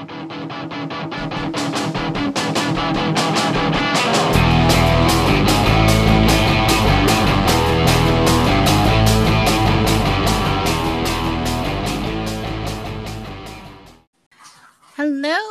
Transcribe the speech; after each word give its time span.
Hello, 0.00 0.08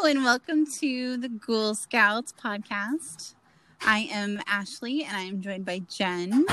and 0.05 0.23
welcome 0.23 0.65
to 0.65 1.17
the 1.17 1.29
Ghoul 1.29 1.75
Scouts 1.75 2.33
podcast. 2.33 3.35
I 3.81 4.09
am 4.11 4.41
Ashley, 4.47 5.03
and 5.03 5.15
I 5.15 5.21
am 5.21 5.41
joined 5.41 5.65
by 5.65 5.83
Jenn. 5.87 6.47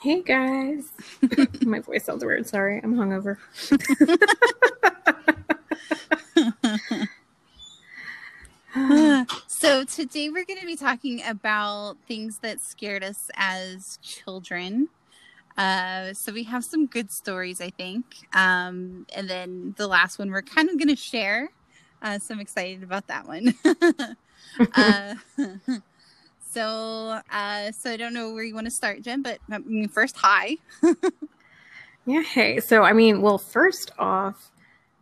Hey 0.00 0.20
guys. 0.20 0.90
My 1.62 1.78
voice 1.78 2.04
sounds 2.04 2.24
weird. 2.24 2.48
Sorry, 2.48 2.80
I'm 2.82 2.96
hungover. 2.96 3.36
so, 9.46 9.84
today 9.84 10.28
we're 10.28 10.44
going 10.44 10.60
to 10.60 10.66
be 10.66 10.76
talking 10.76 11.22
about 11.26 11.96
things 12.06 12.38
that 12.38 12.60
scared 12.60 13.02
us 13.02 13.30
as 13.36 13.98
children. 14.02 14.88
Uh, 15.56 16.12
so, 16.12 16.32
we 16.32 16.42
have 16.44 16.64
some 16.64 16.86
good 16.86 17.10
stories, 17.10 17.60
I 17.60 17.70
think. 17.70 18.04
Um, 18.34 19.06
and 19.14 19.30
then 19.30 19.74
the 19.78 19.88
last 19.88 20.18
one 20.18 20.30
we're 20.30 20.42
kind 20.42 20.68
of 20.68 20.78
going 20.78 20.88
to 20.88 20.96
share. 20.96 21.50
Uh, 22.02 22.18
so, 22.18 22.34
I'm 22.34 22.40
excited 22.40 22.82
about 22.82 23.06
that 23.06 23.26
one. 23.26 23.54
uh, 24.74 25.14
so, 26.52 27.20
uh, 27.30 27.72
so 27.72 27.90
I 27.90 27.96
don't 27.96 28.12
know 28.12 28.34
where 28.34 28.44
you 28.44 28.54
want 28.54 28.66
to 28.66 28.70
start, 28.70 29.00
Jenn, 29.02 29.22
but 29.22 29.38
I 29.50 29.58
mean, 29.58 29.88
first, 29.88 30.16
hi. 30.18 30.58
yeah, 32.04 32.22
hey. 32.22 32.60
So, 32.60 32.82
I 32.82 32.92
mean, 32.92 33.22
well, 33.22 33.38
first 33.38 33.92
off, 33.98 34.50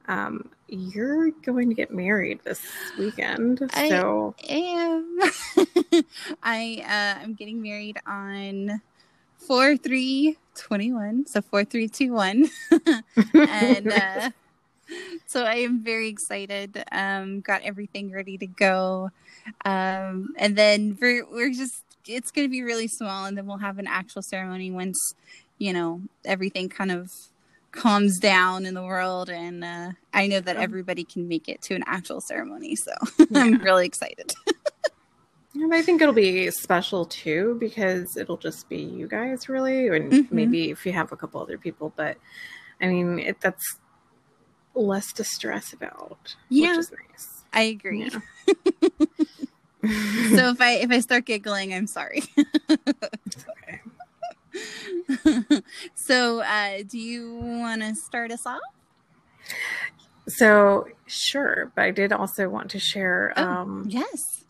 um, 0.07 0.51
you're 0.69 1.31
going 1.31 1.69
to 1.69 1.75
get 1.75 1.93
married 1.93 2.41
this 2.45 2.61
weekend. 2.99 3.71
So 3.75 4.35
I 4.49 4.55
am. 4.55 6.05
I 6.43 6.83
uh, 6.85 7.23
I'm 7.23 7.35
getting 7.35 7.63
married 7.63 7.99
on 8.07 8.81
four 9.39 9.77
three 9.77 10.39
twenty 10.55 10.93
one. 10.93 11.27
So 11.27 11.41
four 11.43 11.65
three 11.65 11.89
two 11.89 12.13
one, 12.13 12.49
and 13.35 13.93
uh, 13.93 14.31
so 15.27 15.45
I 15.45 15.57
am 15.57 15.83
very 15.83 16.09
excited. 16.09 16.83
Um, 16.93 17.41
got 17.41 17.63
everything 17.63 18.11
ready 18.11 18.39
to 18.39 18.47
go, 18.47 19.11
um, 19.65 20.35
and 20.37 20.57
then 20.57 20.99
we're 21.01 21.27
we're 21.31 21.53
just 21.53 21.83
it's 22.07 22.31
going 22.31 22.47
to 22.47 22.51
be 22.51 22.63
really 22.63 22.89
small, 22.89 23.27
and 23.27 23.37
then 23.37 23.47
we'll 23.47 23.59
have 23.59 23.79
an 23.79 23.87
actual 23.87 24.23
ceremony 24.23 24.71
once 24.71 25.15
you 25.59 25.73
know 25.73 26.03
everything 26.25 26.69
kind 26.69 26.91
of 26.91 27.11
calms 27.75 28.19
down 28.19 28.65
in 28.67 28.75
the 28.75 28.83
world 28.83 29.29
and 29.29 29.65
uh, 29.65 29.91
i 30.13 30.27
know 30.27 30.41
that 30.41 30.57
everybody 30.57 31.05
can 31.05 31.27
make 31.29 31.49
it 31.49 31.61
to 31.61 31.75
an 31.75 31.83
actual 31.87 32.21
ceremony 32.21 32.77
so 32.77 32.93
yeah. 33.19 33.41
i'm 33.43 33.59
really 33.59 33.87
excited. 33.87 34.33
And 35.57 35.73
i 35.73 35.83
think 35.83 36.03
it'll 36.03 36.13
be 36.13 36.51
special 36.51 37.05
too 37.05 37.57
because 37.61 38.17
it'll 38.17 38.37
just 38.37 38.69
be 38.69 38.79
you 38.79 39.07
guys 39.07 39.49
really 39.49 39.87
and 39.87 40.11
mm-hmm. 40.11 40.35
maybe 40.35 40.71
if 40.71 40.85
you 40.85 40.91
have 40.91 41.13
a 41.13 41.17
couple 41.17 41.41
other 41.41 41.59
people 41.59 41.93
but 41.95 42.17
i 42.81 42.89
mean 42.89 43.21
it, 43.21 43.41
that's 43.41 43.79
less 44.75 45.13
to 45.13 45.23
stress 45.23 45.73
about 45.73 46.35
yeah. 46.49 46.71
which 46.71 46.79
is 46.79 46.91
nice. 46.91 47.45
I 47.53 47.63
agree. 47.63 48.11
Yeah. 48.11 48.19
so 50.35 50.49
if 50.51 50.61
i 50.61 50.73
if 50.81 50.91
i 50.91 50.99
start 50.99 51.25
giggling 51.27 51.73
i'm 51.73 51.87
sorry 51.87 52.23
so, 55.95 56.41
uh, 56.41 56.83
do 56.87 56.99
you 56.99 57.35
want 57.35 57.83
to 57.83 57.95
start 57.95 58.31
us 58.31 58.47
off? 58.47 58.61
So, 60.27 60.89
sure, 61.07 61.73
but 61.75 61.83
I 61.83 61.91
did 61.91 62.13
also 62.13 62.49
want 62.49 62.71
to 62.71 62.79
share. 62.79 63.33
Oh, 63.37 63.43
um, 63.43 63.85
yes. 63.89 64.45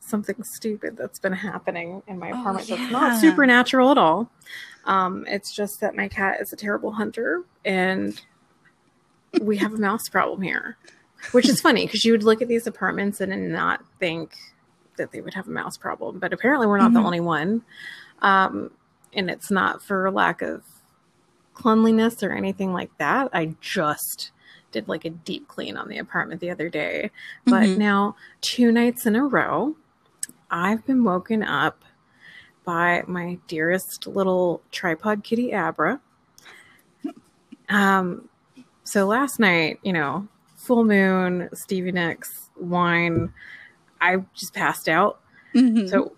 Something 0.00 0.42
stupid 0.44 0.96
that's 0.96 1.18
been 1.18 1.32
happening 1.32 2.02
in 2.06 2.18
my 2.18 2.30
oh, 2.30 2.40
apartment 2.40 2.70
oh, 2.70 2.74
yeah. 2.74 2.80
that's 2.80 2.92
not 2.92 3.20
supernatural 3.20 3.90
at 3.90 3.98
all. 3.98 4.30
Um, 4.84 5.24
it's 5.26 5.54
just 5.54 5.80
that 5.80 5.96
my 5.96 6.08
cat 6.08 6.40
is 6.40 6.52
a 6.52 6.56
terrible 6.56 6.92
hunter, 6.92 7.42
and 7.64 8.20
we 9.40 9.56
have 9.56 9.74
a 9.74 9.78
mouse 9.78 10.08
problem 10.08 10.42
here, 10.42 10.76
which 11.32 11.48
is 11.48 11.60
funny 11.60 11.86
because 11.86 12.04
you 12.04 12.12
would 12.12 12.22
look 12.22 12.40
at 12.40 12.48
these 12.48 12.66
apartments 12.66 13.20
and 13.20 13.52
not 13.52 13.82
think 13.98 14.36
that 14.96 15.12
they 15.12 15.20
would 15.20 15.34
have 15.34 15.48
a 15.48 15.50
mouse 15.50 15.76
problem, 15.76 16.18
but 16.18 16.32
apparently 16.32 16.66
we're 16.66 16.78
not 16.78 16.86
mm-hmm. 16.86 16.94
the 16.94 17.00
only 17.00 17.20
one. 17.20 17.62
Um, 18.22 18.70
and 19.16 19.30
it's 19.30 19.50
not 19.50 19.82
for 19.82 20.10
lack 20.10 20.42
of 20.42 20.62
cleanliness 21.54 22.22
or 22.22 22.32
anything 22.32 22.72
like 22.72 22.96
that. 22.98 23.30
I 23.32 23.54
just 23.60 24.30
did 24.72 24.88
like 24.88 25.04
a 25.04 25.10
deep 25.10 25.48
clean 25.48 25.76
on 25.76 25.88
the 25.88 25.98
apartment 25.98 26.40
the 26.40 26.50
other 26.50 26.68
day. 26.68 27.10
But 27.44 27.64
mm-hmm. 27.64 27.78
now, 27.78 28.16
two 28.42 28.70
nights 28.70 29.06
in 29.06 29.16
a 29.16 29.24
row, 29.24 29.74
I've 30.50 30.84
been 30.86 31.02
woken 31.02 31.42
up 31.42 31.84
by 32.64 33.02
my 33.06 33.38
dearest 33.48 34.06
little 34.06 34.60
tripod 34.70 35.24
kitty 35.24 35.52
Abra. 35.52 36.00
Um, 37.68 38.28
so 38.84 39.06
last 39.06 39.40
night, 39.40 39.80
you 39.82 39.92
know, 39.92 40.28
full 40.56 40.84
moon, 40.84 41.48
Stevie 41.54 41.92
Nicks, 41.92 42.50
wine, 42.56 43.32
I 44.00 44.18
just 44.34 44.52
passed 44.52 44.88
out. 44.88 45.20
Mm-hmm. 45.54 45.86
So 45.88 46.12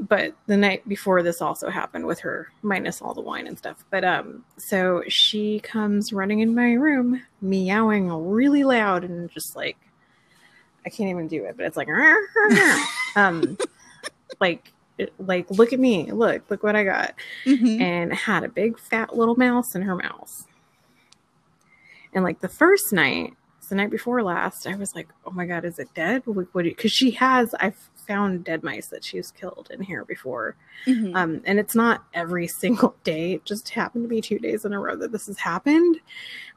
but 0.00 0.34
the 0.46 0.56
night 0.56 0.86
before 0.88 1.22
this 1.22 1.40
also 1.40 1.70
happened 1.70 2.06
with 2.06 2.20
her 2.20 2.48
minus 2.62 3.00
all 3.00 3.14
the 3.14 3.20
wine 3.20 3.46
and 3.46 3.58
stuff. 3.58 3.84
But 3.90 4.04
um 4.04 4.44
so 4.58 5.02
she 5.08 5.60
comes 5.60 6.12
running 6.12 6.40
in 6.40 6.54
my 6.54 6.72
room 6.72 7.22
meowing 7.40 8.08
really 8.08 8.64
loud 8.64 9.04
and 9.04 9.30
just 9.30 9.54
like 9.56 9.76
i 10.86 10.90
can't 10.90 11.10
even 11.10 11.28
do 11.28 11.44
it 11.44 11.56
but 11.56 11.66
it's 11.66 11.76
like 11.76 11.88
um 13.16 13.56
like 14.40 14.72
like 15.18 15.50
look 15.50 15.72
at 15.72 15.80
me 15.80 16.10
look 16.12 16.42
look 16.50 16.62
what 16.62 16.76
i 16.76 16.84
got. 16.84 17.14
Mm-hmm. 17.44 17.82
and 17.82 18.12
had 18.12 18.44
a 18.44 18.48
big 18.48 18.78
fat 18.78 19.16
little 19.16 19.36
mouse 19.36 19.74
in 19.74 19.82
her 19.82 19.96
mouth. 19.96 20.46
And 22.12 22.22
like 22.22 22.40
the 22.40 22.48
first 22.48 22.92
night 22.92 23.34
the 23.68 23.74
night 23.74 23.90
before 23.90 24.22
last 24.22 24.66
i 24.66 24.74
was 24.76 24.94
like 24.94 25.08
oh 25.26 25.30
my 25.30 25.46
god 25.46 25.64
is 25.64 25.78
it 25.78 25.88
dead? 25.94 26.22
What 26.26 26.52
because 26.52 26.92
she 26.92 27.12
has 27.12 27.54
i've 27.60 27.88
found 28.06 28.44
dead 28.44 28.62
mice 28.62 28.88
that 28.88 29.04
she's 29.04 29.30
killed 29.30 29.68
in 29.70 29.82
here 29.82 30.04
before. 30.04 30.56
Mm-hmm. 30.86 31.16
Um, 31.16 31.42
and 31.44 31.58
it's 31.58 31.74
not 31.74 32.04
every 32.14 32.46
single 32.60 32.94
day. 33.04 33.34
It 33.34 33.44
just 33.44 33.70
happened 33.70 34.04
to 34.04 34.08
be 34.08 34.20
two 34.20 34.38
days 34.38 34.64
in 34.64 34.72
a 34.72 34.80
row 34.80 34.96
that 34.96 35.12
this 35.12 35.26
has 35.26 35.38
happened, 35.38 36.00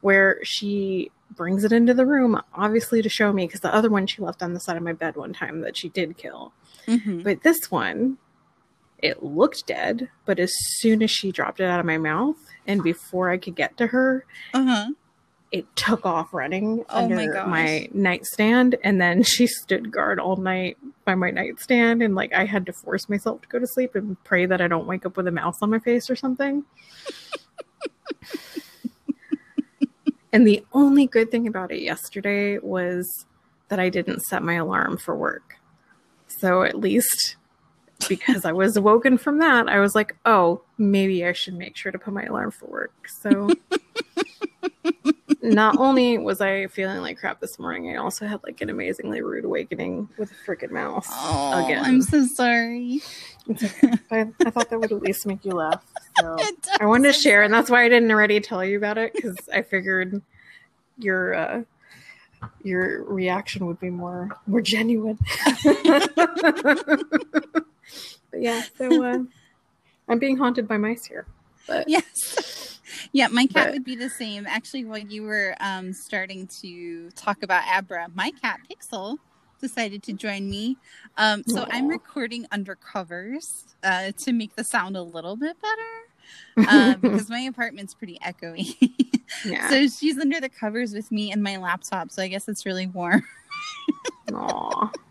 where 0.01 0.39
she 0.43 1.11
brings 1.31 1.63
it 1.63 1.71
into 1.71 1.93
the 1.93 2.05
room, 2.05 2.41
obviously 2.53 3.01
to 3.01 3.09
show 3.09 3.33
me, 3.33 3.45
because 3.45 3.61
the 3.61 3.73
other 3.73 3.89
one 3.89 4.07
she 4.07 4.21
left 4.21 4.41
on 4.41 4.53
the 4.53 4.59
side 4.59 4.77
of 4.77 4.83
my 4.83 4.93
bed 4.93 5.15
one 5.15 5.33
time 5.33 5.61
that 5.61 5.75
she 5.75 5.89
did 5.89 6.17
kill. 6.17 6.53
Mm-hmm. 6.87 7.21
But 7.21 7.43
this 7.43 7.69
one, 7.69 8.17
it 8.99 9.21
looked 9.21 9.67
dead, 9.67 10.09
but 10.25 10.39
as 10.39 10.53
soon 10.79 11.03
as 11.03 11.11
she 11.11 11.31
dropped 11.31 11.59
it 11.59 11.65
out 11.65 11.79
of 11.79 11.85
my 11.85 11.97
mouth, 11.97 12.37
and 12.65 12.81
before 12.81 13.29
I 13.29 13.37
could 13.37 13.55
get 13.55 13.77
to 13.77 13.87
her, 13.87 14.25
uh-huh 14.53 14.91
it 15.51 15.65
took 15.75 16.05
off 16.05 16.33
running 16.33 16.83
oh 16.89 17.03
under 17.03 17.15
my, 17.15 17.45
my, 17.45 17.89
nightstand 17.93 18.75
and 18.83 18.99
then 18.99 19.23
she 19.23 19.47
stood 19.47 19.91
guard 19.91 20.19
all 20.19 20.35
night 20.35 20.77
by 21.05 21.15
my 21.15 21.31
nightstand 21.31 22.01
and 22.01 22.15
like 22.15 22.33
I 22.33 22.45
had 22.45 22.65
to 22.65 22.73
force 22.73 23.07
myself 23.07 23.41
to 23.41 23.47
go 23.47 23.59
to 23.59 23.67
sleep 23.67 23.95
and 23.95 24.21
pray 24.23 24.45
that 24.45 24.61
I 24.61 24.67
don't 24.67 24.87
wake 24.87 25.05
up 25.05 25.15
with 25.15 25.27
a 25.27 25.31
mouse 25.31 25.57
on 25.61 25.69
my 25.69 25.79
face 25.79 26.09
or 26.09 26.15
something. 26.15 26.65
and 30.33 30.45
the 30.45 30.65
only 30.73 31.07
good 31.07 31.31
thing 31.31 31.47
about 31.47 31.71
it 31.71 31.81
yesterday 31.81 32.57
was 32.57 33.25
that 33.69 33.79
I 33.79 33.89
didn't 33.89 34.21
set 34.21 34.43
my 34.43 34.55
alarm 34.55 34.97
for 34.97 35.15
work. 35.15 35.55
So 36.27 36.63
at 36.63 36.77
least 36.77 37.37
because 38.07 38.45
I 38.45 38.51
was 38.51 38.77
awoken 38.77 39.17
from 39.17 39.39
that, 39.39 39.67
I 39.67 39.79
was 39.79 39.95
like, 39.95 40.15
"Oh, 40.25 40.61
maybe 40.77 41.25
I 41.25 41.31
should 41.31 41.55
make 41.55 41.75
sure 41.75 41.91
to 41.91 41.97
put 41.97 42.13
my 42.13 42.23
alarm 42.23 42.51
for 42.51 42.67
work." 42.67 43.07
So 43.21 43.49
not 45.41 45.77
only 45.77 46.17
was 46.17 46.41
I 46.41 46.67
feeling 46.67 47.01
like 47.01 47.19
crap 47.19 47.39
this 47.39 47.59
morning, 47.59 47.95
I 47.95 47.97
also 47.97 48.25
had 48.25 48.41
like 48.43 48.61
an 48.61 48.69
amazingly 48.69 49.21
rude 49.21 49.45
awakening 49.45 50.09
with 50.17 50.31
a 50.31 50.33
freaking 50.33 50.71
mouse. 50.71 51.07
Oh, 51.11 51.65
again. 51.65 51.83
I'm 51.83 52.01
so 52.01 52.25
sorry. 52.25 53.01
Okay. 53.49 53.71
I, 54.11 54.27
I, 54.45 54.49
thought 54.49 54.69
that 54.69 54.79
would 54.79 54.91
at 54.91 55.01
least 55.01 55.25
make 55.25 55.45
you 55.45 55.51
laugh. 55.51 55.83
So 56.19 56.37
I 56.79 56.85
wanted 56.85 57.13
to 57.13 57.19
share, 57.19 57.43
and 57.43 57.53
that's 57.53 57.69
why 57.69 57.83
I 57.83 57.89
didn't 57.89 58.11
already 58.11 58.39
tell 58.39 58.63
you 58.63 58.77
about 58.77 58.97
it 58.97 59.13
because 59.13 59.37
I 59.53 59.61
figured 59.61 60.21
your 60.97 61.35
uh, 61.35 61.61
your 62.63 63.03
reaction 63.03 63.65
would 63.67 63.79
be 63.79 63.89
more 63.89 64.29
more 64.47 64.61
genuine. 64.61 65.19
but 65.63 67.65
yeah, 68.33 68.63
so 68.77 69.03
uh, 69.03 69.19
I'm 70.07 70.19
being 70.19 70.37
haunted 70.37 70.67
by 70.67 70.77
mice 70.77 71.05
here. 71.05 71.27
But 71.67 71.87
yes. 71.87 72.76
Yeah, 73.11 73.27
my 73.27 73.45
cat 73.45 73.67
but, 73.67 73.73
would 73.73 73.83
be 73.83 73.95
the 73.95 74.09
same. 74.09 74.45
Actually, 74.47 74.85
while 74.85 74.97
you 74.99 75.23
were 75.23 75.55
um, 75.59 75.93
starting 75.93 76.47
to 76.61 77.09
talk 77.11 77.43
about 77.43 77.63
Abra, 77.67 78.07
my 78.13 78.31
cat 78.41 78.59
Pixel 78.69 79.17
decided 79.59 80.03
to 80.03 80.13
join 80.13 80.49
me. 80.49 80.77
Um, 81.17 81.43
so 81.47 81.63
Aww. 81.63 81.67
I'm 81.71 81.87
recording 81.87 82.45
under 82.51 82.75
covers 82.75 83.65
uh, 83.83 84.11
to 84.19 84.33
make 84.33 84.55
the 84.55 84.63
sound 84.63 84.95
a 84.95 85.01
little 85.01 85.35
bit 85.35 85.57
better. 85.61 86.69
um, 86.69 86.99
because 87.01 87.29
my 87.29 87.39
apartment's 87.39 87.93
pretty 87.93 88.19
echoey. 88.19 88.75
yeah. 89.45 89.69
So 89.69 89.87
she's 89.87 90.17
under 90.17 90.39
the 90.39 90.49
covers 90.49 90.93
with 90.93 91.11
me 91.11 91.31
and 91.31 91.41
my 91.41 91.57
laptop. 91.57 92.11
So 92.11 92.21
I 92.21 92.27
guess 92.27 92.47
it's 92.47 92.65
really 92.65 92.87
warm. 92.87 93.23
Aww. 94.29 94.93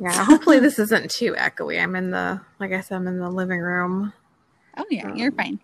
Yeah. 0.00 0.24
Hopefully 0.24 0.60
this 0.60 0.78
isn't 0.78 1.10
too 1.10 1.32
echoey. 1.32 1.82
I'm 1.82 1.96
in 1.96 2.10
the, 2.10 2.40
like 2.60 2.72
I 2.72 2.80
said, 2.80 2.96
I'm 2.96 3.08
in 3.08 3.18
the 3.18 3.30
living 3.30 3.60
room. 3.60 4.12
Oh 4.76 4.84
yeah, 4.90 5.08
um, 5.08 5.16
you're 5.16 5.32
fine. 5.32 5.58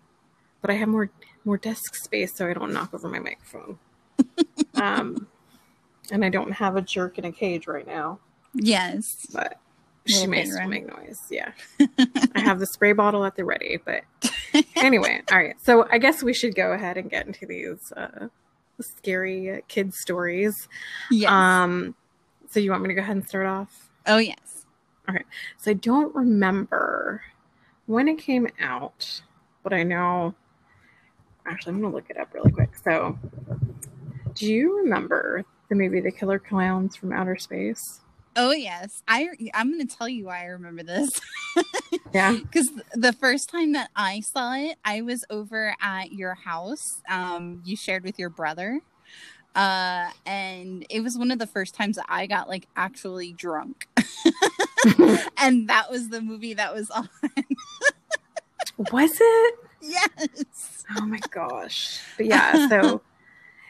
But 0.61 0.71
I 0.71 0.73
have 0.75 0.89
more 0.89 1.09
more 1.43 1.57
desk 1.57 1.95
space, 1.95 2.35
so 2.35 2.47
I 2.47 2.53
don't 2.53 2.73
knock 2.73 2.93
over 2.93 3.07
my 3.09 3.19
microphone. 3.19 3.79
um, 4.75 5.27
and 6.11 6.23
I 6.23 6.29
don't 6.29 6.51
have 6.51 6.75
a 6.75 6.81
jerk 6.81 7.17
in 7.17 7.25
a 7.25 7.31
cage 7.31 7.67
right 7.67 7.87
now. 7.87 8.19
Yes. 8.53 9.25
But 9.33 9.59
she 10.05 10.27
may 10.27 10.45
still 10.45 10.67
make 10.67 10.87
noise. 10.87 11.19
Yeah. 11.29 11.51
I 11.79 12.39
have 12.39 12.59
the 12.59 12.67
spray 12.67 12.93
bottle 12.93 13.25
at 13.25 13.35
the 13.35 13.45
ready. 13.45 13.79
But 13.83 14.03
anyway, 14.75 15.21
all 15.31 15.37
right. 15.37 15.55
So 15.61 15.87
I 15.91 15.97
guess 15.97 16.21
we 16.21 16.33
should 16.33 16.55
go 16.55 16.71
ahead 16.71 16.97
and 16.97 17.09
get 17.09 17.27
into 17.27 17.45
these 17.45 17.91
uh, 17.95 18.27
scary 18.79 19.61
kid 19.67 19.93
stories. 19.93 20.67
Yes. 21.09 21.31
Um, 21.31 21.95
so 22.49 22.59
you 22.59 22.71
want 22.71 22.83
me 22.83 22.89
to 22.89 22.95
go 22.95 23.01
ahead 23.01 23.15
and 23.15 23.27
start 23.27 23.45
off? 23.45 23.89
Oh, 24.05 24.17
yes. 24.17 24.65
Okay. 25.09 25.23
So 25.57 25.71
I 25.71 25.75
don't 25.75 26.13
remember 26.13 27.23
when 27.85 28.07
it 28.07 28.17
came 28.17 28.47
out, 28.59 29.21
but 29.63 29.73
I 29.73 29.83
know. 29.83 30.35
Actually, 31.45 31.73
I'm 31.73 31.81
going 31.81 31.91
to 31.91 31.95
look 31.95 32.09
it 32.09 32.17
up 32.17 32.33
really 32.33 32.51
quick. 32.51 32.69
So, 32.83 33.17
do 34.35 34.45
you 34.51 34.77
remember 34.77 35.43
the 35.69 35.75
movie 35.75 36.01
The 36.01 36.11
Killer 36.11 36.39
Clowns 36.39 36.95
from 36.95 37.11
Outer 37.11 37.37
Space? 37.37 38.01
Oh 38.35 38.51
yes, 38.51 39.03
I 39.07 39.29
I'm 39.53 39.71
going 39.71 39.85
to 39.85 39.97
tell 39.97 40.07
you 40.07 40.25
why 40.25 40.43
I 40.43 40.45
remember 40.45 40.83
this. 40.83 41.09
yeah, 42.13 42.37
because 42.41 42.71
the 42.93 43.11
first 43.11 43.49
time 43.49 43.73
that 43.73 43.89
I 43.93 44.21
saw 44.21 44.53
it, 44.53 44.77
I 44.85 45.01
was 45.01 45.25
over 45.29 45.75
at 45.81 46.13
your 46.13 46.35
house. 46.35 47.01
Um, 47.09 47.61
you 47.65 47.75
shared 47.75 48.03
with 48.05 48.17
your 48.17 48.29
brother, 48.29 48.79
uh, 49.53 50.11
and 50.25 50.85
it 50.89 51.01
was 51.01 51.17
one 51.17 51.31
of 51.31 51.39
the 51.39 51.47
first 51.47 51.75
times 51.75 51.97
that 51.97 52.05
I 52.07 52.25
got 52.25 52.47
like 52.47 52.67
actually 52.77 53.33
drunk, 53.33 53.89
and 55.37 55.67
that 55.69 55.91
was 55.91 56.07
the 56.07 56.21
movie 56.21 56.53
that 56.53 56.73
was 56.73 56.89
on. 56.89 57.09
was 58.93 59.11
it? 59.19 59.59
Yes. 59.81 60.85
Oh 60.97 61.05
my 61.05 61.19
gosh! 61.31 61.99
But 62.17 62.25
yeah, 62.27 62.67
so 62.69 63.01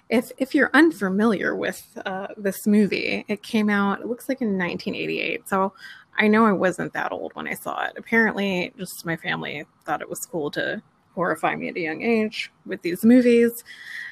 if 0.09 0.31
if 0.37 0.53
you're 0.53 0.69
unfamiliar 0.73 1.55
with 1.55 1.97
uh, 2.05 2.27
this 2.37 2.67
movie, 2.67 3.25
it 3.27 3.43
came 3.43 3.69
out. 3.69 4.01
It 4.01 4.07
looks 4.07 4.27
like 4.27 4.41
in 4.41 4.57
1988. 4.57 5.47
So 5.47 5.73
I 6.17 6.27
know 6.27 6.45
I 6.45 6.51
wasn't 6.51 6.93
that 6.93 7.11
old 7.11 7.33
when 7.33 7.47
I 7.47 7.53
saw 7.53 7.85
it. 7.85 7.93
Apparently, 7.97 8.73
just 8.77 9.05
my 9.05 9.15
family 9.15 9.65
thought 9.85 10.01
it 10.01 10.09
was 10.09 10.25
cool 10.25 10.51
to 10.51 10.81
horrify 11.15 11.55
me 11.55 11.69
at 11.69 11.75
a 11.77 11.79
young 11.79 12.01
age 12.01 12.51
with 12.65 12.81
these 12.81 13.03
movies. 13.03 13.63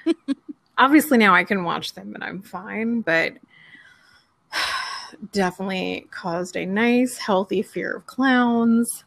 Obviously, 0.78 1.18
now 1.18 1.36
I 1.36 1.44
can 1.44 1.64
watch 1.66 1.94
them 1.94 2.16
and 2.16 2.24
I'm 2.24 2.42
fine, 2.42 3.02
but 3.02 3.34
definitely 5.32 6.08
caused 6.12 6.56
a 6.56 6.66
nice, 6.66 7.18
healthy 7.18 7.62
fear 7.62 7.98
of 7.98 8.06
clowns. 8.06 9.04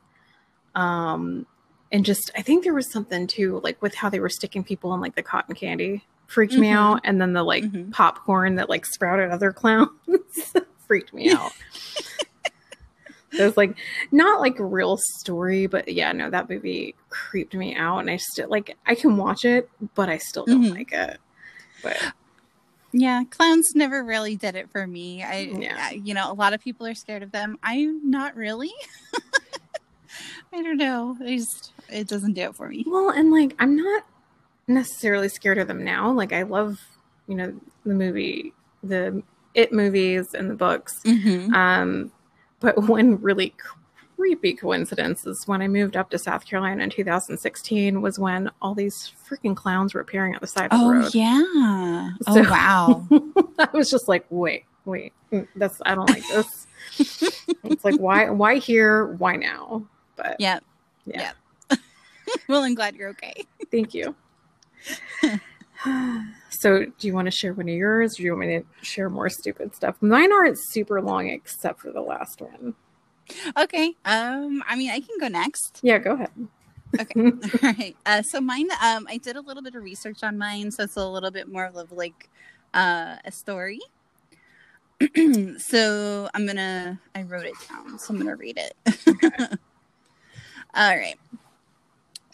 Um, 0.75 1.47
and 1.93 2.07
just, 2.07 2.31
I 2.35 2.41
think 2.43 2.65
there 2.65 2.73
was 2.73 2.91
something 2.91 3.27
too, 3.27 3.61
like 3.63 3.81
with 3.83 3.95
how 3.95 4.09
they 4.09 4.19
were 4.19 4.31
sticking 4.31 4.65
people 4.65 4.95
in 4.95 5.01
like 5.01 5.15
the 5.15 5.23
cotton 5.23 5.55
candy 5.55 6.03
freaked 6.27 6.55
mm-hmm. 6.55 6.63
me 6.63 6.71
out. 6.71 7.03
And 7.05 7.21
then 7.21 7.35
the 7.35 7.43
like 7.43 7.65
mm-hmm. 7.65 7.91
popcorn 7.91 8.55
that 8.57 8.71
like 8.71 8.87
sprouted 8.87 9.31
other 9.31 9.53
clowns 9.53 9.91
freaked 10.87 11.13
me 11.13 11.31
out. 11.35 11.53
it 13.33 13.43
was 13.43 13.57
like 13.59 13.77
not 14.11 14.41
like 14.41 14.59
a 14.59 14.65
real 14.65 14.99
story, 15.19 15.67
but 15.67 15.87
yeah, 15.89 16.13
no, 16.13 16.31
that 16.31 16.49
movie 16.49 16.95
creeped 17.11 17.55
me 17.55 17.77
out. 17.77 17.99
And 17.99 18.11
I 18.11 18.17
still 18.17 18.49
like 18.49 18.77
I 18.87 18.95
can 18.95 19.19
watch 19.19 19.45
it, 19.45 19.69
but 19.95 20.09
I 20.09 20.17
still 20.17 20.47
don't 20.47 20.65
mm-hmm. 20.65 20.75
like 20.75 20.93
it. 20.93 21.19
But 21.83 21.99
yeah, 22.93 23.25
clowns 23.31 23.73
never 23.75 24.03
really 24.03 24.37
did 24.37 24.55
it 24.55 24.71
for 24.71 24.87
me. 24.87 25.23
I, 25.23 25.51
yeah. 25.59 25.91
you 25.91 26.15
know, 26.15 26.31
a 26.31 26.35
lot 26.35 26.53
of 26.53 26.61
people 26.61 26.87
are 26.87 26.95
scared 26.95 27.23
of 27.23 27.33
them. 27.33 27.59
I'm 27.63 28.11
not 28.11 28.37
really. 28.37 28.73
I 30.53 30.63
don't 30.63 30.77
know. 30.77 31.17
I 31.25 31.37
just 31.39 31.73
it 31.93 32.09
doesn't 32.09 32.35
do 32.35 32.43
it 32.43 32.57
for 32.57 32.69
me. 32.69 32.85
Well, 32.87 33.11
and 33.11 33.31
like 33.31 33.55
I'm 33.59 33.77
not 33.77 34.05
necessarily 34.67 35.29
scared 35.29 35.59
of 35.59 35.69
them 35.69 35.85
now. 35.85 36.11
Like 36.11 36.33
I 36.33 36.43
love, 36.43 36.79
you 37.27 37.35
know, 37.35 37.55
the 37.85 37.95
movie, 37.95 38.53
the 38.83 39.23
It 39.55 39.73
movies 39.73 40.35
and 40.35 40.51
the 40.51 40.55
books. 40.55 41.01
Mm-hmm. 41.05 41.55
Um, 41.55 42.13
but 42.61 42.83
one 42.89 43.21
really 43.21 43.55
creepy 44.17 44.55
coincidence 44.55 45.27
is 45.27 45.43
when 45.47 45.61
I 45.61 45.67
moved 45.67 45.97
up 45.97 46.11
to 46.11 46.19
South 46.19 46.47
Carolina 46.47 46.85
in 46.85 46.91
2016 46.91 48.01
was 48.01 48.21
when 48.21 48.51
all 48.61 48.73
these 48.73 49.13
freaking 49.29 49.57
clowns 49.57 49.95
were 49.95 50.01
appearing 50.01 50.35
at 50.35 50.41
the 50.41 50.47
side 50.47 50.71
of 50.71 50.79
the 50.79 50.87
road. 50.87 50.99
oh, 50.99 51.03
road. 51.03 51.15
yeah. 51.15 52.11
So, 52.33 52.45
oh 52.47 52.51
wow. 52.51 53.07
I 53.59 53.69
was 53.77 53.91
just 53.91 54.07
like, 54.07 54.25
wait, 54.31 54.65
wait, 54.85 55.13
mm, 55.33 55.49
that's 55.57 55.83
I 55.85 55.97
don't 55.97 56.09
like 56.09 56.27
this. 56.29 56.67
it's 57.65 57.85
like 57.85 57.99
why 57.99 58.31
why 58.31 58.59
here? 58.59 59.07
Why 59.07 59.35
now? 59.35 59.87
But 60.15 60.37
yep. 60.39 60.63
yeah. 61.05 61.21
Yep. 61.21 61.37
well, 62.49 62.63
I'm 62.63 62.75
glad 62.75 62.97
you're 62.97 63.11
okay. 63.11 63.45
Thank 63.71 63.95
you. 63.95 64.15
so 66.51 66.85
do 66.85 67.07
you 67.07 67.15
want 67.15 67.27
to 67.27 67.31
share 67.31 67.53
one 67.55 67.69
of 67.69 67.75
yours 67.75 68.15
or 68.15 68.17
do 68.19 68.23
you 68.25 68.37
want 68.37 68.49
me 68.49 68.59
to 68.59 68.65
share 68.85 69.09
more 69.11 69.29
stupid 69.29 69.75
stuff? 69.75 69.97
Mine 70.01 70.33
aren't 70.33 70.59
super 70.59 71.01
long 71.01 71.29
except 71.29 71.81
for 71.81 71.91
the 71.93 72.01
last 72.01 72.41
one. 72.41 72.75
Okay 73.57 73.95
um 74.05 74.63
i 74.67 74.77
mean 74.77 74.91
i 74.91 75.01
can 75.01 75.17
go 75.19 75.29
next. 75.29 75.81
Yeah 75.83 75.99
go 75.99 76.13
ahead. 76.13 76.31
Okay 77.01 77.21
all 77.63 77.73
right 77.79 77.97
uh 78.05 78.23
so 78.23 78.41
mine 78.41 78.69
um 78.83 79.07
i 79.09 79.17
did 79.17 79.37
a 79.37 79.41
little 79.41 79.63
bit 79.63 79.75
of 79.75 79.83
research 79.83 80.23
on 80.23 80.37
mine 80.37 80.71
so 80.71 80.83
it's 80.85 80.97
a 80.97 81.07
little 81.07 81.31
bit 81.31 81.49
more 81.49 81.65
of 81.65 81.93
like 81.93 82.29
uh 82.75 83.17
a 83.25 83.33
story. 83.33 83.81
So 85.59 86.29
i'm 86.35 86.47
gonna 86.47 87.01
i 87.15 87.23
wrote 87.23 87.47
it 87.47 87.55
down 87.69 87.99
so 87.99 88.13
i'm 88.13 88.19
gonna 88.19 88.37
read 88.37 88.59
it. 88.59 88.75
Okay. 89.09 89.47
all 90.75 90.97
right 90.97 91.19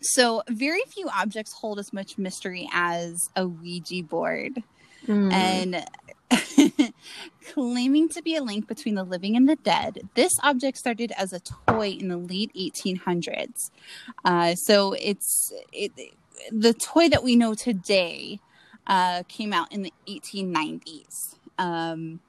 so, 0.01 0.43
very 0.49 0.83
few 0.87 1.09
objects 1.09 1.53
hold 1.53 1.79
as 1.79 1.93
much 1.93 2.19
mystery 2.19 2.69
as 2.73 3.31
a 3.37 3.47
Ouija 3.47 4.03
board. 4.03 4.63
Mm. 5.07 5.33
And 5.33 5.85
claiming 7.47 8.09
to 8.11 8.23
be 8.23 8.37
a 8.37 8.43
link 8.43 8.69
between 8.69 8.95
the 8.95 9.05
living 9.05 9.37
and 9.37 9.49
the 9.49 9.57
dead, 9.57 10.01
this 10.15 10.33
object 10.43 10.77
started 10.77 11.13
as 11.17 11.33
a 11.33 11.41
toy 11.41 11.97
in 11.99 12.09
the 12.09 12.17
late 12.17 12.53
1800s. 12.55 13.71
Uh, 14.25 14.55
so, 14.55 14.95
it's 14.95 15.53
it, 15.73 15.93
the 16.53 16.75
toy 16.75 17.09
that 17.09 17.23
we 17.23 17.37
know 17.37 17.55
today 17.55 18.41
uh, 18.87 19.23
came 19.29 19.53
out 19.53 19.73
in 19.73 19.83
the 19.83 19.93
1890s. 20.07 21.35
Um, 21.59 22.21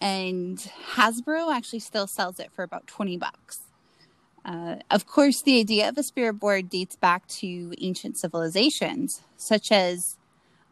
and 0.00 0.58
Hasbro 0.94 1.54
actually 1.54 1.80
still 1.80 2.06
sells 2.06 2.38
it 2.38 2.52
for 2.52 2.62
about 2.62 2.86
20 2.86 3.16
bucks. 3.16 3.60
Uh, 4.48 4.76
of 4.90 5.06
course, 5.06 5.42
the 5.42 5.60
idea 5.60 5.86
of 5.90 5.98
a 5.98 6.02
spirit 6.02 6.32
board 6.40 6.70
dates 6.70 6.96
back 6.96 7.26
to 7.28 7.74
ancient 7.82 8.16
civilizations, 8.16 9.20
such 9.36 9.70
as 9.70 10.16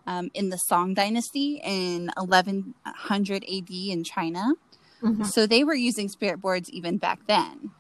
um, 0.07 0.31
in 0.33 0.49
the 0.49 0.57
Song 0.57 0.95
Dynasty 0.95 1.61
in 1.63 2.11
1100 2.17 3.45
AD 3.45 3.71
in 3.71 4.03
China. 4.03 4.55
Mm-hmm. 5.03 5.25
So 5.25 5.47
they 5.47 5.63
were 5.63 5.75
using 5.75 6.09
spirit 6.09 6.41
boards 6.41 6.71
even 6.71 6.97
back 6.97 7.21
then. 7.27 7.73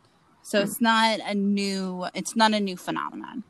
So 0.42 0.58
mm-hmm. 0.58 0.68
it's 0.68 0.80
not 0.82 1.20
a 1.20 1.34
new 1.34 2.06
it's 2.12 2.36
not 2.36 2.52
a 2.52 2.60
new 2.60 2.76
phenomenon. 2.76 3.44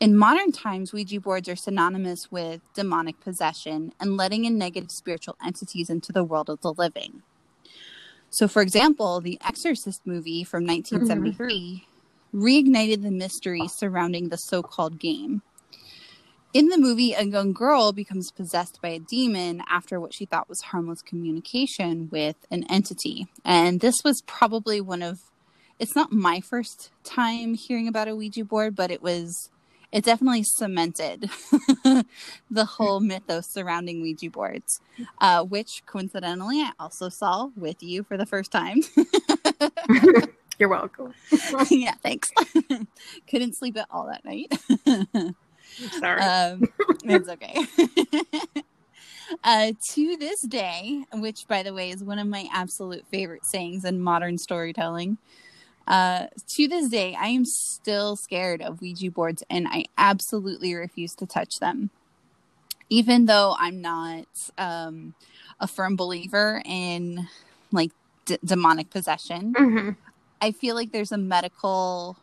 In 0.00 0.16
modern 0.16 0.52
times, 0.52 0.94
Ouija 0.94 1.20
boards 1.20 1.48
are 1.48 1.56
synonymous 1.56 2.30
with 2.30 2.62
demonic 2.72 3.20
possession 3.20 3.92
and 4.00 4.16
letting 4.16 4.46
in 4.46 4.56
negative 4.56 4.92
spiritual 4.92 5.36
entities 5.44 5.90
into 5.90 6.10
the 6.10 6.24
world 6.24 6.48
of 6.48 6.62
the 6.62 6.72
living. 6.72 7.22
So, 8.30 8.48
for 8.48 8.62
example, 8.62 9.20
the 9.20 9.38
Exorcist 9.46 10.02
movie 10.06 10.44
from 10.44 10.66
1973 10.66 11.86
mm-hmm. 12.34 12.44
reignited 12.44 13.02
the 13.02 13.10
mystery 13.10 13.66
surrounding 13.68 14.28
the 14.28 14.36
so 14.36 14.62
called 14.62 14.98
game. 14.98 15.42
In 16.54 16.68
the 16.68 16.78
movie, 16.78 17.12
a 17.12 17.24
young 17.24 17.52
girl 17.52 17.92
becomes 17.92 18.30
possessed 18.30 18.80
by 18.80 18.88
a 18.88 18.98
demon 18.98 19.62
after 19.68 20.00
what 20.00 20.14
she 20.14 20.24
thought 20.24 20.48
was 20.48 20.62
harmless 20.62 21.02
communication 21.02 22.08
with 22.10 22.36
an 22.50 22.64
entity. 22.70 23.26
And 23.44 23.80
this 23.80 23.96
was 24.02 24.22
probably 24.26 24.80
one 24.80 25.02
of, 25.02 25.20
it's 25.78 25.94
not 25.94 26.10
my 26.10 26.40
first 26.40 26.90
time 27.04 27.52
hearing 27.52 27.86
about 27.86 28.08
a 28.08 28.16
Ouija 28.16 28.44
board, 28.44 28.74
but 28.74 28.90
it 28.90 29.02
was 29.02 29.50
it 29.92 30.04
definitely 30.04 30.42
cemented 30.42 31.30
the 32.50 32.64
whole 32.64 33.00
mythos 33.00 33.46
surrounding 33.46 34.02
Ouija 34.02 34.30
boards, 34.30 34.80
uh, 35.20 35.44
which 35.44 35.82
coincidentally 35.86 36.60
I 36.60 36.72
also 36.78 37.08
saw 37.08 37.48
with 37.56 37.82
you 37.82 38.02
for 38.02 38.16
the 38.16 38.26
first 38.26 38.50
time. 38.50 38.80
You're 40.58 40.68
welcome. 40.68 41.14
yeah, 41.70 41.94
thanks. 42.02 42.30
Couldn't 43.30 43.56
sleep 43.56 43.76
at 43.76 43.86
all 43.90 44.06
that 44.06 44.24
night. 44.24 44.52
Sorry. 46.00 46.20
Um, 46.20 46.64
it's 47.04 47.28
okay. 47.28 47.64
Uh, 49.44 49.72
to 49.92 50.16
this 50.16 50.40
day, 50.42 51.04
which 51.12 51.46
by 51.48 51.62
the 51.62 51.74
way 51.74 51.90
is 51.90 52.02
one 52.02 52.18
of 52.18 52.26
my 52.26 52.48
absolute 52.52 53.04
favorite 53.10 53.44
sayings 53.44 53.84
in 53.84 54.00
modern 54.00 54.38
storytelling, 54.38 55.18
Uh, 55.88 56.26
to 56.46 56.68
this 56.68 56.90
day, 56.90 57.16
I 57.18 57.28
am 57.28 57.46
still 57.46 58.14
scared 58.14 58.60
of 58.60 58.82
Ouija 58.82 59.10
boards 59.10 59.42
and 59.48 59.66
I 59.66 59.86
absolutely 59.96 60.74
refuse 60.74 61.14
to 61.14 61.26
touch 61.26 61.60
them. 61.60 61.90
Even 62.90 63.24
though 63.24 63.56
I'm 63.58 63.80
not 63.80 64.26
um, 64.58 65.14
a 65.58 65.66
firm 65.66 65.96
believer 65.96 66.62
in 66.64 67.26
like 67.72 67.90
d- 68.26 68.38
demonic 68.44 68.90
possession, 68.90 69.54
mm-hmm. 69.54 69.90
I 70.42 70.52
feel 70.52 70.74
like 70.74 70.92
there's 70.92 71.12
a 71.12 71.18
medical 71.18 72.18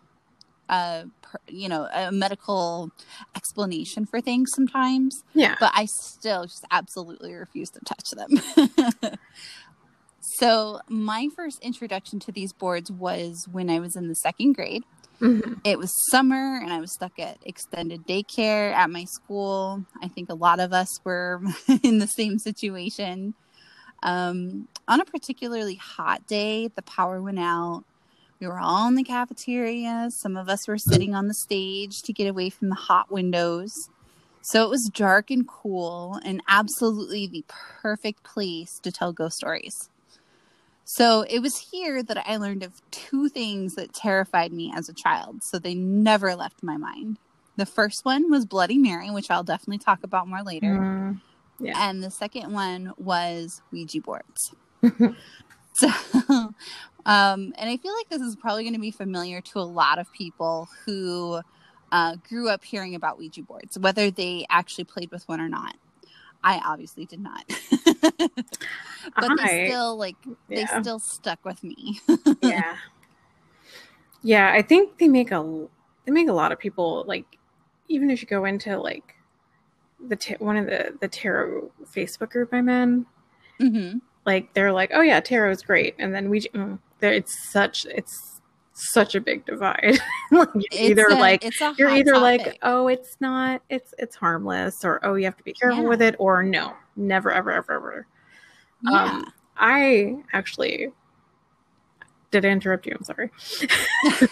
uh 0.68 1.04
per, 1.22 1.38
you 1.48 1.70
know 1.70 1.88
a 1.94 2.12
medical 2.12 2.90
explanation 3.36 4.04
for 4.04 4.20
things 4.20 4.52
sometimes 4.52 5.24
yeah 5.36 5.56
but 5.60 5.72
i 5.76 5.86
still 5.86 6.46
just 6.46 6.66
absolutely 6.72 7.36
refuse 7.36 7.70
to 7.70 7.80
touch 7.82 8.10
them 8.10 9.16
So, 10.40 10.80
my 10.90 11.30
first 11.36 11.60
introduction 11.62 12.20
to 12.22 12.32
these 12.32 12.52
boards 12.52 12.92
was 12.92 13.48
when 13.52 13.70
I 13.70 13.80
was 13.80 13.96
in 13.96 14.08
the 14.08 14.16
second 14.16 14.54
grade. 14.54 14.84
Mm-hmm. 15.22 15.54
It 15.64 15.78
was 15.78 15.94
summer, 16.10 16.60
and 16.62 16.74
I 16.74 16.80
was 16.80 16.94
stuck 16.94 17.20
at 17.20 17.38
extended 17.46 18.08
daycare 18.08 18.74
at 18.74 18.90
my 18.90 19.06
school. 19.06 19.86
I 20.02 20.08
think 20.08 20.30
a 20.30 20.36
lot 20.36 20.60
of 20.60 20.74
us 20.74 20.90
were 21.04 21.42
in 21.84 22.00
the 22.00 22.08
same 22.08 22.40
situation. 22.40 23.36
Um, 24.04 24.68
on 24.88 25.00
a 25.00 25.06
particularly 25.06 25.76
hot 25.76 26.28
day, 26.28 26.68
the 26.68 26.82
power 26.82 27.22
went 27.22 27.40
out. 27.40 27.84
We 28.40 28.48
were 28.48 28.60
all 28.60 28.88
in 28.88 28.96
the 28.96 29.04
cafeteria. 29.04 30.10
Some 30.22 30.36
of 30.36 30.50
us 30.50 30.68
were 30.68 30.78
sitting 30.78 31.16
on 31.16 31.28
the 31.28 31.34
stage 31.34 32.02
to 32.04 32.14
get 32.14 32.28
away 32.28 32.50
from 32.50 32.70
the 32.70 32.76
hot 32.76 33.12
windows. 33.12 33.72
So 34.42 34.64
it 34.64 34.70
was 34.70 34.92
dark 34.94 35.32
and 35.32 35.48
cool, 35.48 36.20
and 36.26 36.42
absolutely 36.48 37.28
the 37.28 37.46
perfect 37.48 38.24
place 38.24 38.80
to 38.84 38.92
tell 38.92 39.14
ghost 39.14 39.38
stories. 39.38 39.90
So 40.86 41.26
it 41.28 41.40
was 41.40 41.58
here 41.72 42.04
that 42.04 42.24
I 42.28 42.38
learned 42.38 42.64
of 42.64 42.80
two 42.92 43.28
things 43.28 43.74
that 43.74 43.92
terrified 43.92 44.54
me 44.54 44.72
as 44.74 44.88
a 44.88 44.94
child. 44.94 45.44
So 45.44 45.58
they 45.58 45.74
never 45.74 46.36
left 46.36 46.62
my 46.62 46.78
mind. 46.78 47.18
The 47.58 47.66
first 47.66 48.06
one 48.06 48.30
was 48.30 48.46
Bloody 48.46 48.78
Mary, 48.78 49.10
which 49.10 49.32
I'll 49.32 49.44
definitely 49.44 49.80
talk 49.80 50.04
about 50.04 50.28
more 50.28 50.44
later. 50.44 50.68
Mm, 50.68 51.22
yeah. 51.60 51.90
And 51.90 52.04
the 52.04 52.12
second 52.12 52.54
one 52.54 52.94
was 52.98 53.62
Ouija 53.72 54.02
boards. 54.02 54.54
so, 55.74 55.88
um, 56.30 56.54
and 57.06 57.70
I 57.70 57.78
feel 57.78 57.94
like 57.94 58.10
this 58.10 58.22
is 58.22 58.36
probably 58.36 58.64
going 58.64 58.74
to 58.74 58.80
be 58.80 58.92
familiar 58.92 59.42
to 59.42 59.60
a 59.60 59.62
lot 59.62 59.98
of 59.98 60.12
people 60.14 60.70
who 60.86 61.42
uh, 61.92 62.18
grew 62.28 62.50
up 62.50 62.64
hearing 62.64 62.94
about 62.94 63.18
Ouija 63.18 63.42
boards, 63.42 63.80
whether 63.80 64.12
they 64.12 64.46
actually 64.50 64.84
played 64.84 65.10
with 65.12 65.28
one 65.28 65.42
or 65.42 65.50
not. 65.50 65.78
I 66.46 66.62
obviously 66.64 67.06
did 67.06 67.20
not. 67.20 67.44
but 67.98 68.30
I, 69.18 69.36
they 69.36 69.68
still 69.68 69.98
like 69.98 70.16
they 70.48 70.66
still 70.80 71.00
stuck 71.00 71.44
with 71.44 71.64
me. 71.64 72.00
yeah. 72.42 72.78
Yeah, 74.22 74.52
I 74.52 74.64
think 74.64 74.98
they 74.98 75.08
make 75.08 75.30
a 75.32 75.68
they 76.04 76.12
make 76.12 76.30
a 76.30 76.34
lot 76.34 76.52
of 76.52 76.58
people 76.58 77.04
like 77.08 77.38
even 77.90 78.10
if 78.10 78.24
you 78.24 78.28
go 78.28 78.46
into 78.46 78.76
like 78.76 79.14
the 80.08 80.16
t- 80.16 80.36
one 80.40 80.58
of 80.58 80.66
the 80.66 80.98
the 81.00 81.08
tarot 81.08 81.72
Facebook 81.94 82.32
group 82.32 82.50
I'm 82.52 82.68
in, 82.68 83.06
mm-hmm. 83.62 84.00
like 84.26 84.52
they're 84.56 84.74
like, 84.74 84.90
oh 84.96 85.02
yeah, 85.02 85.20
tarot 85.20 85.52
is 85.52 85.62
great, 85.62 85.94
and 86.00 86.12
then 86.12 86.32
we 86.32 86.42
mm, 86.42 86.80
it's 87.02 87.52
such 87.52 87.86
it's 87.86 88.35
such 88.76 89.16
a 89.16 89.22
big 89.22 89.46
divide. 89.46 89.98
you're 90.32 90.48
either 90.72 91.08
a, 91.08 91.16
like 91.16 91.44
you're 91.78 91.90
either 91.90 92.14
topic. 92.14 92.46
like, 92.46 92.60
oh, 92.62 92.88
it's 92.88 93.18
not, 93.20 93.62
it's 93.70 93.94
it's 93.98 94.16
harmless, 94.16 94.84
or 94.84 95.00
oh, 95.04 95.16
you 95.16 95.26
have 95.26 95.38
to 95.38 95.44
be 95.44 95.54
careful 95.54 95.84
yeah. 95.84 95.90
with 95.90 96.02
it, 96.02 96.16
or 96.20 96.44
no, 96.44 96.74
never, 96.96 97.32
ever, 97.32 97.52
ever, 97.52 97.74
ever. 97.74 98.08
Yeah. 98.84 99.04
Um, 99.04 99.34
I 99.58 100.18
actually 100.34 100.92
did 102.36 102.46
I 102.46 102.50
interrupt 102.50 102.86
you? 102.86 102.94
I'm 102.98 103.04
sorry. 103.04 103.30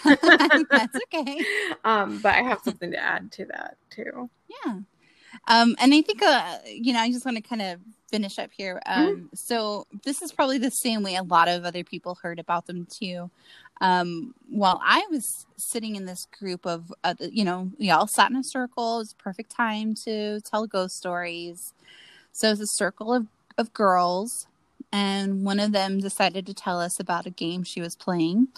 That's 0.70 0.96
okay. 1.06 1.44
Um, 1.84 2.18
but 2.18 2.34
I 2.34 2.42
have 2.42 2.60
something 2.62 2.90
to 2.90 2.98
add 2.98 3.32
to 3.32 3.46
that 3.46 3.78
too. 3.88 4.28
Yeah. 4.64 4.80
Um, 5.48 5.74
and 5.78 5.94
I 5.94 6.02
think, 6.02 6.22
uh, 6.22 6.58
you 6.66 6.92
know, 6.92 7.00
I 7.00 7.10
just 7.10 7.24
want 7.24 7.38
to 7.38 7.42
kind 7.42 7.62
of 7.62 7.80
finish 8.10 8.38
up 8.38 8.50
here. 8.52 8.80
Mm-hmm. 8.86 9.00
Um, 9.00 9.16
mm-hmm. 9.16 9.26
So 9.34 9.86
this 10.04 10.20
is 10.20 10.32
probably 10.32 10.58
the 10.58 10.70
same 10.70 11.02
way 11.02 11.16
a 11.16 11.22
lot 11.22 11.48
of 11.48 11.64
other 11.64 11.82
people 11.82 12.18
heard 12.22 12.38
about 12.38 12.66
them 12.66 12.86
too. 12.90 13.30
Um, 13.80 14.34
while 14.48 14.80
I 14.82 15.06
was 15.10 15.46
sitting 15.56 15.96
in 15.96 16.06
this 16.06 16.26
group 16.38 16.64
of, 16.64 16.92
uh, 17.02 17.14
you 17.20 17.44
know, 17.44 17.70
we 17.78 17.90
all 17.90 18.06
sat 18.06 18.30
in 18.30 18.36
a 18.36 18.44
circle. 18.44 18.96
It 18.96 18.98
was 18.98 19.14
perfect 19.14 19.50
time 19.50 19.94
to 20.04 20.40
tell 20.40 20.66
ghost 20.66 20.96
stories. 20.96 21.72
So 22.32 22.48
it 22.48 22.52
was 22.52 22.60
a 22.60 22.66
circle 22.66 23.12
of, 23.12 23.26
of 23.58 23.72
girls, 23.72 24.46
and 24.92 25.44
one 25.44 25.60
of 25.60 25.72
them 25.72 25.98
decided 25.98 26.46
to 26.46 26.54
tell 26.54 26.80
us 26.80 26.98
about 26.98 27.26
a 27.26 27.30
game 27.30 27.62
she 27.62 27.80
was 27.80 27.96
playing 27.96 28.48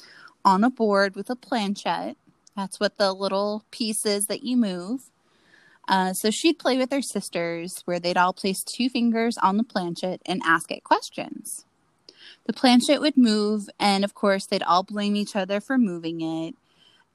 on 0.45 0.65
a 0.65 0.71
board 0.71 1.15
with 1.15 1.29
a 1.29 1.37
planchette. 1.37 2.17
That's 2.57 2.81
what 2.81 2.97
the 2.97 3.13
little 3.13 3.65
piece 3.71 4.07
is 4.07 4.27
that 4.27 4.43
you 4.43 4.57
move. 4.57 5.11
Uh, 5.89 6.13
so 6.13 6.31
she'd 6.31 6.59
play 6.59 6.77
with 6.77 6.91
her 6.91 7.03
sisters, 7.03 7.83
where 7.85 8.01
they'd 8.01 8.17
all 8.17 8.33
place 8.33 8.63
two 8.63 8.89
fingers 8.89 9.39
on 9.39 9.57
the 9.57 9.65
planchette 9.65 10.21
and 10.27 10.43
ask 10.45 10.71
it 10.73 10.83
questions. 10.83 11.65
The 12.47 12.53
planchette 12.53 13.01
would 13.01 13.17
move, 13.17 13.69
and 13.81 14.05
of 14.05 14.15
course, 14.15 14.47
they'd 14.47 14.63
all 14.63 14.85
blame 14.85 15.17
each 15.17 15.35
other 15.35 15.61
for 15.61 15.77
moving 15.77 16.21
it. 16.21 16.55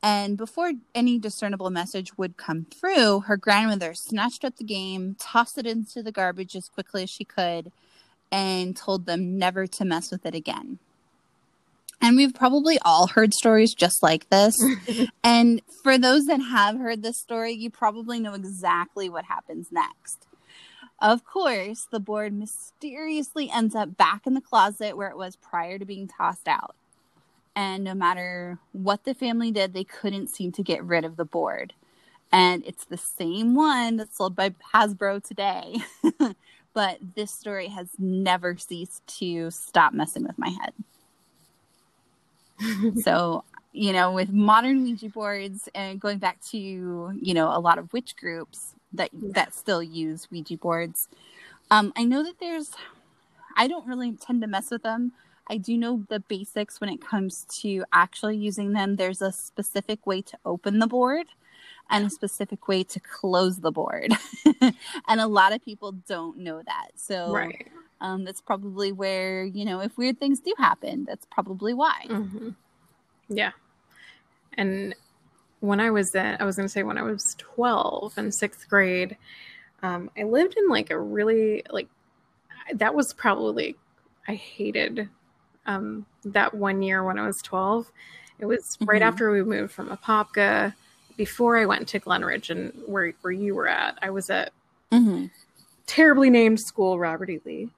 And 0.03 0.35
before 0.35 0.73
any 0.93 1.19
discernible 1.19 1.69
message 1.69 2.17
would 2.17 2.35
come 2.35 2.65
through, 2.65 3.21
her 3.21 3.37
grandmother 3.37 3.93
snatched 3.93 4.43
up 4.43 4.57
the 4.57 4.63
game, 4.63 5.15
tossed 5.19 5.57
it 5.57 5.65
into 5.65 6.03
the 6.03 6.11
garbage 6.11 6.55
as 6.55 6.67
quickly 6.67 7.03
as 7.03 7.09
she 7.09 7.23
could, 7.23 7.71
and 8.31 8.75
told 8.75 9.05
them 9.05 9.37
never 9.37 9.67
to 9.67 9.85
mess 9.85 10.11
with 10.11 10.25
it 10.25 10.35
again. 10.35 10.79
And 12.01 12.17
we've 12.17 12.33
probably 12.33 12.79
all 12.83 13.07
heard 13.07 13.33
stories 13.33 13.75
just 13.75 14.01
like 14.01 14.27
this. 14.29 14.55
and 15.23 15.61
for 15.83 15.99
those 15.99 16.25
that 16.25 16.41
have 16.41 16.77
heard 16.77 17.03
this 17.03 17.19
story, 17.19 17.53
you 17.53 17.69
probably 17.69 18.19
know 18.19 18.33
exactly 18.33 19.07
what 19.07 19.25
happens 19.25 19.67
next. 19.71 20.25
Of 21.01 21.25
course, 21.25 21.87
the 21.89 21.99
board 21.99 22.31
mysteriously 22.31 23.49
ends 23.49 23.73
up 23.73 23.97
back 23.97 24.27
in 24.27 24.35
the 24.35 24.41
closet 24.41 24.95
where 24.95 25.09
it 25.09 25.17
was 25.17 25.35
prior 25.35 25.79
to 25.79 25.85
being 25.85 26.07
tossed 26.07 26.47
out. 26.47 26.75
And 27.55 27.83
no 27.83 27.95
matter 27.95 28.59
what 28.71 29.03
the 29.03 29.15
family 29.15 29.51
did, 29.51 29.73
they 29.73 29.83
couldn't 29.83 30.29
seem 30.29 30.51
to 30.53 30.63
get 30.63 30.83
rid 30.83 31.03
of 31.03 31.15
the 31.17 31.25
board. 31.25 31.73
And 32.31 32.63
it's 32.65 32.85
the 32.85 32.97
same 32.97 33.55
one 33.55 33.97
that's 33.97 34.15
sold 34.15 34.35
by 34.35 34.53
Hasbro 34.73 35.23
today. 35.23 35.77
but 36.73 36.99
this 37.15 37.31
story 37.31 37.67
has 37.67 37.89
never 37.97 38.55
ceased 38.55 39.05
to 39.19 39.49
stop 39.51 39.93
messing 39.93 40.23
with 40.23 40.37
my 40.37 40.49
head. 40.49 40.73
so, 43.01 43.43
you 43.73 43.91
know, 43.91 44.11
with 44.11 44.31
modern 44.31 44.83
Ouija 44.83 45.09
boards 45.09 45.67
and 45.73 45.99
going 45.99 46.19
back 46.19 46.39
to, 46.51 46.57
you 46.57 47.33
know, 47.33 47.47
a 47.47 47.59
lot 47.59 47.79
of 47.79 47.91
witch 47.91 48.15
groups, 48.15 48.75
that 48.93 49.09
yeah. 49.13 49.31
that 49.33 49.53
still 49.53 49.81
use 49.83 50.29
Ouija 50.31 50.57
boards. 50.57 51.07
Um, 51.69 51.93
I 51.95 52.03
know 52.03 52.23
that 52.23 52.39
there's. 52.39 52.71
I 53.57 53.67
don't 53.67 53.87
really 53.87 54.13
tend 54.13 54.41
to 54.41 54.47
mess 54.47 54.71
with 54.71 54.83
them. 54.83 55.11
I 55.47 55.57
do 55.57 55.77
know 55.77 56.05
the 56.07 56.21
basics 56.21 56.79
when 56.79 56.89
it 56.89 57.01
comes 57.01 57.45
to 57.61 57.83
actually 57.91 58.37
using 58.37 58.71
them. 58.71 58.95
There's 58.95 59.21
a 59.21 59.31
specific 59.31 60.07
way 60.07 60.21
to 60.21 60.37
open 60.45 60.79
the 60.79 60.87
board 60.87 61.27
and 61.89 62.05
a 62.05 62.09
specific 62.09 62.67
way 62.67 62.83
to 62.85 62.99
close 63.01 63.57
the 63.57 63.71
board. 63.71 64.13
and 64.61 65.19
a 65.19 65.27
lot 65.27 65.53
of 65.53 65.63
people 65.63 65.91
don't 65.91 66.37
know 66.37 66.61
that. 66.65 66.91
So 66.95 67.33
right. 67.33 67.67
um, 67.99 68.23
that's 68.23 68.39
probably 68.39 68.93
where, 68.93 69.43
you 69.43 69.65
know, 69.65 69.81
if 69.81 69.97
weird 69.97 70.19
things 70.19 70.39
do 70.39 70.53
happen, 70.57 71.03
that's 71.03 71.27
probably 71.29 71.73
why. 71.73 72.05
Mm-hmm. 72.07 72.49
Yeah. 73.29 73.51
And 74.53 74.95
when 75.61 75.79
I 75.79 75.91
was 75.91 76.13
in, 76.13 76.37
I 76.39 76.43
was 76.43 76.57
going 76.57 76.67
to 76.67 76.71
say 76.71 76.83
when 76.83 76.97
I 76.97 77.03
was 77.03 77.35
12 77.37 78.17
in 78.17 78.31
sixth 78.31 78.67
grade, 78.67 79.15
um, 79.81 80.09
I 80.17 80.23
lived 80.23 80.57
in 80.57 80.67
like 80.67 80.89
a 80.89 80.99
really, 80.99 81.63
like, 81.69 81.87
that 82.73 82.93
was 82.93 83.13
probably, 83.13 83.75
I 84.27 84.33
hated 84.33 85.07
um, 85.65 86.05
that 86.25 86.53
one 86.53 86.81
year 86.81 87.03
when 87.03 87.17
I 87.17 87.25
was 87.25 87.41
12. 87.41 87.91
It 88.39 88.45
was 88.45 88.59
mm-hmm. 88.61 88.85
right 88.85 89.01
after 89.01 89.31
we 89.31 89.43
moved 89.43 89.71
from 89.71 89.89
Apopka, 89.89 90.73
before 91.15 91.57
I 91.57 91.65
went 91.65 91.87
to 91.89 91.99
Glenridge 91.99 92.49
and 92.49 92.73
where, 92.87 93.13
where 93.21 93.33
you 93.33 93.53
were 93.53 93.67
at. 93.67 93.99
I 94.01 94.09
was 94.09 94.31
at 94.31 94.51
mm-hmm. 94.91 95.27
terribly 95.85 96.31
named 96.31 96.59
school, 96.59 96.97
Robert 96.97 97.29
E. 97.29 97.39
Lee, 97.45 97.69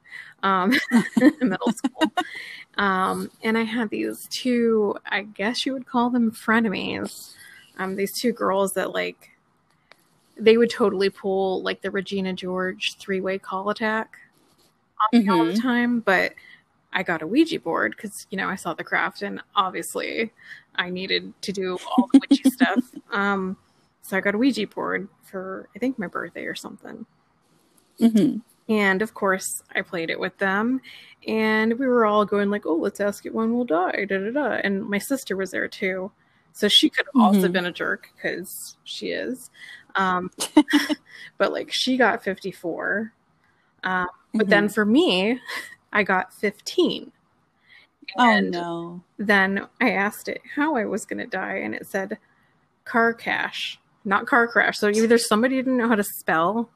um, 0.44 0.74
middle 1.42 1.74
school. 1.74 2.14
Um, 2.78 3.30
and 3.44 3.58
I 3.58 3.64
had 3.64 3.90
these 3.90 4.28
two, 4.30 4.96
I 5.06 5.24
guess 5.24 5.66
you 5.66 5.74
would 5.74 5.86
call 5.86 6.10
them 6.10 6.32
frenemies 6.32 7.34
um, 7.78 7.96
these 7.96 8.14
two 8.20 8.32
girls 8.32 8.74
that 8.74 8.92
like 8.94 9.32
they 10.38 10.58
would 10.58 10.70
totally 10.70 11.10
pull 11.10 11.62
like 11.62 11.82
the 11.82 11.92
Regina 11.92 12.34
George 12.34 12.96
three 12.98 13.22
way 13.22 13.38
call 13.38 13.70
attack 13.70 14.18
mm-hmm. 15.14 15.30
all 15.30 15.46
the 15.46 15.52
mm-hmm. 15.54 15.62
time, 15.62 16.00
but 16.00 16.34
I 16.92 17.04
got 17.04 17.22
a 17.22 17.28
Ouija 17.28 17.60
board 17.60 17.96
because 17.96 18.28
you 18.30 18.38
know 18.38 18.48
I 18.48 18.56
saw 18.56 18.74
the 18.74 18.84
craft 18.84 19.22
and 19.22 19.42
obviously 19.56 20.32
I 20.76 20.90
needed 20.90 21.34
to 21.42 21.52
do 21.52 21.78
all 21.88 22.10
the 22.12 22.20
witchy 22.20 22.50
stuff. 22.50 22.84
Um, 23.12 23.58
so 24.02 24.18
I 24.18 24.22
got 24.22 24.36
a 24.36 24.38
Ouija 24.38 24.68
board 24.68 25.08
for 25.24 25.68
I 25.76 25.80
think 25.80 25.98
my 25.98 26.08
birthday 26.08 26.46
or 26.46 26.56
something. 26.56 27.06
Mm-hmm. 28.00 28.38
And 28.72 29.02
of 29.02 29.14
course, 29.14 29.62
I 29.76 29.82
played 29.82 30.10
it 30.10 30.20
with 30.20 30.38
them, 30.38 30.82
and 31.28 31.78
we 31.78 31.86
were 31.86 32.06
all 32.06 32.26
going 32.26 32.50
like, 32.50 32.66
"Oh, 32.66 32.76
let's 32.76 33.02
ask 33.02 33.26
it 33.26 33.34
when 33.34 33.54
we'll 33.54 33.66
die." 33.66 34.06
Da 34.06 34.18
da 34.18 34.32
da. 34.32 34.62
And 34.64 34.88
my 34.90 35.00
sister 35.00 35.36
was 35.36 35.52
there 35.52 35.68
too, 35.68 36.12
so 36.54 36.68
she 36.68 36.90
could 36.90 37.06
have 37.14 37.22
also 37.22 37.50
been 37.50 37.66
a 37.66 37.72
jerk 37.72 38.10
because 38.16 38.78
she 38.84 39.10
is. 39.10 39.50
Um, 39.96 40.32
but 41.38 41.52
like, 41.52 41.70
she 41.72 41.98
got 41.98 42.24
fifty 42.24 42.52
four. 42.52 43.14
Um, 43.84 44.08
but 44.34 44.48
then 44.50 44.68
Mhm. 44.70 44.74
for 44.74 44.86
me, 44.86 45.40
I 45.92 46.04
got 46.04 46.34
fifteen. 46.34 47.12
oh 48.18 48.30
And 48.32 48.52
no. 48.52 49.04
then 49.18 49.68
I 49.82 49.92
asked 49.92 50.28
it 50.30 50.42
how 50.56 50.76
I 50.76 50.86
was 50.86 51.06
going 51.06 51.20
to 51.20 51.26
die, 51.28 51.58
and 51.58 51.76
it 51.76 51.86
said 51.88 52.18
car 52.86 53.14
cash, 53.14 53.80
not 54.06 54.26
car 54.28 54.48
crash. 54.48 54.78
So 54.80 54.90
either 54.90 55.18
somebody 55.18 55.56
didn't 55.56 55.78
know 55.78 55.88
how 55.88 55.96
to 55.96 56.04
spell, 56.04 56.70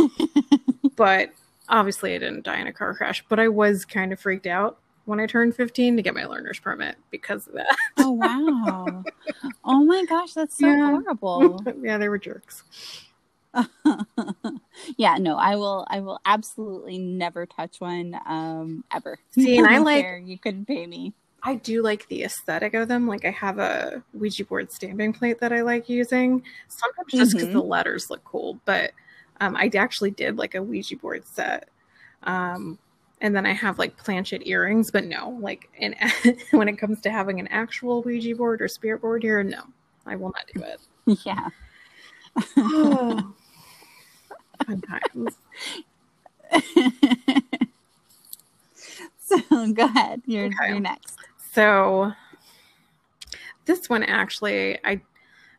um, 0.00 0.10
but 0.96 1.30
obviously 1.68 2.14
I 2.14 2.18
didn't 2.18 2.44
die 2.44 2.58
in 2.60 2.66
a 2.66 2.72
car 2.72 2.94
crash. 2.94 3.24
But 3.28 3.38
I 3.40 3.48
was 3.48 3.84
kind 3.84 4.12
of 4.12 4.20
freaked 4.20 4.46
out 4.46 4.78
when 5.08 5.20
I 5.20 5.26
turned 5.26 5.56
15 5.56 5.96
to 5.96 6.02
get 6.02 6.14
my 6.14 6.26
learner's 6.26 6.60
permit 6.60 6.96
because 7.10 7.46
of 7.46 7.54
that. 7.54 7.74
Oh 7.96 8.12
wow. 8.12 9.02
oh 9.64 9.84
my 9.84 10.04
gosh, 10.04 10.34
that's 10.34 10.58
so 10.58 10.66
Yeah. 10.66 10.90
horrible. 10.90 11.64
yeah, 11.82 11.96
they 11.96 12.08
were 12.10 12.18
jerks. 12.18 12.62
yeah, 14.98 15.16
no, 15.16 15.36
I 15.36 15.56
will 15.56 15.86
I 15.88 16.00
will 16.00 16.20
absolutely 16.26 16.98
never 16.98 17.46
touch 17.46 17.80
one 17.80 18.20
um 18.26 18.84
ever. 18.92 19.18
See, 19.30 19.56
and 19.56 19.66
I 19.66 19.78
like- 19.78 20.22
you 20.24 20.38
couldn't 20.38 20.66
pay 20.66 20.86
me. 20.86 21.14
I 21.42 21.54
do 21.54 21.82
like 21.82 22.06
the 22.08 22.24
aesthetic 22.24 22.74
of 22.74 22.88
them. 22.88 23.06
Like 23.06 23.24
I 23.24 23.30
have 23.30 23.58
a 23.58 24.02
Ouija 24.12 24.44
board 24.44 24.70
stamping 24.72 25.12
plate 25.12 25.38
that 25.40 25.52
I 25.52 25.62
like 25.62 25.88
using. 25.88 26.42
Sometimes 26.66 27.12
just 27.12 27.32
because 27.32 27.52
the 27.52 27.62
letters 27.62 28.10
look 28.10 28.22
cool, 28.24 28.58
but 28.64 28.90
um, 29.40 29.56
I 29.56 29.70
actually 29.76 30.10
did 30.10 30.36
like 30.36 30.56
a 30.56 30.62
Ouija 30.62 30.96
board 30.96 31.24
set. 31.24 31.68
Um, 32.24 32.76
and 33.20 33.34
then 33.34 33.46
I 33.46 33.52
have 33.52 33.78
like 33.78 33.96
planchette 33.96 34.46
earrings, 34.46 34.90
but 34.90 35.04
no, 35.04 35.38
like 35.40 35.68
in, 35.78 35.94
when 36.52 36.68
it 36.68 36.78
comes 36.78 37.00
to 37.02 37.10
having 37.10 37.40
an 37.40 37.48
actual 37.48 38.02
Ouija 38.02 38.34
board 38.34 38.62
or 38.62 38.68
spirit 38.68 39.00
board 39.00 39.22
here, 39.22 39.42
no, 39.42 39.62
I 40.06 40.16
will 40.16 40.30
not 40.30 40.44
do 40.54 40.62
it. 40.62 40.80
Yeah. 41.24 41.48
Oh, 42.58 43.34
fun 44.66 44.82
times. 44.82 45.38
so 49.18 49.72
go 49.72 49.84
ahead. 49.84 50.20
You're 50.26 50.46
Okay. 50.46 50.68
you're 50.68 50.80
next. 50.80 51.18
So 51.52 52.12
this 53.64 53.88
one 53.88 54.02
actually, 54.02 54.76
I, 54.84 54.90
I 54.92 55.00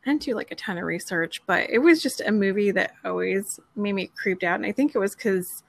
didn't 0.06 0.22
do 0.22 0.36
like 0.36 0.51
a 0.51 0.56
ton 0.56 0.78
of 0.78 0.84
research, 0.84 1.42
but 1.48 1.68
it 1.70 1.80
was 1.80 2.01
just 2.01 2.22
a 2.22 2.32
movie 2.32 2.70
that 2.72 2.94
always 3.04 3.60
made 3.75 3.94
me 3.94 4.12
creeped 4.16 4.44
out, 4.44 4.56
and 4.56 4.66
I 4.66 4.72
think 4.72 4.94
it 4.94 5.00
was 5.00 5.16
because, 5.16 5.63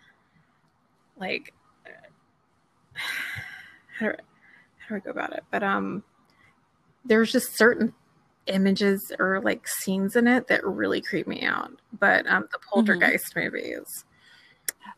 like, 1.18 1.54
how 3.98 4.06
do, 4.06 4.14
how 4.78 4.88
do 4.88 4.94
I 4.96 4.98
go 5.00 5.10
about 5.10 5.32
it? 5.32 5.44
But 5.50 5.62
um, 5.62 6.02
there's 7.04 7.32
just 7.32 7.56
certain 7.56 7.92
images 8.46 9.12
or 9.18 9.40
like 9.42 9.66
scenes 9.68 10.16
in 10.16 10.26
it 10.26 10.48
that 10.48 10.64
really 10.66 11.00
creep 11.00 11.26
me 11.26 11.42
out. 11.42 11.72
But 11.98 12.26
um, 12.26 12.48
the 12.52 12.58
Poltergeist 12.58 13.34
movies, 13.36 14.04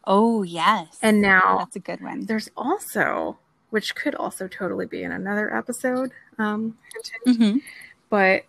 Oh 0.04 0.42
yes. 0.42 0.98
and 1.02 1.20
now 1.20 1.58
that's 1.58 1.76
a 1.76 1.80
good 1.80 2.00
one. 2.00 2.24
there's 2.26 2.50
also, 2.56 3.38
which 3.70 3.94
could 3.94 4.14
also 4.14 4.48
totally 4.48 4.86
be 4.86 5.02
in 5.02 5.12
another 5.12 5.54
episode, 5.54 6.10
um, 6.38 6.76
hint, 6.92 7.12
hint, 7.24 7.38
hmm 7.38 7.56
but 8.08 8.44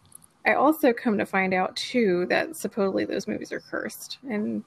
I 0.45 0.55
also 0.55 0.91
come 0.91 1.17
to 1.19 1.25
find 1.25 1.53
out 1.53 1.73
too 1.77 2.25
that 2.29 2.57
supposedly 2.57 3.05
those 3.05 3.29
movies 3.29 3.53
are 3.53 3.61
cursed. 3.61 4.17
And 4.29 4.63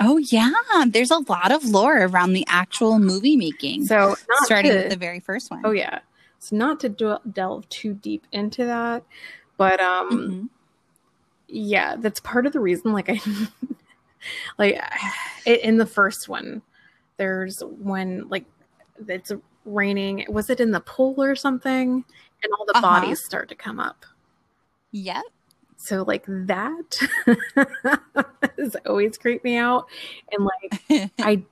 Oh 0.00 0.16
yeah. 0.16 0.50
There's 0.86 1.10
a 1.10 1.18
lot 1.28 1.52
of 1.52 1.64
lore 1.64 1.98
around 2.06 2.32
the 2.32 2.44
actual 2.48 2.98
movie 2.98 3.36
making. 3.36 3.84
so, 3.86 4.16
starting 4.44 4.70
to, 4.72 4.76
with 4.78 4.88
the 4.90 4.96
very 4.96 5.20
first 5.20 5.50
one. 5.50 5.60
oh 5.64 5.70
yeah, 5.72 5.98
so 6.38 6.56
not 6.56 6.80
to 6.80 6.88
del- 6.88 7.20
delve 7.30 7.68
too 7.68 7.92
deep 7.94 8.26
into 8.32 8.64
that, 8.64 9.04
but 9.58 9.78
um, 9.80 10.10
Mhm. 10.10 10.48
yeah, 11.48 11.96
that's 11.96 12.20
part 12.20 12.46
of 12.46 12.52
the 12.52 12.60
reason. 12.60 12.92
Like 12.92 13.08
I, 13.10 13.20
like 14.58 14.80
it, 15.46 15.60
in 15.60 15.76
the 15.76 15.86
first 15.86 16.28
one, 16.28 16.62
there's 17.16 17.60
when 17.64 18.28
like 18.28 18.44
it's 19.06 19.32
raining. 19.64 20.24
Was 20.28 20.48
it 20.50 20.60
in 20.60 20.70
the 20.70 20.80
pool 20.80 21.22
or 21.22 21.34
something? 21.36 22.04
And 22.42 22.52
all 22.58 22.64
the 22.64 22.72
Uh-huh. 22.76 22.80
bodies 23.00 23.22
start 23.24 23.48
to 23.50 23.54
come 23.54 23.78
up. 23.78 24.06
Yep. 24.92 25.22
So 25.82 26.02
like 26.02 26.24
that 26.26 26.98
has 28.58 28.76
always 28.86 29.18
creeped 29.18 29.44
me 29.44 29.56
out. 29.56 29.86
And 30.30 30.44
like 30.46 31.10
I 31.18 31.42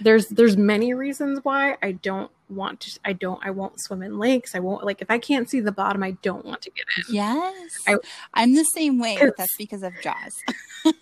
there's 0.00 0.28
there's 0.28 0.56
many 0.56 0.94
reasons 0.94 1.40
why 1.42 1.76
I 1.82 1.92
don't 1.92 2.30
want 2.50 2.80
to 2.80 3.00
I 3.04 3.12
don't 3.12 3.40
I 3.44 3.50
won't 3.50 3.74
swim 3.78 4.02
in 4.02 4.18
lakes. 4.18 4.54
I 4.54 4.58
won't 4.60 4.84
like 4.84 5.02
if 5.02 5.10
I 5.10 5.18
can't 5.18 5.48
see 5.48 5.60
the 5.60 5.72
bottom, 5.72 6.02
I 6.02 6.12
don't 6.22 6.44
want 6.44 6.62
to 6.62 6.70
get 6.70 6.84
in. 6.96 7.14
yes. 7.14 7.72
I- 7.86 8.42
am 8.42 8.54
the 8.54 8.64
same 8.64 8.98
way, 8.98 9.16
but 9.20 9.36
that's 9.36 9.56
because 9.56 9.82
of 9.82 9.92
Jaws. 10.02 10.36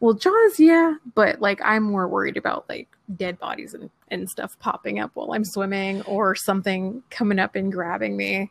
Well, 0.00 0.14
Jaws, 0.14 0.58
yeah, 0.58 0.96
but 1.14 1.40
like 1.40 1.60
I'm 1.64 1.84
more 1.84 2.08
worried 2.08 2.36
about 2.36 2.68
like 2.68 2.88
dead 3.16 3.38
bodies 3.38 3.72
and, 3.74 3.88
and 4.08 4.28
stuff 4.28 4.58
popping 4.58 4.98
up 4.98 5.12
while 5.14 5.32
I'm 5.32 5.44
swimming 5.44 6.02
or 6.02 6.34
something 6.34 7.02
coming 7.10 7.38
up 7.38 7.54
and 7.54 7.72
grabbing 7.72 8.16
me. 8.16 8.50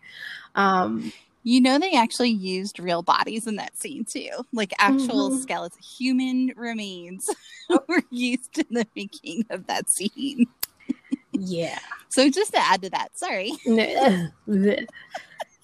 Um 0.56 1.12
You 1.44 1.60
know, 1.62 1.78
they 1.78 1.94
actually 1.94 2.30
used 2.30 2.80
real 2.80 3.02
bodies 3.02 3.48
in 3.48 3.58
that 3.58 3.78
scene 3.78 4.06
too, 4.06 4.30
like 4.54 4.74
actual 4.80 5.30
Mhm. 5.30 5.42
skeleton, 5.42 5.80
human 5.82 6.54
remains 6.56 7.30
were 7.88 8.04
used 8.10 8.58
in 8.60 8.66
the 8.72 8.88
making 8.96 9.46
of 9.50 9.68
that 9.68 9.90
scene. 9.92 10.46
yeah. 11.34 11.80
So 12.10 12.30
just 12.30 12.54
to 12.54 12.60
add 12.60 12.82
to 12.84 12.90
that, 12.92 13.18
sorry. 13.20 13.52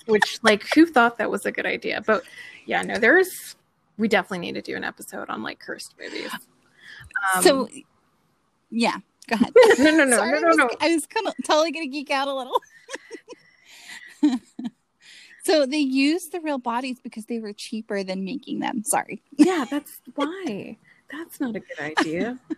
Which 0.06 0.40
like 0.44 0.66
who 0.74 0.86
thought 0.86 1.18
that 1.20 1.30
was 1.32 1.46
a 1.46 1.52
good 1.52 1.66
idea? 1.66 2.02
But 2.06 2.24
yeah, 2.66 2.82
no, 2.82 2.98
there's 2.98 3.56
we 3.98 4.08
definitely 4.08 4.40
need 4.40 4.56
to 4.56 4.62
do 4.62 4.76
an 4.76 4.84
episode 4.84 5.30
on 5.30 5.44
like 5.44 5.60
cursed 5.60 5.94
movies. 6.00 6.32
Um, 7.36 7.44
so, 7.44 7.70
yeah, 8.72 8.98
go 9.30 9.36
ahead. 9.36 9.54
no, 9.80 9.92
no, 9.92 10.04
no, 10.06 10.16
Sorry, 10.18 10.32
no, 10.32 10.40
no, 10.40 10.46
I 10.48 10.50
was, 10.50 10.58
no. 10.58 10.70
I 10.82 10.94
was 10.94 11.06
kind 11.06 11.28
of 11.28 11.34
totally 11.46 11.72
gonna 11.72 11.88
geek 11.88 12.10
out 12.12 12.28
a 12.28 12.34
little. 12.34 12.60
So 15.44 15.66
they 15.66 15.78
used 15.78 16.32
the 16.32 16.40
real 16.42 16.58
bodies 16.58 17.00
because 17.02 17.26
they 17.26 17.40
were 17.40 17.54
cheaper 17.54 18.04
than 18.04 18.24
making 18.26 18.60
them. 18.60 18.84
Sorry. 18.84 19.22
Yeah, 19.38 19.66
that's 19.70 20.02
why. 20.16 20.78
That's 21.12 21.40
not 21.40 21.56
a 21.56 21.60
good 21.60 21.80
idea. 21.80 22.38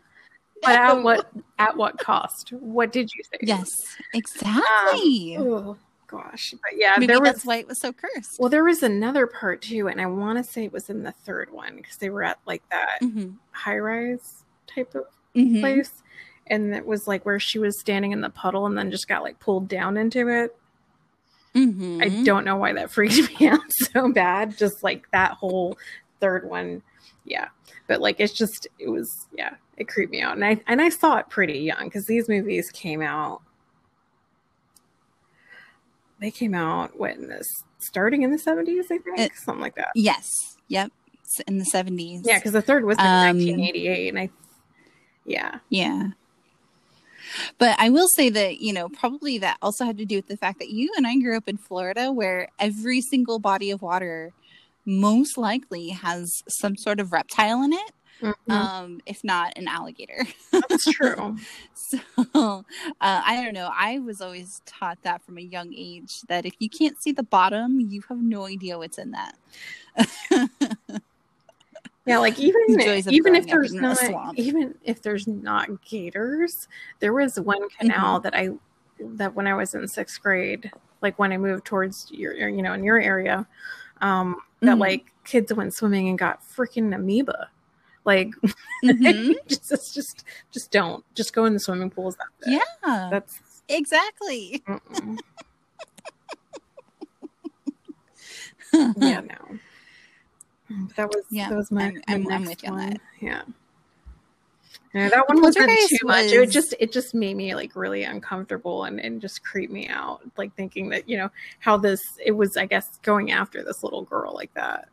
But 0.64 0.76
at 0.76 1.02
what 1.02 1.32
at 1.58 1.76
what 1.76 1.98
cost? 1.98 2.50
What 2.52 2.92
did 2.92 3.10
you 3.16 3.24
say? 3.24 3.40
Yes, 3.42 3.98
exactly. 4.14 5.36
Oh 5.40 5.76
gosh. 6.06 6.54
But 6.62 6.78
yeah, 6.78 6.94
Maybe 6.98 7.08
there 7.08 7.20
was 7.20 7.44
why 7.44 7.56
it 7.58 7.68
was 7.68 7.80
so 7.80 7.92
cursed. 7.92 8.38
well, 8.40 8.50
there 8.50 8.64
was 8.64 8.84
another 8.84 9.26
part 9.26 9.64
too, 9.64 9.88
and 9.88 10.00
I 10.00 10.06
want 10.06 10.38
to 10.38 10.44
say 10.44 10.66
it 10.66 10.72
was 10.72 10.90
in 10.92 11.02
the 11.02 11.14
third 11.14 11.52
one 11.52 11.78
because 11.78 11.98
they 11.98 12.12
were 12.12 12.24
at 12.24 12.38
like 12.46 12.62
that 12.70 13.00
hmm 13.00 13.30
high 13.52 13.80
rise 13.80 14.44
type 14.68 14.94
of 14.94 15.06
hmm 15.34 15.60
place, 15.62 16.04
and 16.46 16.76
it 16.76 16.86
was 16.86 17.08
like 17.08 17.26
where 17.26 17.40
she 17.40 17.58
was 17.58 17.80
standing 17.80 18.12
in 18.12 18.22
the 18.22 18.30
puddle 18.30 18.68
and 18.68 18.78
then 18.78 18.92
just 18.92 19.08
got 19.08 19.24
like 19.24 19.40
pulled 19.40 19.68
down 19.68 19.98
into 19.98 20.28
it. 20.28 20.56
Hmm 21.54 22.00
I 22.02 22.24
don't 22.24 22.46
know 22.46 22.56
why 22.56 22.74
that 22.74 22.92
freaked 22.92 23.40
me 23.40 23.48
out 23.48 23.60
so 23.92 24.12
bad. 24.12 24.58
Just 24.58 24.84
like 24.84 25.10
that 25.12 25.32
whole 25.34 25.78
third 26.20 26.48
one, 26.50 26.82
yeah. 27.26 27.48
But 27.88 28.02
like 28.02 28.20
it's 28.20 28.34
just 28.34 28.68
it 28.80 28.90
was 28.90 29.10
yeah, 29.38 29.56
it 29.78 29.88
creeped 29.88 30.12
me 30.12 30.22
out, 30.22 30.36
and 30.36 30.46
I 30.46 30.62
and 30.68 30.82
I 30.82 30.90
saw 30.90 31.18
it 31.18 31.30
pretty 31.30 31.60
young 31.60 31.86
because 31.86 32.06
these 32.06 32.30
movies 32.30 32.70
came 32.72 33.02
out. 33.02 33.42
They 36.20 36.32
came 36.32 36.54
out 36.54 36.98
what 37.00 37.16
in 37.16 37.28
this 37.28 37.48
starting 37.80 38.22
in 38.22 38.32
the 38.32 38.38
seventies, 38.38 38.86
I 38.92 38.98
think, 39.00 39.20
It- 39.20 39.32
something 39.36 39.62
like 39.62 39.76
that. 39.76 39.90
Yes. 39.96 40.30
Yep. 40.68 40.92
S- 41.26 41.42
In 41.48 41.58
the 41.58 41.66
seventies. 41.66 42.22
Yeah, 42.24 42.38
because 42.38 42.52
the 42.54 42.62
third 42.62 42.86
was 42.86 42.98
in 42.98 43.06
Um, 43.06 43.38
1988, 43.38 44.10
and 44.10 44.20
I, 44.20 44.30
yeah, 45.26 45.60
Yeah. 45.70 46.10
But 47.58 47.76
I 47.80 47.90
will 47.90 48.08
say 48.08 48.30
that, 48.30 48.60
you 48.60 48.74
know, 48.74 48.90
probably 48.90 49.38
that 49.40 49.58
also 49.62 49.86
had 49.86 49.98
to 49.98 50.06
do 50.06 50.18
with 50.18 50.28
the 50.28 50.38
fact 50.38 50.60
that 50.60 50.70
you 50.70 50.92
and 50.98 51.06
I 51.08 51.16
grew 51.18 51.38
up 51.38 51.48
in 51.48 51.58
Florida 51.58 52.12
where 52.12 52.48
every 52.60 53.02
single 53.02 53.40
body 53.40 53.72
of 53.72 53.82
water 53.82 54.34
most 54.86 55.38
likely 55.38 55.90
has 55.90 56.42
some 56.48 56.76
sort 56.76 57.00
of 57.00 57.12
reptile 57.12 57.62
in 57.64 57.74
it, 57.74 57.92
Mhm. 58.22 58.52
um, 58.52 59.00
if 59.06 59.24
not 59.24 59.54
an 59.56 59.68
alligator. 59.68 60.26
that's 60.52 60.86
true. 60.92 61.38
So 61.74 62.00
uh, 62.36 62.62
I 63.02 63.42
don't 63.44 63.54
know. 63.54 63.70
I 63.76 64.00
was 64.00 64.22
always 64.22 64.62
taught 64.66 65.00
that 65.04 65.24
from 65.24 65.38
a 65.38 65.42
young 65.42 65.74
age 65.76 66.22
that 66.30 66.46
if 66.46 66.54
you 66.60 66.70
can't 66.70 67.02
see 67.02 67.12
the 67.12 67.24
bottom, 67.24 67.80
you 67.80 68.02
have 68.10 68.22
no 68.22 68.46
idea 68.46 68.78
what's 68.78 68.98
in 68.98 69.12
that. 69.12 69.36
Yeah, 72.06 72.18
like 72.18 72.40
even 72.40 72.62
The 72.68 72.84
joys 72.84 73.08
of 73.08 73.14
even 73.14 73.36
if 73.36 73.46
there's 73.48 73.74
not 73.74 73.98
even 74.38 74.74
if 74.84 75.02
there's 75.02 75.28
not 75.28 75.84
gators, 75.86 76.68
there 77.00 77.14
was 77.14 77.40
one 77.40 77.70
canal 77.70 78.20
Mm-hmm. 78.20 78.24
that 78.24 78.36
I 78.36 78.50
that 79.18 79.36
when 79.36 79.48
I 79.48 79.54
was 79.54 79.74
in 79.76 79.88
sixth 79.88 80.22
grade, 80.22 80.72
like 81.02 81.18
when 81.20 81.32
I 81.32 81.38
moved 81.38 81.66
towards 81.66 82.10
your 82.12 82.34
you 82.50 82.62
know 82.64 82.74
in 82.74 82.84
your 82.84 83.00
area, 83.00 83.48
um, 84.02 84.38
that 84.62 84.78
Mhm. 84.78 84.80
like 84.80 85.14
kids 85.26 85.54
went 85.54 85.74
swimming 85.74 86.10
and 86.10 86.18
got 86.18 86.42
freaking 86.44 86.94
amoeba. 86.96 87.50
Like, 88.04 88.30
mm-hmm. 88.84 89.34
just, 89.48 89.70
just, 89.70 89.94
just, 89.94 90.24
just 90.52 90.72
don't. 90.72 91.06
Just 91.14 91.34
go 91.34 91.46
in 91.46 91.54
the 91.54 91.60
swimming 91.60 91.92
pools. 91.92 92.18
Yeah, 92.48 92.62
that's 92.84 93.62
exactly. 93.70 94.64
yeah, 98.74 99.22
no. 99.22 99.60
That 100.96 101.10
was 101.10 101.26
yeah. 101.30 101.50
That 101.50 101.58
was 101.58 101.72
my. 101.72 101.86
I'm, 101.86 102.02
I'm, 102.08 102.32
I'm 102.32 102.46
with 102.46 102.64
you 102.64 102.70
on 102.72 102.78
that. 102.78 103.02
Yeah. 103.20 103.42
Yeah, 104.94 105.08
that 105.10 105.30
one 105.30 105.42
wasn't 105.42 105.70
too 105.70 106.06
much. 106.06 106.26
Was... 106.26 106.32
It 106.34 106.50
just 106.50 106.74
it 106.80 106.92
just 106.92 107.14
made 107.14 107.38
me 107.38 107.56
like 107.56 107.76
really 107.76 108.04
uncomfortable 108.04 108.84
and, 108.84 109.00
and 109.00 109.22
just 109.22 109.44
creeped 109.44 109.72
me 109.72 109.88
out. 109.88 110.22
Like 110.38 110.54
thinking 110.56 110.90
that, 110.90 111.08
you 111.08 111.18
know, 111.18 111.30
how 111.60 111.78
this 111.78 112.02
it 112.24 112.32
was 112.32 112.58
I 112.58 112.66
guess 112.66 113.00
going 113.02 113.32
after 113.32 113.64
this 113.64 113.84
little 113.84 114.04
girl 114.04 114.34
like 114.34 114.54
that. 114.56 114.90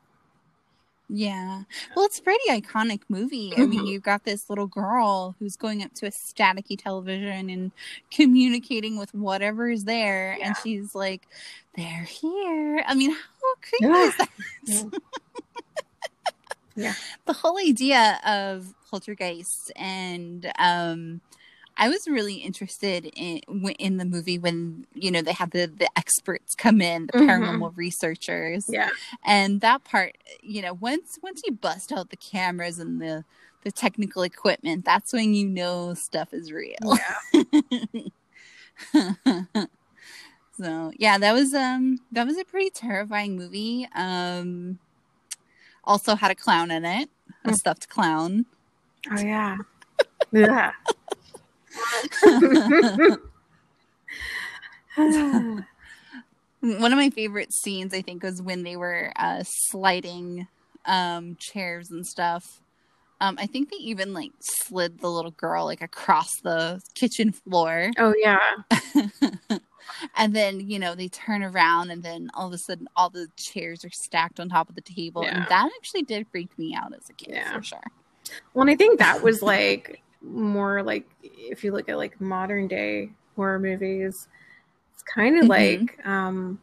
Yeah. 1.11 1.63
Well, 1.97 2.05
it's 2.05 2.19
a 2.19 2.23
pretty 2.23 2.49
iconic 2.51 3.01
movie. 3.09 3.55
I 3.57 3.61
mean, 3.61 3.81
mm-hmm. 3.81 3.87
you've 3.87 4.03
got 4.03 4.25
this 4.25 4.51
little 4.51 4.67
girl 4.67 5.35
who's 5.39 5.57
going 5.57 5.83
up 5.83 5.95
to 5.95 6.07
a 6.07 6.11
staticky 6.11 6.79
television 6.79 7.49
and 7.49 7.73
communicating 8.11 8.99
with 8.99 9.15
whatever 9.15 9.71
is 9.71 9.85
there. 9.85 10.37
Yeah. 10.39 10.49
And 10.49 10.57
she's 10.63 10.95
like, 10.95 11.27
they're 11.77 12.03
here. 12.03 12.85
I 12.87 12.95
mean, 12.95 13.13
how 13.13 13.55
creepy 13.63 13.87
yeah. 13.87 14.05
is 14.05 14.17
that? 14.19 14.29
Yeah. 14.67 14.83
Yeah. 16.79 16.95
The 17.27 17.33
whole 17.33 17.59
idea 17.59 18.21
of 18.25 18.75
poltergeists 18.91 19.71
and 19.77 20.51
um 20.59 21.21
I 21.81 21.89
was 21.89 22.09
really 22.09 22.35
interested 22.35 23.07
in 23.15 23.41
in 23.79 23.99
the 23.99 24.05
movie 24.05 24.39
when 24.39 24.87
you 24.95 25.13
know 25.13 25.23
they 25.23 25.33
had 25.33 25.53
the 25.53 25.67
the 25.67 25.89
experts 25.97 26.55
come 26.55 26.81
in, 26.81 27.07
the 27.07 27.13
mm-hmm. 27.13 27.29
paranormal 27.29 27.71
mm-hmm. 27.71 27.79
researchers, 27.79 28.69
yeah, 28.69 28.91
and 29.25 29.61
that 29.61 29.85
part, 29.85 30.19
you 30.43 30.61
know, 30.61 30.75
once 30.75 31.21
once 31.23 31.41
you 31.45 31.53
bust 31.53 31.93
out 31.93 32.11
the 32.11 32.17
cameras 32.17 32.81
and 32.81 33.01
the 33.01 33.25
the 33.63 33.71
technical 33.71 34.23
equipment, 34.23 34.85
that's 34.85 35.13
when 35.13 35.35
you 35.35 35.49
know 35.49 35.95
stuff 35.95 36.35
is 36.35 36.51
real. 36.51 36.99
Yeah. 37.33 38.03
so 40.57 40.93
yeah, 40.97 41.19
that 41.19 41.33
was 41.33 41.55
um 41.55 41.99
that 42.11 42.27
was 42.27 42.39
a 42.39 42.45
pretty 42.45 42.71
terrifying 42.71 43.37
movie. 43.37 43.89
Um, 43.95 44.81
also 45.89 46.15
had 46.15 46.31
a 46.31 46.35
clown 46.37 46.71
in 46.71 46.85
it, 46.85 47.09
a 47.45 47.49
mm. 47.51 47.55
stuffed 47.55 47.89
clown. 47.89 48.47
Oh 49.11 49.21
yeah, 49.21 49.57
yeah. 50.31 50.73
One 56.61 56.93
of 56.93 56.99
my 56.99 57.11
favorite 57.11 57.53
scenes, 57.53 57.95
I 57.95 58.03
think, 58.03 58.23
was 58.23 58.43
when 58.43 58.65
they 58.65 58.77
were 58.77 59.13
uh, 59.17 59.45
sliding 59.45 60.49
um, 60.85 61.37
chairs 61.39 61.91
and 61.91 62.07
stuff. 62.07 62.45
Um, 63.21 63.37
I 63.41 63.47
think 63.47 63.71
they 63.71 63.77
even 63.79 64.13
like 64.15 64.33
slid 64.41 65.01
the 65.01 65.09
little 65.09 65.31
girl 65.33 65.65
like 65.65 65.83
across 65.83 66.31
the 66.43 66.81
kitchen 66.95 67.33
floor. 67.33 67.91
Oh 67.99 68.15
yeah. 68.17 68.39
and 70.17 70.35
then 70.35 70.61
you 70.61 70.79
know 70.79 70.95
they 70.95 71.09
turn 71.09 71.43
around, 71.43 71.91
and 71.91 72.03
then 72.03 72.31
all 72.35 72.47
of 72.47 72.53
a 72.53 72.59
sudden 72.59 72.89
all 72.97 73.11
the 73.11 73.29
chairs 73.37 73.85
are 73.85 73.91
stacked 73.91 74.41
on 74.41 74.49
top 74.49 74.69
of 74.69 74.75
the 74.75 74.81
table, 74.81 75.23
yeah. 75.23 75.37
and 75.37 75.47
that 75.49 75.71
actually 75.79 76.03
did 76.03 76.27
freak 76.31 76.57
me 76.59 76.75
out 76.75 76.93
as 76.95 77.09
a 77.09 77.13
kid 77.13 77.35
yeah. 77.35 77.53
for 77.55 77.63
sure. 77.63 77.81
Well, 78.55 78.63
and 78.63 78.71
I 78.71 78.77
think 78.77 78.99
that 78.99 79.23
was 79.23 79.43
like 79.43 80.03
more 80.23 80.83
like 80.83 81.07
if 81.23 81.65
you 81.65 81.73
look 81.73 81.89
at 81.89 81.97
like 81.97 82.21
modern 82.21 82.69
day 82.69 83.11
horror 83.37 83.59
movies, 83.59 84.29
it's 84.95 85.03
kind 85.03 85.37
of 85.37 85.43
mm-hmm. 85.43 85.51
like 85.51 86.07
um, 86.07 86.61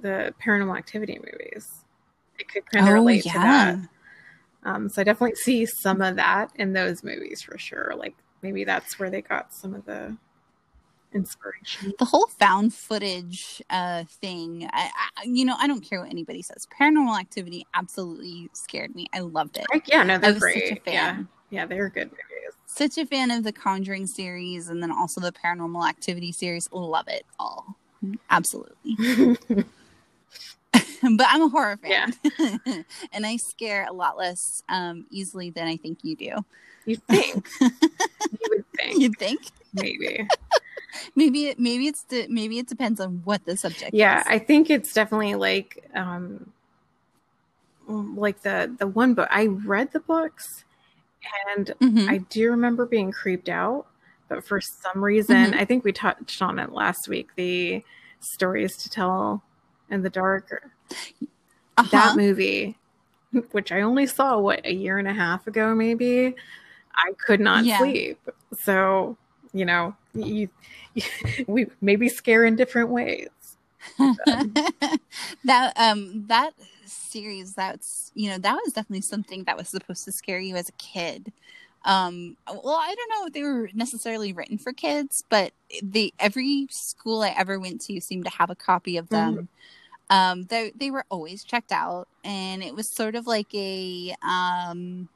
the 0.00 0.34
paranormal 0.42 0.76
activity 0.76 1.18
movies. 1.18 1.84
It 2.38 2.48
could 2.48 2.70
kind 2.70 2.86
of 2.86 2.90
oh, 2.90 2.94
relate 2.94 3.24
yeah. 3.24 3.32
to 3.32 3.38
that. 3.38 3.78
Um, 4.66 4.88
so 4.88 5.00
I 5.00 5.04
definitely 5.04 5.36
see 5.36 5.64
some 5.64 6.02
of 6.02 6.16
that 6.16 6.50
in 6.56 6.72
those 6.72 7.04
movies 7.04 7.40
for 7.40 7.56
sure. 7.56 7.94
Like 7.96 8.14
maybe 8.42 8.64
that's 8.64 8.98
where 8.98 9.10
they 9.10 9.22
got 9.22 9.54
some 9.54 9.74
of 9.74 9.84
the 9.86 10.16
inspiration. 11.16 11.94
The 11.98 12.04
whole 12.04 12.26
found 12.26 12.74
footage 12.74 13.62
uh, 13.70 14.04
thing, 14.04 14.68
I, 14.72 14.90
I, 15.16 15.24
you 15.24 15.44
know, 15.44 15.56
I 15.58 15.66
don't 15.66 15.80
care 15.80 16.00
what 16.00 16.10
anybody 16.10 16.42
says. 16.42 16.66
Paranormal 16.78 17.18
Activity 17.18 17.66
absolutely 17.74 18.48
scared 18.52 18.94
me. 18.94 19.06
I 19.12 19.20
loved 19.20 19.58
it. 19.58 19.66
yeah, 19.86 20.02
no, 20.02 20.18
they're 20.18 20.38
great. 20.38 20.82
Yeah, 20.86 21.22
yeah, 21.50 21.66
they're 21.66 21.88
good 21.88 22.10
movies. 22.10 22.54
Such 22.66 22.98
a 22.98 23.06
fan 23.06 23.30
of 23.30 23.42
the 23.42 23.52
Conjuring 23.52 24.06
series 24.06 24.68
and 24.68 24.82
then 24.82 24.92
also 24.92 25.20
the 25.20 25.32
Paranormal 25.32 25.88
Activity 25.88 26.32
series. 26.32 26.68
Love 26.72 27.08
it 27.08 27.24
all. 27.38 27.76
Absolutely. 28.30 28.76
but 31.16 31.26
I'm 31.28 31.42
a 31.42 31.48
horror 31.48 31.76
fan. 31.76 32.14
Yeah. 32.38 32.82
and 33.12 33.26
I 33.26 33.36
scare 33.36 33.86
a 33.88 33.92
lot 33.92 34.16
less 34.16 34.62
um, 34.68 35.06
easily 35.10 35.50
than 35.50 35.66
I 35.66 35.76
think 35.76 35.98
you 36.02 36.16
do. 36.16 36.32
You 36.84 36.96
think? 36.96 37.48
you 37.60 37.70
would 38.50 38.64
think. 38.76 39.00
You'd 39.00 39.18
think? 39.18 39.40
Maybe. 39.74 40.26
maybe 41.16 41.46
it 41.46 41.58
maybe 41.58 41.86
it's 41.86 42.02
the 42.04 42.26
maybe 42.28 42.58
it 42.58 42.66
depends 42.66 43.00
on 43.00 43.20
what 43.24 43.44
the 43.44 43.56
subject 43.56 43.92
yeah 43.92 44.20
is. 44.20 44.26
i 44.28 44.38
think 44.38 44.70
it's 44.70 44.92
definitely 44.92 45.34
like 45.34 45.88
um 45.94 46.52
like 47.88 48.42
the 48.42 48.74
the 48.78 48.86
one 48.86 49.14
book 49.14 49.28
i 49.30 49.46
read 49.46 49.92
the 49.92 50.00
books 50.00 50.64
and 51.54 51.72
mm-hmm. 51.80 52.08
I 52.08 52.18
do 52.18 52.50
remember 52.50 52.86
being 52.86 53.12
creeped 53.12 53.48
out, 53.48 53.86
but 54.28 54.44
for 54.44 54.60
some 54.60 55.02
reason, 55.02 55.36
mm-hmm. 55.36 55.58
I 55.60 55.64
think 55.64 55.84
we 55.84 55.92
touched 55.92 56.42
on 56.42 56.58
it 56.58 56.72
last 56.72 57.08
week. 57.08 57.30
The 57.36 57.82
stories 58.20 58.76
to 58.78 58.90
tell 58.90 59.42
in 59.90 60.02
the 60.02 60.10
dark, 60.10 60.74
uh-huh. 61.76 61.88
that 61.90 62.16
movie, 62.16 62.76
which 63.52 63.72
I 63.72 63.82
only 63.82 64.06
saw 64.06 64.38
what 64.38 64.64
a 64.64 64.72
year 64.72 64.98
and 64.98 65.08
a 65.08 65.14
half 65.14 65.46
ago, 65.46 65.74
maybe. 65.74 66.34
I 66.94 67.12
could 67.26 67.40
not 67.40 67.64
yeah. 67.64 67.78
sleep. 67.78 68.18
So 68.58 69.16
you 69.56 69.64
know, 69.64 69.94
you, 70.14 70.48
you, 70.94 71.02
we 71.46 71.66
maybe 71.80 72.08
scare 72.08 72.44
in 72.44 72.56
different 72.56 72.90
ways. 72.90 73.28
that 75.44 75.72
um 75.76 76.24
that 76.26 76.52
series 76.84 77.54
that's 77.54 78.10
you 78.14 78.28
know 78.28 78.38
that 78.38 78.58
was 78.64 78.72
definitely 78.72 79.00
something 79.00 79.44
that 79.44 79.56
was 79.56 79.68
supposed 79.68 80.04
to 80.04 80.12
scare 80.12 80.40
you 80.40 80.56
as 80.56 80.68
a 80.68 80.72
kid 80.72 81.32
um 81.84 82.36
well 82.48 82.78
i 82.80 82.94
don't 82.94 83.10
know 83.10 83.26
if 83.26 83.32
they 83.32 83.42
were 83.42 83.70
necessarily 83.74 84.32
written 84.32 84.58
for 84.58 84.72
kids 84.72 85.22
but 85.28 85.52
the 85.82 86.12
every 86.18 86.66
school 86.68 87.22
i 87.22 87.30
ever 87.30 87.60
went 87.60 87.80
to 87.80 88.00
seemed 88.00 88.24
to 88.24 88.30
have 88.30 88.50
a 88.50 88.56
copy 88.56 88.96
of 88.96 89.08
them 89.08 89.48
mm-hmm. 90.10 90.16
um 90.16 90.44
they, 90.46 90.72
they 90.74 90.90
were 90.90 91.04
always 91.08 91.44
checked 91.44 91.70
out 91.72 92.08
and 92.24 92.62
it 92.62 92.74
was 92.74 92.88
sort 92.88 93.14
of 93.14 93.26
like 93.26 93.54
a 93.54 94.14
um 94.22 95.08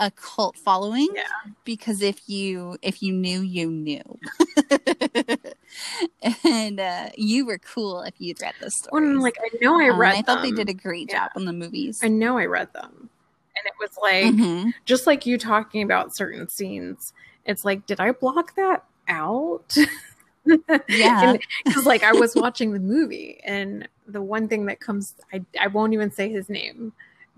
a 0.00 0.10
cult 0.10 0.56
following 0.56 1.08
yeah. 1.14 1.24
because 1.64 2.02
if 2.02 2.28
you 2.28 2.76
if 2.82 3.02
you 3.02 3.12
knew 3.12 3.40
you 3.40 3.70
knew. 3.70 4.18
And 6.44 6.78
uh, 6.78 7.08
you 7.16 7.46
were 7.46 7.58
cool 7.58 8.02
if 8.02 8.14
you'd 8.18 8.40
read 8.42 8.54
the 8.60 8.70
story 8.70 9.08
well, 9.08 9.22
like 9.22 9.38
i 9.40 9.48
know 9.62 9.80
i 9.80 9.88
um, 9.88 9.98
read 9.98 10.12
um, 10.12 10.18
i 10.18 10.22
thought 10.22 10.42
they 10.42 10.50
did 10.50 10.68
a 10.68 10.74
great 10.74 11.08
yeah. 11.08 11.24
job 11.24 11.30
on 11.36 11.46
the 11.46 11.52
movies. 11.52 12.00
I 12.02 12.08
know 12.08 12.36
i 12.38 12.44
read 12.44 12.72
them. 12.74 13.08
And 13.56 13.66
it 13.66 13.72
was 13.80 13.90
like 14.00 14.34
mm-hmm. 14.34 14.70
just 14.84 15.06
like 15.06 15.24
you 15.24 15.38
talking 15.38 15.82
about 15.82 16.14
certain 16.14 16.48
scenes 16.48 17.12
it's 17.46 17.64
like 17.64 17.86
did 17.86 18.00
i 18.00 18.12
block 18.12 18.54
that 18.56 18.84
out? 19.08 19.74
Yeah. 20.88 21.36
Because 21.64 21.86
like 21.86 22.02
i 22.02 22.12
was 22.12 22.34
watching 22.34 22.72
the 22.72 22.80
movie 22.80 23.40
and 23.44 23.88
the 24.08 24.20
one 24.20 24.48
thing 24.48 24.66
that 24.66 24.80
comes 24.80 25.14
i, 25.32 25.40
I 25.58 25.68
won't 25.68 25.94
even 25.94 26.10
say 26.10 26.28
his 26.28 26.48
name 26.48 26.92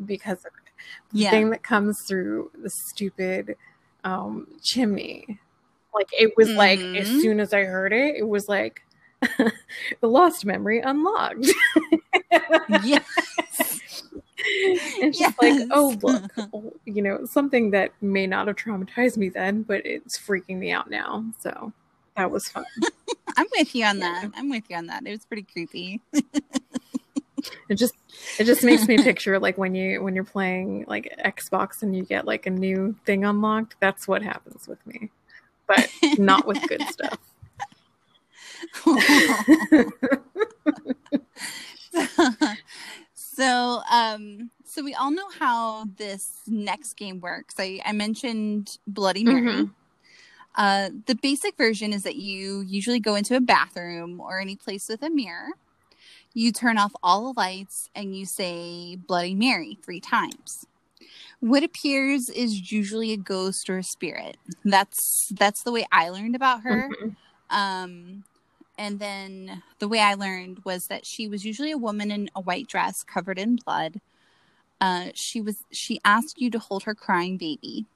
because 0.07 0.45
of 0.45 0.53
yeah. 1.13 1.31
thing 1.31 1.51
that 1.51 1.63
comes 1.63 2.03
through 2.03 2.51
the 2.63 2.71
stupid 2.71 3.57
um, 4.05 4.47
chimney. 4.63 5.39
Like 5.95 6.09
it 6.13 6.37
was 6.37 6.49
mm-hmm. 6.49 6.59
like 6.59 6.81
as 6.81 7.09
mm-hmm. 7.09 7.21
soon 7.21 7.41
as 7.41 7.53
I 7.53 7.65
heard 7.65 7.93
it, 7.93 8.17
it 8.17 8.29
was 8.29 8.49
like 8.49 8.83
the 9.21 9.53
lost 10.09 10.45
memory 10.45 10.81
unlocked. 10.81 11.47
yes. 12.83 13.05
and 15.01 15.15
she's 15.15 15.21
yes. 15.21 15.35
like, 15.41 15.69
oh 15.71 15.97
look, 16.03 16.33
you 16.85 17.03
know, 17.03 17.25
something 17.25 17.71
that 17.71 17.93
may 18.03 18.27
not 18.27 18.49
have 18.49 18.57
traumatized 18.57 19.17
me 19.17 19.29
then, 19.29 19.63
but 19.63 19.87
it's 19.87 20.19
freaking 20.19 20.59
me 20.59 20.73
out 20.73 20.91
now. 20.91 21.25
So 21.39 21.73
that 22.17 22.31
was 22.31 22.49
fun. 22.49 22.65
I'm 23.37 23.47
with 23.57 23.75
you 23.75 23.85
on 23.85 24.01
that. 24.01 24.31
I'm 24.37 24.51
with 24.51 24.65
you 24.69 24.77
on 24.77 24.87
that. 24.87 25.07
It 25.07 25.11
was 25.11 25.25
pretty 25.25 25.43
creepy 25.43 26.01
it 27.69 27.75
just 27.75 27.95
it 28.39 28.45
just 28.45 28.65
makes 28.65 28.89
me 28.89 28.97
picture 29.03 29.39
like 29.39 29.59
when 29.59 29.75
you 29.75 30.03
when 30.03 30.15
you're 30.15 30.25
playing 30.25 30.85
like 30.89 31.15
Xbox 31.25 31.83
and 31.83 31.95
you 31.97 32.05
get 32.05 32.27
like 32.27 32.47
a 32.47 32.51
new 32.51 32.97
thing 33.05 33.25
unlocked. 33.25 33.77
That's 33.81 34.09
what 34.09 34.23
happens 34.23 34.69
with 34.69 34.85
me, 34.87 35.11
but 35.67 35.91
not 36.19 36.47
with 36.47 36.67
good 36.69 36.83
stuff. 36.89 37.19
so 43.15 43.83
um 43.91 44.51
so 44.65 44.83
we 44.83 44.95
all 44.95 45.11
know 45.11 45.29
how 45.39 45.85
this 45.97 46.41
next 46.47 46.95
game 46.95 47.21
works 47.21 47.55
i 47.59 47.81
i 47.85 47.93
mentioned 47.93 48.79
bloody 48.87 49.23
mary 49.23 49.43
mm-hmm. 49.43 49.65
uh 50.57 50.89
the 51.07 51.15
basic 51.15 51.57
version 51.57 51.93
is 51.93 52.03
that 52.03 52.17
you 52.17 52.63
usually 52.63 53.01
go 53.01 53.15
into 53.15 53.37
a 53.37 53.41
bathroom 53.41 54.21
or 54.21 54.41
any 54.41 54.57
place 54.57 54.89
with 54.89 55.03
a 55.03 55.11
mirror 55.11 55.49
you 56.35 56.53
turn 56.53 56.77
off 56.79 56.93
all 57.03 57.33
the 57.33 57.41
lights 57.41 57.89
and 57.95 58.17
you 58.17 58.27
say 58.27 58.97
Bloody 58.97 59.35
Mary 59.35 59.79
three 59.83 60.01
times. 60.01 60.67
what 61.41 61.63
appears 61.63 62.29
is 62.31 62.73
usually 62.73 63.13
a 63.13 63.17
ghost 63.17 63.69
or 63.69 63.79
a 63.79 63.83
spirit. 63.83 64.37
That's 64.65 65.29
that's 65.31 65.63
the 65.63 65.73
way 65.73 65.87
I 65.93 66.09
learned 66.09 66.35
about 66.35 66.63
her. 66.63 66.89
Mm-hmm. 66.89 67.57
Um, 67.57 68.25
and 68.79 68.99
then 68.99 69.63
the 69.79 69.89
way 69.89 70.01
I 70.01 70.15
learned 70.15 70.63
was 70.65 70.87
that 70.89 71.07
she 71.07 71.29
was 71.29 71.45
usually 71.45 71.71
a 71.71 71.79
woman 71.79 72.11
in 72.11 72.31
a 72.35 72.41
white 72.41 72.67
dress 72.67 73.03
covered 73.03 73.39
in 73.39 73.57
blood. 73.57 74.01
Uh, 74.81 75.09
she 75.15 75.41
was 75.41 75.57
she 75.71 76.01
asked 76.05 76.41
you 76.41 76.51
to 76.51 76.59
hold 76.59 76.85
her 76.85 76.95
crying 76.95 77.37
baby. 77.37 77.87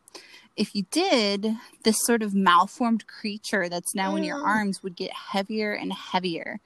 If 0.56 0.74
you 0.74 0.84
did, 0.90 1.56
this 1.84 1.98
sort 2.04 2.22
of 2.22 2.34
malformed 2.34 3.06
creature 3.06 3.68
that's 3.68 3.94
now 3.94 4.16
in 4.16 4.24
your 4.24 4.44
arms 4.44 4.82
would 4.82 4.96
get 4.96 5.12
heavier 5.12 5.72
and 5.72 5.92
heavier. 5.92 6.58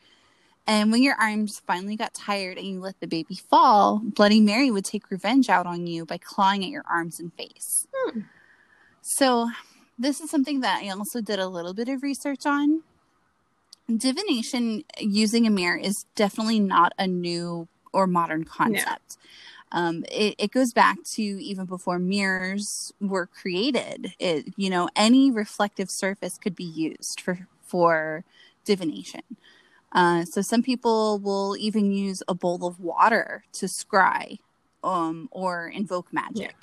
And 0.66 0.92
when 0.92 1.02
your 1.02 1.16
arms 1.16 1.60
finally 1.66 1.96
got 1.96 2.14
tired 2.14 2.56
and 2.56 2.66
you 2.66 2.80
let 2.80 3.00
the 3.00 3.06
baby 3.06 3.34
fall, 3.34 4.00
Bloody 4.02 4.40
Mary 4.40 4.70
would 4.70 4.84
take 4.84 5.10
revenge 5.10 5.48
out 5.48 5.66
on 5.66 5.86
you 5.86 6.04
by 6.04 6.18
clawing 6.18 6.62
at 6.64 6.70
your 6.70 6.84
arms 6.88 7.18
and 7.18 7.32
face. 7.34 7.86
Hmm. 7.94 8.20
So, 9.00 9.50
this 9.98 10.20
is 10.20 10.30
something 10.30 10.60
that 10.60 10.82
I 10.82 10.88
also 10.90 11.20
did 11.20 11.38
a 11.38 11.48
little 11.48 11.74
bit 11.74 11.88
of 11.88 12.02
research 12.02 12.46
on. 12.46 12.82
Divination 13.94 14.84
using 15.00 15.46
a 15.46 15.50
mirror 15.50 15.76
is 15.76 16.06
definitely 16.14 16.60
not 16.60 16.92
a 16.98 17.06
new 17.06 17.68
or 17.92 18.06
modern 18.06 18.44
concept. 18.44 19.18
Um, 19.72 20.04
it, 20.10 20.34
it, 20.38 20.50
goes 20.50 20.72
back 20.72 20.98
to 21.14 21.22
even 21.22 21.64
before 21.64 21.98
mirrors 21.98 22.92
were 23.00 23.26
created. 23.26 24.14
It, 24.18 24.52
you 24.56 24.68
know, 24.68 24.88
any 24.94 25.30
reflective 25.30 25.90
surface 25.90 26.36
could 26.36 26.54
be 26.54 26.64
used 26.64 27.20
for 27.20 27.46
for 27.62 28.24
divination. 28.64 29.22
Uh, 29.94 30.24
so 30.24 30.40
some 30.40 30.62
people 30.62 31.18
will 31.18 31.56
even 31.58 31.92
use 31.92 32.22
a 32.26 32.34
bowl 32.34 32.66
of 32.66 32.80
water 32.80 33.44
to 33.52 33.66
scry 33.66 34.38
um, 34.82 35.28
or 35.30 35.68
invoke 35.68 36.12
magic. 36.12 36.54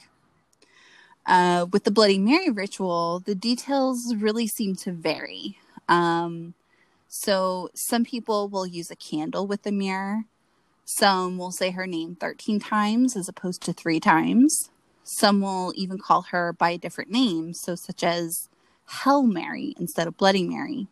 Yeah. 1.28 1.62
Uh, 1.62 1.66
with 1.66 1.84
the 1.84 1.92
Bloody 1.92 2.18
Mary 2.18 2.50
ritual, 2.50 3.22
the 3.24 3.36
details 3.36 4.16
really 4.16 4.48
seem 4.48 4.76
to 4.78 4.92
vary. 4.92 5.60
Um, 5.88 6.56
so 7.08 7.70
some 7.76 8.04
people 8.04 8.50
will 8.50 8.66
use 8.66 8.90
a 8.90 8.96
candle 8.96 9.46
with 9.46 9.64
the 9.64 9.72
mirror. 9.72 10.26
Some 10.86 11.38
will 11.38 11.52
say 11.52 11.70
her 11.70 11.86
name 11.86 12.16
13 12.16 12.60
times 12.60 13.16
as 13.16 13.30
opposed 13.30 13.62
to 13.64 13.74
three 13.74 14.00
times. 14.00 14.72
Some 15.04 15.42
will 15.42 15.72
even 15.76 16.00
call 16.00 16.24
her 16.24 16.54
by 16.54 16.72
a 16.72 16.78
different 16.78 17.12
name, 17.12 17.54
so 17.54 17.76
such 17.76 18.04
as 18.04 18.50
Hell 18.88 19.24
Mary 19.24 19.76
instead 19.80 20.08
of 20.08 20.18
Bloody 20.18 20.44
Mary. 20.44 20.88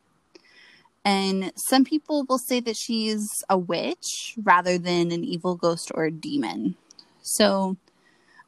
And 1.07 1.53
some 1.55 1.85
people 1.85 2.25
will 2.27 2.37
say 2.37 2.59
that 2.59 2.75
she's 2.75 3.41
a 3.49 3.57
witch 3.57 4.35
rather 4.43 4.77
than 4.77 5.09
an 5.13 5.23
evil 5.23 5.55
ghost 5.55 5.89
or 5.95 6.03
a 6.03 6.11
demon. 6.11 6.75
So 7.21 7.77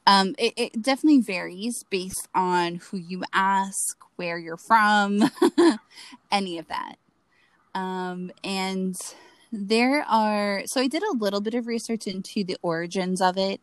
um, 0.06 0.34
it, 0.36 0.52
it 0.58 0.82
definitely 0.82 1.22
varies 1.22 1.84
based 1.88 2.28
on 2.34 2.74
who 2.74 2.98
you 2.98 3.24
ask, 3.32 3.96
where 4.16 4.36
you're 4.36 4.58
from, 4.58 5.30
any 6.30 6.58
of 6.58 6.68
that. 6.68 6.96
Um, 7.74 8.30
and 8.44 8.94
there 9.50 10.02
are, 10.02 10.64
so 10.66 10.82
I 10.82 10.86
did 10.86 11.02
a 11.02 11.16
little 11.16 11.40
bit 11.40 11.54
of 11.54 11.66
research 11.66 12.06
into 12.06 12.44
the 12.44 12.58
origins 12.60 13.22
of 13.22 13.38
it. 13.38 13.62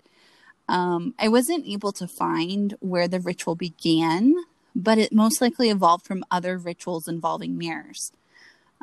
Um, 0.67 1.13
I 1.19 1.27
wasn't 1.27 1.67
able 1.67 1.91
to 1.91 2.07
find 2.07 2.73
where 2.79 3.07
the 3.07 3.19
ritual 3.19 3.53
began, 3.53 4.33
but 4.75 4.97
it 4.97 5.13
most 5.13 5.39
likely 5.39 5.69
evolved 5.69 6.07
from 6.07 6.25
other 6.31 6.57
rituals 6.57 7.07
involving 7.07 7.60
mirrors. 7.60 8.12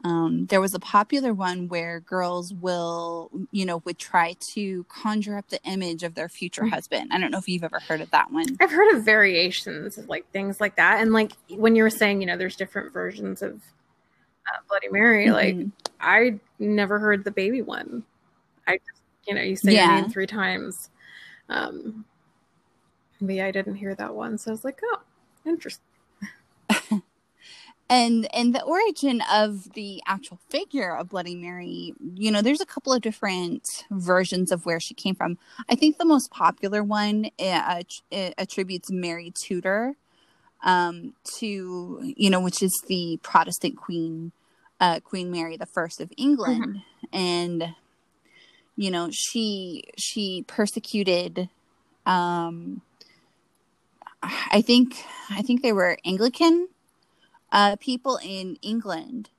Um, 0.05 0.45
there 0.47 0.61
was 0.61 0.75
a 0.75 0.79
popular 0.79 1.33
one 1.33 1.67
where 1.69 2.01
girls 2.01 2.53
will, 2.53 3.31
you 3.53 3.65
know, 3.65 3.79
would 3.87 3.99
try 3.99 4.35
to 4.53 4.85
conjure 4.85 5.39
up 5.39 5.49
the 5.49 5.63
image 5.65 6.03
of 6.03 6.15
their 6.15 6.29
future 6.29 6.63
mm. 6.63 6.71
husband. 6.71 7.11
I 7.11 7.19
don't 7.19 7.31
know 7.31 7.39
if 7.39 7.49
you've 7.49 7.65
ever 7.65 7.81
heard 7.81 8.03
of 8.03 8.11
that 8.11 8.31
one. 8.31 8.45
I've 8.61 8.71
heard 8.71 8.95
of 8.95 9.03
variations 9.03 9.97
of 9.97 10.07
like 10.11 10.31
things 10.31 10.61
like 10.61 10.77
that. 10.77 11.01
And 11.01 11.15
like 11.15 11.33
when 11.49 11.75
you 11.75 11.83
were 11.83 11.91
saying, 11.91 12.21
you 12.21 12.27
know, 12.27 12.37
there's 12.37 12.55
different 12.55 12.93
versions 12.93 13.41
of 13.41 13.55
uh, 13.55 14.59
Bloody 14.69 14.89
Mary, 14.91 15.27
mm-hmm. 15.27 15.33
like 15.33 15.69
I 16.01 16.39
never 16.59 16.99
heard 16.99 17.25
the 17.25 17.31
baby 17.31 17.63
one. 17.63 18.03
I 18.67 18.77
just, 18.77 19.01
you 19.27 19.35
know, 19.35 19.41
you 19.41 19.57
say 19.57 19.73
yeah. 19.73 19.87
your 19.87 20.03
name 20.03 20.11
three 20.11 20.27
times. 20.27 20.91
Um, 21.49 22.05
yeah, 23.21 23.47
I 23.47 23.51
didn't 23.53 23.77
hear 23.77 23.95
that 23.95 24.15
one. 24.15 24.37
So 24.37 24.51
I 24.51 24.53
was 24.53 24.65
like, 24.65 24.81
oh, 24.85 25.01
interesting 25.47 25.94
and 27.91 28.33
and 28.35 28.55
the 28.55 28.63
origin 28.63 29.23
of 29.33 29.73
the 29.75 30.03
actual 30.07 30.39
figure 30.49 30.97
of 30.97 31.11
bloody 31.11 31.35
mary 31.35 31.95
you 32.15 32.31
know 32.31 32.41
there's 32.41 32.61
a 32.61 32.67
couple 32.67 32.93
of 32.93 33.03
different 33.03 33.85
versions 33.91 34.51
of 34.51 34.65
where 34.65 34.81
she 34.81 34.95
came 34.95 35.15
from. 35.15 35.39
I 35.69 35.75
think 35.75 35.99
the 35.99 36.05
most 36.05 36.31
popular 36.31 36.83
one 36.83 37.31
uh, 37.39 37.83
attributes 38.11 38.91
mary 38.91 39.33
tudor 39.35 39.97
um, 40.63 41.13
to 41.39 42.13
you 42.17 42.31
know 42.31 42.41
which 42.41 42.63
is 42.63 42.73
the 42.89 43.19
protestant 43.23 43.77
queen 43.77 44.33
uh, 44.81 45.01
queen 45.01 45.31
mary 45.31 45.57
the 45.57 45.67
first 45.67 46.01
of 46.01 46.13
england. 46.17 46.65
Mm-hmm. 46.65 47.17
and 47.17 47.75
you 48.77 48.91
know 48.91 49.09
she 49.13 49.85
she 49.97 50.45
persecuted 50.47 51.49
um 52.07 52.83
i 54.23 54.61
think 54.61 54.97
i 55.31 55.43
think 55.43 55.63
they 55.63 55.73
were 55.73 55.97
anglican 56.05 56.69
uh, 57.55 57.77
people 57.77 58.19
in 58.23 58.59
England, 58.63 59.31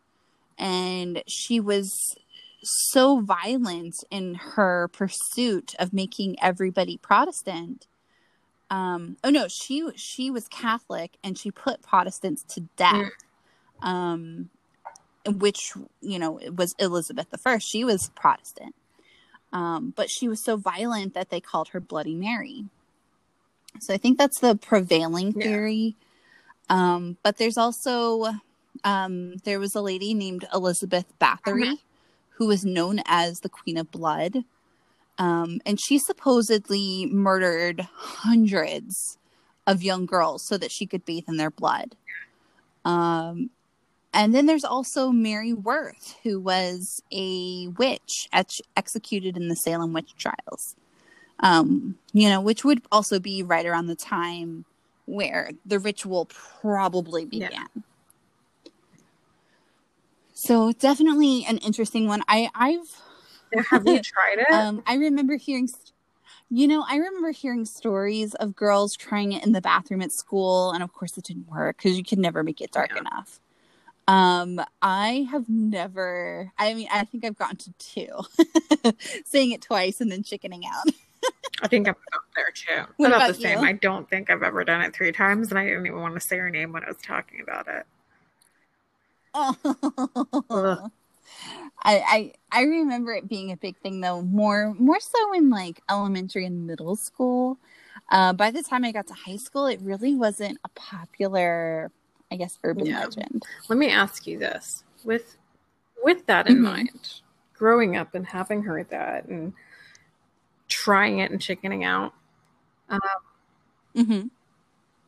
and 0.58 1.22
she 1.28 1.60
was 1.60 2.16
so 2.64 3.20
violent 3.20 3.94
in 4.10 4.36
her 4.36 4.88
pursuit 4.88 5.76
of 5.78 5.94
making 5.94 6.38
everybody 6.42 6.98
Protestant. 6.98 7.88
Um, 8.72 9.18
oh 9.24 9.30
no, 9.30 9.48
she 9.50 9.88
she 9.96 10.32
was 10.32 10.48
Catholic 10.48 11.18
and 11.24 11.38
she 11.38 11.52
put 11.52 11.84
Protestants 11.84 12.44
to 12.56 12.62
death. 12.78 13.12
Mm. 13.84 13.88
Um, 13.88 14.50
which 15.28 15.74
you 16.02 16.18
know 16.18 16.40
was 16.56 16.74
Elizabeth 16.80 17.30
the 17.32 17.38
First. 17.38 17.70
She 17.70 17.84
was 17.84 18.10
Protestant, 18.16 18.76
um, 19.52 19.94
but 19.96 20.10
she 20.10 20.30
was 20.30 20.42
so 20.42 20.56
violent 20.56 21.14
that 21.16 21.30
they 21.30 21.42
called 21.42 21.70
her 21.70 21.82
Bloody 21.82 22.16
Mary. 22.16 22.66
So 23.82 23.94
I 23.94 23.98
think 23.98 24.18
that's 24.18 24.40
the 24.40 24.56
prevailing 24.56 25.34
theory 25.34 25.98
um, 26.70 27.18
but 27.24 27.38
there's 27.38 27.58
also 27.58 28.28
um, 28.84 29.36
there 29.44 29.60
was 29.60 29.76
a 29.76 29.82
lady 29.82 30.14
named 30.14 30.46
Elizabeth 30.54 31.06
Bathory 31.20 31.64
uh-huh. 31.64 31.76
who 32.32 32.48
was 32.48 32.66
known 32.66 33.02
as 33.06 33.40
the 33.40 33.50
Queen 33.50 33.78
of 33.78 33.92
Blood. 33.92 34.44
Um, 35.18 35.62
and 35.66 35.80
she 35.80 35.98
supposedly 35.98 37.06
murdered 37.06 37.88
hundreds 37.94 39.18
of 39.66 39.82
young 39.82 40.06
girls 40.06 40.46
so 40.46 40.58
that 40.58 40.72
she 40.72 40.86
could 40.86 41.06
bathe 41.06 41.26
in 41.28 41.38
their 41.38 41.50
blood. 41.50 41.96
Um, 42.84 43.50
and 44.14 44.34
then 44.34 44.46
there's 44.46 44.64
also 44.64 45.10
Mary 45.12 45.54
Worth, 45.54 46.16
who 46.24 46.40
was 46.40 47.02
a 47.12 47.68
witch 47.68 48.30
ex- 48.32 48.62
executed 48.78 49.36
in 49.36 49.48
the 49.48 49.56
Salem 49.56 49.94
witch 49.94 50.16
trials. 50.18 50.76
Um, 51.42 51.98
you 52.14 52.30
know, 52.30 52.40
which 52.40 52.64
would 52.64 52.82
also 52.92 53.20
be 53.20 53.44
right 53.44 53.66
around 53.66 53.88
the 53.88 53.96
time 53.96 54.64
where 55.06 55.52
the 55.66 55.80
ritual 55.80 56.26
probably 56.26 57.26
began. 57.26 57.52
Yeah. 57.52 57.82
So 60.34 60.74
definitely 60.74 61.46
an 61.48 61.58
interesting 61.60 62.08
one. 62.08 62.22
I 62.28 62.50
I've 62.54 63.02
have 63.70 63.88
you 63.88 64.00
tried 64.04 64.40
it? 64.40 64.52
Um, 64.52 64.84
I 64.86 64.96
remember 64.96 65.36
hearing, 65.36 65.70
you 66.50 66.68
know, 66.68 66.84
I 66.88 66.98
remember 66.98 67.32
hearing 67.32 67.66
stories 67.66 68.34
of 68.36 68.56
girls 68.56 68.96
trying 68.96 69.32
it 69.32 69.46
in 69.46 69.54
the 69.54 69.62
bathroom 69.62 70.02
at 70.02 70.12
school, 70.12 70.72
and 70.72 70.84
of 70.84 70.94
course 70.94 71.18
it 71.18 71.24
didn't 71.24 71.48
work 71.50 71.78
because 71.78 71.98
you 71.98 72.04
could 72.04 72.20
never 72.20 72.44
make 72.44 72.62
it 72.62 72.72
dark 72.72 72.92
yeah. 72.94 73.02
enough. 73.02 73.40
Um, 74.08 74.62
I 74.82 75.28
have 75.32 75.50
never. 75.50 76.52
I 76.58 76.74
mean, 76.74 76.88
I 76.92 77.06
think 77.06 77.26
I've 77.26 77.38
gotten 77.38 77.58
to 77.58 77.74
two, 77.80 78.92
saying 79.26 79.52
it 79.52 79.62
twice 79.62 80.02
and 80.02 80.12
then 80.12 80.22
chickening 80.24 80.64
out. 80.66 80.94
I 81.62 81.68
think 81.68 81.88
I'm 81.88 81.96
up 82.14 82.24
there 82.36 82.52
too. 82.54 82.92
What 82.98 83.08
about, 83.08 83.30
about 83.30 83.36
the 83.36 83.42
same. 83.42 83.60
I 83.60 83.74
don't 83.74 84.10
think 84.10 84.30
I've 84.30 84.44
ever 84.44 84.64
done 84.64 84.82
it 84.82 84.94
three 84.94 85.12
times, 85.12 85.50
and 85.50 85.60
I 85.60 85.66
didn't 85.66 85.88
even 85.88 86.02
want 86.02 86.16
to 86.16 86.20
say 86.20 86.38
her 86.38 86.50
name 86.50 86.74
when 86.74 86.84
I 86.84 86.88
was 86.88 86.98
talking 86.98 87.42
about 87.42 87.68
it. 87.68 87.86
Oh. 89.34 90.92
I, 91.84 92.32
I 92.52 92.60
I 92.60 92.62
remember 92.64 93.14
it 93.14 93.28
being 93.28 93.52
a 93.52 93.58
big 93.58 93.78
thing 93.78 94.02
though, 94.02 94.22
more 94.22 94.74
more 94.80 95.00
so 95.00 95.34
in 95.34 95.50
like 95.50 95.82
elementary 95.90 96.46
and 96.46 96.66
middle 96.66 96.96
school. 96.96 97.58
Uh, 98.10 98.34
by 98.34 98.52
the 98.52 98.64
time 98.64 98.84
I 98.86 98.92
got 98.92 99.08
to 99.08 99.14
high 99.14 99.38
school, 99.38 99.68
it 99.68 99.80
really 99.82 100.16
wasn't 100.16 100.60
a 100.64 100.70
popular, 100.70 101.92
I 102.32 102.36
guess, 102.36 102.60
urban 102.64 102.86
yeah. 102.86 103.02
legend. 103.02 103.44
Let 103.68 103.78
me 103.78 103.90
ask 103.90 104.26
you 104.28 104.38
this: 104.38 104.84
with 105.04 105.38
with 106.04 106.26
that 106.28 106.48
in 106.48 106.56
mm-hmm. 106.56 106.64
mind, 106.64 107.22
growing 107.54 107.98
up 107.98 108.16
and 108.16 108.26
having 108.26 108.64
heard 108.64 108.90
that, 108.90 109.26
and 109.26 109.54
trying 110.68 111.20
it 111.20 111.32
and 111.32 111.42
chickening 111.42 111.84
out. 111.84 112.14
Um, 112.90 113.00
mm-hmm. 113.96 114.28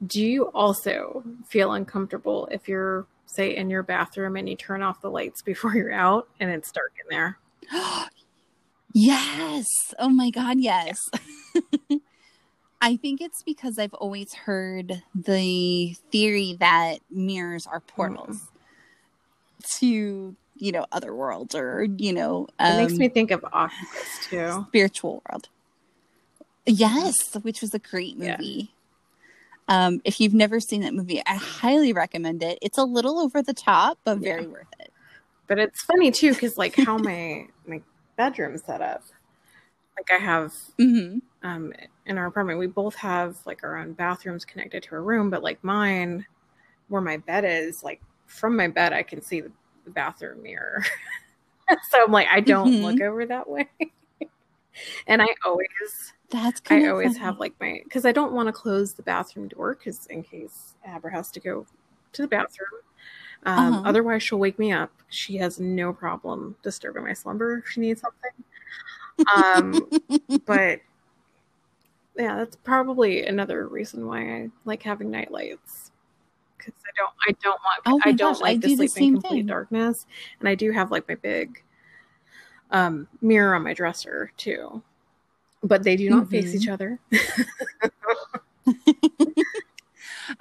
Do 0.05 0.21
you 0.21 0.45
also 0.45 1.23
feel 1.49 1.73
uncomfortable 1.73 2.47
if 2.51 2.67
you're, 2.67 3.07
say, 3.25 3.55
in 3.55 3.69
your 3.69 3.83
bathroom 3.83 4.35
and 4.35 4.47
you 4.47 4.55
turn 4.55 4.81
off 4.81 5.01
the 5.01 5.09
lights 5.09 5.41
before 5.45 5.75
you're 5.75 5.93
out 5.93 6.27
and 6.39 6.49
it's 6.49 6.71
dark 6.71 6.93
in 7.03 7.15
there? 7.15 7.39
yes. 8.93 9.65
Oh 9.99 10.09
my 10.09 10.29
God, 10.29 10.59
yes. 10.59 10.99
I 12.81 12.95
think 12.95 13.21
it's 13.21 13.41
because 13.41 13.79
I've 13.79 13.93
always 13.95 14.33
heard 14.33 15.01
the 15.15 15.95
theory 16.11 16.55
that 16.59 16.99
mirrors 17.09 17.65
are 17.65 17.79
portals 17.79 18.37
mm. 18.37 19.79
to, 19.79 20.35
you 20.59 20.71
know, 20.71 20.85
other 20.91 21.13
worlds 21.15 21.55
or, 21.55 21.83
you 21.97 22.13
know, 22.13 22.47
um, 22.59 22.73
it 22.73 22.77
makes 22.77 22.93
um, 22.93 22.99
me 22.99 23.09
think 23.09 23.31
of 23.31 23.43
Oculus 23.45 24.27
too. 24.29 24.65
Spiritual 24.67 25.21
world. 25.29 25.49
Yes, 26.65 27.15
which 27.41 27.61
was 27.61 27.73
a 27.73 27.79
great 27.79 28.17
movie. 28.17 28.71
Yeah. 29.69 29.85
Um, 29.85 30.01
if 30.05 30.19
you've 30.19 30.33
never 30.33 30.59
seen 30.59 30.81
that 30.81 30.93
movie, 30.93 31.21
I 31.25 31.35
highly 31.35 31.93
recommend 31.93 32.41
it. 32.43 32.57
It's 32.61 32.77
a 32.77 32.83
little 32.83 33.19
over 33.19 33.41
the 33.41 33.53
top, 33.53 33.99
but 34.03 34.19
very 34.19 34.43
yeah. 34.43 34.47
worth 34.47 34.67
it. 34.79 34.91
But 35.47 35.59
it's 35.59 35.81
funny 35.81 36.11
too, 36.11 36.33
because 36.33 36.57
like 36.57 36.75
how 36.75 36.97
my 36.97 37.47
my 37.65 37.81
bedroom 38.17 38.57
set 38.57 38.81
up. 38.81 39.03
Like 39.97 40.11
I 40.11 40.23
have 40.23 40.53
mm-hmm. 40.79 41.19
um 41.47 41.73
in 42.05 42.17
our 42.17 42.27
apartment, 42.27 42.59
we 42.59 42.67
both 42.67 42.95
have 42.95 43.37
like 43.45 43.63
our 43.63 43.77
own 43.77 43.93
bathrooms 43.93 44.45
connected 44.45 44.83
to 44.83 44.95
a 44.95 44.99
room, 44.99 45.29
but 45.29 45.43
like 45.43 45.63
mine, 45.63 46.25
where 46.89 47.01
my 47.01 47.17
bed 47.17 47.45
is, 47.45 47.83
like 47.83 48.01
from 48.25 48.55
my 48.55 48.67
bed, 48.67 48.93
I 48.93 49.03
can 49.03 49.21
see 49.21 49.41
the 49.41 49.51
bathroom 49.91 50.43
mirror. 50.43 50.83
so 51.89 52.03
I'm 52.03 52.11
like, 52.11 52.27
I 52.29 52.39
don't 52.39 52.71
mm-hmm. 52.71 52.83
look 52.83 53.01
over 53.01 53.25
that 53.25 53.49
way. 53.49 53.67
and 55.07 55.21
I 55.21 55.27
always 55.45 56.13
that's 56.29 56.61
I 56.69 56.87
always 56.87 57.13
funny. 57.13 57.19
have 57.19 57.39
like 57.39 57.53
my 57.59 57.81
because 57.83 58.05
I 58.05 58.11
don't 58.11 58.33
want 58.33 58.47
to 58.47 58.53
close 58.53 58.93
the 58.93 59.03
bathroom 59.03 59.47
door 59.47 59.75
because 59.75 60.05
in 60.07 60.23
case 60.23 60.75
Aber 60.85 61.09
has 61.09 61.31
to 61.31 61.39
go 61.39 61.65
to 62.13 62.21
the 62.21 62.27
bathroom. 62.27 62.67
Um, 63.45 63.73
uh-huh. 63.73 63.83
Otherwise, 63.85 64.23
she'll 64.23 64.39
wake 64.39 64.59
me 64.59 64.71
up. 64.71 64.91
She 65.09 65.37
has 65.37 65.59
no 65.59 65.93
problem 65.93 66.55
disturbing 66.63 67.03
my 67.03 67.13
slumber 67.13 67.59
if 67.59 67.69
she 67.69 67.81
needs 67.81 68.01
something. 68.01 68.31
Um, 69.35 69.89
but 70.45 70.79
yeah, 72.17 72.37
that's 72.37 72.55
probably 72.57 73.25
another 73.25 73.67
reason 73.67 74.07
why 74.07 74.35
I 74.35 74.49
like 74.65 74.83
having 74.83 75.11
night 75.11 75.31
lights 75.31 75.86
because 76.67 76.83
I 76.85 76.91
don't 76.95 77.13
I 77.27 77.31
don't 77.43 77.59
want 77.63 77.81
oh 77.85 77.99
I 78.03 78.11
don't 78.11 78.33
gosh, 78.33 78.41
like 78.41 78.57
I 78.57 78.59
to 78.59 78.67
do 78.67 78.75
sleep 78.75 78.91
in 78.97 79.13
complete 79.13 79.37
thing. 79.39 79.45
darkness, 79.47 80.05
and 80.39 80.47
I 80.47 80.55
do 80.55 80.71
have 80.71 80.91
like 80.91 81.07
my 81.07 81.15
big 81.15 81.63
um, 82.71 83.07
mirror 83.21 83.55
on 83.55 83.63
my 83.63 83.73
dresser 83.73 84.31
too, 84.37 84.81
but 85.63 85.83
they 85.83 85.95
do 85.95 86.09
not 86.09 86.23
mm-hmm. 86.23 86.31
face 86.31 86.55
each 86.55 86.67
other. 86.67 86.99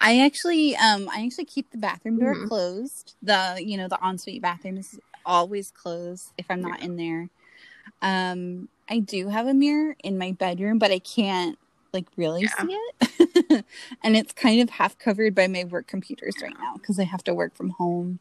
I 0.01 0.21
actually 0.21 0.77
um 0.77 1.09
I 1.13 1.25
actually 1.25 1.45
keep 1.45 1.71
the 1.71 1.79
bathroom 1.79 2.19
door 2.19 2.35
mm-hmm. 2.35 2.49
closed. 2.49 3.15
The 3.23 3.63
you 3.65 3.77
know 3.77 3.89
the 3.89 3.99
ensuite 4.05 4.43
bathroom 4.43 4.79
is 4.79 4.99
always 5.25 5.71
closed 5.71 6.33
if 6.39 6.47
I'm 6.51 6.61
not 6.61 6.81
yeah. 6.81 6.85
in 6.85 6.97
there. 6.97 7.31
Um 8.03 8.69
I 8.89 8.99
do 8.99 9.29
have 9.29 9.47
a 9.47 9.55
mirror 9.55 9.97
in 10.03 10.19
my 10.19 10.33
bedroom, 10.33 10.79
but 10.79 10.91
I 10.91 10.99
can't 10.99 11.57
like 11.93 12.07
really 12.17 12.43
yeah. 12.43 12.67
see 12.67 12.79
it. 13.01 13.65
and 14.07 14.17
it's 14.17 14.33
kind 14.33 14.63
of 14.63 14.71
half 14.71 14.97
covered 14.99 15.35
by 15.35 15.49
my 15.49 15.65
work 15.65 15.89
computers 15.89 16.37
right 16.41 16.55
now 16.61 16.77
because 16.77 17.01
I 17.01 17.03
have 17.03 17.25
to 17.25 17.35
work 17.35 17.57
from 17.57 17.71
home. 17.71 18.21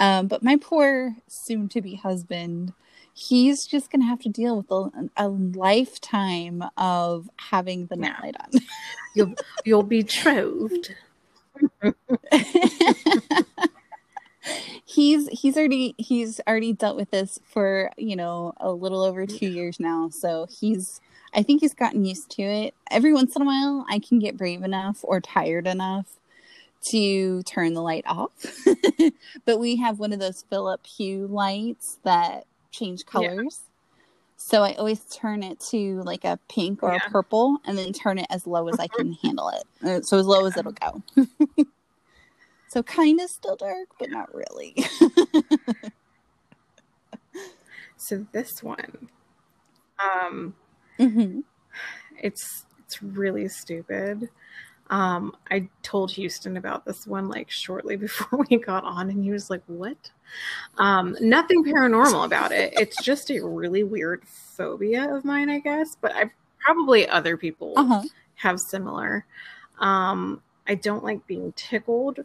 Um, 0.00 0.28
but 0.28 0.42
my 0.42 0.56
poor 0.56 1.14
soon 1.28 1.68
to 1.68 1.82
be 1.82 1.96
husband, 1.96 2.72
he's 3.12 3.66
just 3.66 3.92
going 3.92 4.00
to 4.00 4.06
have 4.06 4.20
to 4.20 4.30
deal 4.30 4.56
with 4.56 4.70
a, 4.70 5.10
a 5.18 5.28
lifetime 5.28 6.64
of 6.78 7.28
having 7.36 7.84
the 7.86 7.96
nightlight 7.96 8.36
on. 8.40 8.60
you'll, 9.14 9.34
you'll 9.66 9.82
be 9.82 10.00
betrothed. 10.00 10.94
he's 14.86 15.28
he's 15.28 15.58
already 15.58 15.94
he's 15.98 16.40
already 16.48 16.72
dealt 16.72 16.96
with 16.96 17.10
this 17.10 17.38
for 17.44 17.90
you 17.98 18.16
know 18.16 18.54
a 18.56 18.70
little 18.72 19.02
over 19.02 19.26
two 19.26 19.46
years 19.46 19.78
now 19.78 20.08
so 20.08 20.46
he's 20.48 21.02
I 21.34 21.42
think 21.42 21.60
he's 21.60 21.74
gotten 21.74 22.04
used 22.04 22.30
to 22.32 22.42
it. 22.42 22.74
Every 22.90 23.12
once 23.12 23.36
in 23.36 23.42
a 23.42 23.44
while, 23.44 23.86
I 23.88 23.98
can 23.98 24.18
get 24.18 24.36
brave 24.36 24.62
enough 24.62 24.98
or 25.02 25.20
tired 25.20 25.66
enough 25.66 26.06
to 26.90 27.42
turn 27.42 27.74
the 27.74 27.82
light 27.82 28.04
off. 28.06 28.32
but 29.44 29.58
we 29.60 29.76
have 29.76 29.98
one 29.98 30.12
of 30.12 30.20
those 30.20 30.44
Philips 30.48 30.96
Hue 30.96 31.26
lights 31.26 31.98
that 32.04 32.46
change 32.70 33.06
colors. 33.06 33.60
Yeah. 33.62 33.66
So 34.36 34.62
I 34.62 34.72
always 34.74 35.00
turn 35.04 35.42
it 35.42 35.60
to 35.70 36.02
like 36.02 36.24
a 36.24 36.38
pink 36.48 36.82
or 36.82 36.92
yeah. 36.92 37.00
a 37.06 37.10
purple 37.10 37.58
and 37.66 37.76
then 37.76 37.92
turn 37.92 38.18
it 38.18 38.26
as 38.30 38.46
low 38.46 38.68
as 38.68 38.78
I 38.78 38.86
can 38.88 39.12
handle 39.22 39.50
it. 39.50 39.64
Uh, 39.86 40.00
so 40.00 40.18
as 40.18 40.24
low 40.26 40.46
as 40.46 40.56
it'll 40.56 40.72
go. 40.72 41.02
so 42.68 42.82
kind 42.82 43.20
of 43.20 43.28
still 43.28 43.56
dark, 43.56 43.88
but 43.98 44.10
not 44.10 44.34
really. 44.34 44.74
so 47.98 48.26
this 48.32 48.62
one 48.62 49.10
um 49.98 50.54
Mm-hmm. 51.00 51.40
It's 52.22 52.66
it's 52.84 53.02
really 53.02 53.48
stupid. 53.48 54.28
Um, 54.90 55.36
I 55.50 55.68
told 55.82 56.10
Houston 56.10 56.56
about 56.56 56.84
this 56.84 57.06
one 57.06 57.28
like 57.28 57.48
shortly 57.50 57.96
before 58.06 58.44
we 58.50 58.58
got 58.58 58.84
on, 58.84 59.08
and 59.10 59.24
he 59.24 59.30
was 59.30 59.48
like, 59.48 59.62
"What?" 59.66 60.10
Um, 60.78 61.16
nothing 61.20 61.64
paranormal 61.64 62.24
about 62.24 62.52
it. 62.52 62.72
It's 62.74 63.02
just 63.02 63.30
a 63.30 63.40
really 63.40 63.84
weird 63.84 64.22
phobia 64.26 65.14
of 65.14 65.24
mine, 65.24 65.48
I 65.48 65.60
guess. 65.60 65.96
But 66.00 66.12
I 66.14 66.30
probably 66.60 67.08
other 67.08 67.36
people 67.36 67.74
uh-huh. 67.76 68.02
have 68.34 68.58
similar. 68.60 69.24
Um, 69.78 70.42
I 70.68 70.74
don't 70.74 71.02
like 71.02 71.26
being 71.26 71.52
tickled 71.56 72.20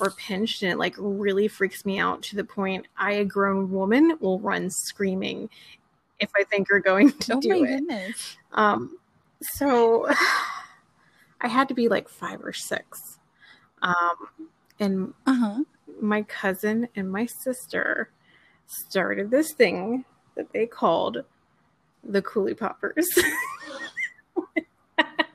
or 0.00 0.10
pinched, 0.10 0.62
and 0.62 0.72
it 0.72 0.78
like 0.78 0.94
really 0.98 1.48
freaks 1.48 1.84
me 1.84 1.98
out 1.98 2.22
to 2.24 2.36
the 2.36 2.44
point 2.44 2.86
I, 2.96 3.12
a 3.14 3.24
grown 3.24 3.70
woman, 3.70 4.16
will 4.20 4.40
run 4.40 4.70
screaming 4.70 5.48
if 6.20 6.30
I 6.36 6.44
think 6.44 6.70
are 6.70 6.80
going 6.80 7.12
to 7.12 7.34
oh 7.34 7.40
do 7.40 7.64
it. 7.64 7.66
Goodness. 7.66 8.36
Um, 8.52 8.98
so 9.42 10.08
I 11.40 11.48
had 11.48 11.68
to 11.68 11.74
be 11.74 11.88
like 11.88 12.08
five 12.08 12.42
or 12.42 12.52
six. 12.52 13.18
Um, 13.82 14.48
and 14.80 15.14
uh-huh. 15.26 15.64
my 16.00 16.22
cousin 16.22 16.88
and 16.96 17.10
my 17.10 17.26
sister 17.26 18.10
started 18.66 19.30
this 19.30 19.52
thing 19.52 20.04
that 20.36 20.52
they 20.52 20.66
called 20.66 21.24
the 22.02 22.22
Ghoulie 22.22 22.58
Poppers. 22.58 23.06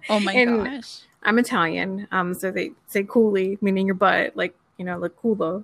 oh 0.09 0.19
my 0.19 0.33
and 0.33 0.65
gosh. 0.65 1.01
I'm 1.23 1.37
Italian, 1.37 2.07
um, 2.11 2.33
so 2.33 2.51
they 2.51 2.71
say 2.87 3.03
coolie, 3.03 3.61
meaning 3.61 3.85
your 3.85 3.95
butt, 3.95 4.35
like, 4.35 4.55
you 4.77 4.85
know, 4.85 4.97
like 4.97 5.15
culo. 5.15 5.63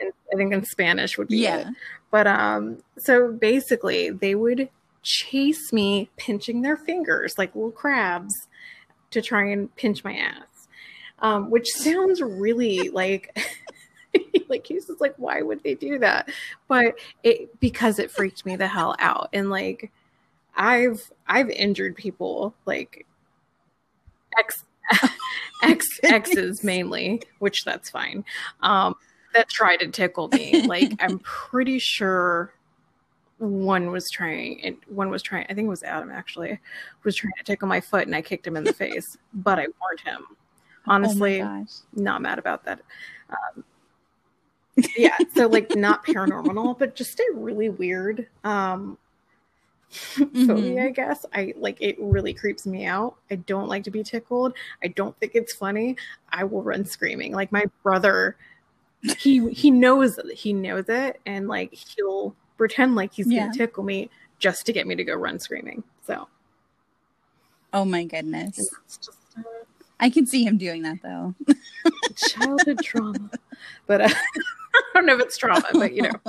And 0.00 0.12
I 0.32 0.36
think 0.36 0.52
in 0.52 0.64
Spanish 0.64 1.16
would 1.18 1.28
be 1.28 1.38
yeah. 1.38 1.68
it. 1.68 1.74
But 2.10 2.26
um, 2.26 2.78
so 2.98 3.32
basically, 3.32 4.10
they 4.10 4.34
would 4.34 4.68
chase 5.02 5.72
me, 5.72 6.10
pinching 6.16 6.62
their 6.62 6.76
fingers 6.76 7.34
like 7.38 7.54
little 7.54 7.70
crabs 7.70 8.34
to 9.10 9.22
try 9.22 9.46
and 9.46 9.74
pinch 9.76 10.02
my 10.02 10.14
ass, 10.16 10.68
um, 11.20 11.50
which 11.50 11.68
sounds 11.68 12.20
really 12.20 12.88
like. 12.92 13.36
like 14.48 14.64
he's 14.64 14.86
just 14.86 15.00
like 15.00 15.14
why 15.16 15.42
would 15.42 15.60
they 15.64 15.74
do 15.74 15.98
that 15.98 16.28
but 16.68 16.94
it 17.24 17.58
because 17.58 17.98
it 17.98 18.12
freaked 18.12 18.46
me 18.46 18.54
the 18.54 18.68
hell 18.68 18.94
out 19.00 19.28
and 19.32 19.50
like 19.50 19.90
i've 20.54 21.10
i've 21.26 21.50
injured 21.50 21.96
people 21.96 22.54
like 22.64 23.04
ex 24.38 24.62
ex 25.64 25.84
exes 26.04 26.62
mainly 26.62 27.20
which 27.40 27.64
that's 27.64 27.90
fine 27.90 28.24
um 28.62 28.94
that 29.34 29.48
try 29.48 29.76
to 29.76 29.88
tickle 29.88 30.28
me. 30.28 30.66
Like 30.66 30.92
I'm 31.00 31.18
pretty 31.20 31.78
sure 31.78 32.54
one 33.38 33.90
was 33.90 34.10
trying 34.10 34.60
and 34.62 34.76
one 34.88 35.10
was 35.10 35.22
trying 35.22 35.44
I 35.50 35.54
think 35.54 35.66
it 35.66 35.70
was 35.70 35.82
Adam 35.82 36.10
actually 36.10 36.58
was 37.02 37.16
trying 37.16 37.32
to 37.38 37.44
tickle 37.44 37.68
my 37.68 37.80
foot 37.80 38.06
and 38.06 38.14
I 38.14 38.22
kicked 38.22 38.46
him 38.46 38.56
in 38.56 38.64
the 38.64 38.72
face, 38.84 39.16
but 39.32 39.58
I 39.58 39.66
warned 39.80 40.00
him. 40.04 40.24
Honestly, 40.86 41.42
oh 41.42 41.64
not 41.94 42.22
mad 42.22 42.38
about 42.38 42.64
that. 42.64 42.80
Um, 43.30 43.64
yeah, 44.96 45.16
so 45.34 45.46
like 45.46 45.74
not 45.74 46.04
paranormal, 46.06 46.78
but 46.78 46.94
just 46.94 47.18
a 47.18 47.32
really 47.34 47.68
weird 47.68 48.26
um 48.44 48.98
mm-hmm. 49.90 50.46
phobia, 50.46 50.84
I 50.84 50.90
guess. 50.90 51.24
I 51.32 51.54
like 51.56 51.78
it 51.80 51.96
really 51.98 52.34
creeps 52.34 52.66
me 52.66 52.84
out. 52.84 53.16
I 53.30 53.36
don't 53.36 53.68
like 53.68 53.84
to 53.84 53.90
be 53.90 54.02
tickled. 54.02 54.54
I 54.82 54.88
don't 54.88 55.18
think 55.18 55.32
it's 55.34 55.54
funny. 55.54 55.96
I 56.30 56.44
will 56.44 56.62
run 56.62 56.84
screaming. 56.84 57.32
Like 57.32 57.52
my 57.52 57.64
brother 57.82 58.36
he 59.18 59.50
he 59.50 59.70
knows 59.70 60.18
he 60.34 60.52
knows 60.52 60.84
it 60.88 61.20
and 61.26 61.48
like 61.48 61.72
he'll 61.74 62.34
pretend 62.56 62.94
like 62.94 63.12
he's 63.12 63.30
yeah. 63.30 63.40
gonna 63.40 63.54
tickle 63.54 63.84
me 63.84 64.08
just 64.38 64.66
to 64.66 64.72
get 64.72 64.86
me 64.86 64.94
to 64.94 65.04
go 65.04 65.14
run 65.14 65.38
screaming 65.38 65.82
so 66.06 66.26
oh 67.72 67.84
my 67.84 68.04
goodness 68.04 68.56
just, 68.56 69.10
uh, 69.38 69.42
i 70.00 70.08
can 70.08 70.26
see 70.26 70.44
him 70.44 70.56
doing 70.56 70.82
that 70.82 70.98
though 71.02 71.34
childhood 72.16 72.78
trauma 72.82 73.30
but 73.86 74.00
uh, 74.00 74.08
i 74.74 74.82
don't 74.94 75.06
know 75.06 75.14
if 75.14 75.20
it's 75.20 75.36
trauma 75.36 75.66
but 75.72 75.92
you 75.92 76.02
know 76.02 76.20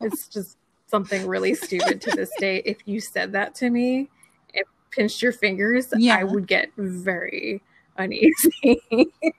it's 0.00 0.28
just 0.28 0.56
something 0.88 1.26
really 1.26 1.54
stupid 1.54 2.00
to 2.00 2.10
this 2.12 2.30
day 2.38 2.62
if 2.64 2.78
you 2.86 3.00
said 3.00 3.32
that 3.32 3.54
to 3.54 3.70
me 3.70 4.08
and 4.54 4.64
pinched 4.90 5.22
your 5.22 5.32
fingers 5.32 5.92
yeah. 5.96 6.16
i 6.16 6.24
would 6.24 6.46
get 6.46 6.70
very 6.76 7.62
uneasy 7.98 8.80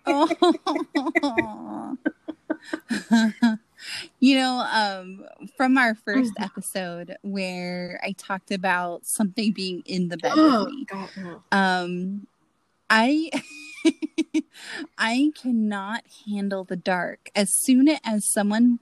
oh. 0.05 1.97
you 4.19 4.35
know, 4.35 4.65
um, 4.71 5.25
from 5.55 5.77
our 5.77 5.95
first 5.95 6.33
mm-hmm. 6.33 6.43
episode 6.43 7.17
where 7.21 7.99
I 8.03 8.13
talked 8.13 8.51
about 8.51 9.05
something 9.05 9.51
being 9.51 9.83
in 9.85 10.09
the 10.09 10.17
bed 10.17 10.33
oh, 10.35 10.65
with 10.65 10.73
me. 10.73 10.85
God, 10.85 11.09
no. 11.17 11.43
Um, 11.51 12.27
I 12.89 13.31
I 14.97 15.31
cannot 15.41 16.03
handle 16.27 16.63
the 16.63 16.75
dark. 16.75 17.29
As 17.35 17.49
soon 17.63 17.89
as 18.03 18.31
someone 18.31 18.79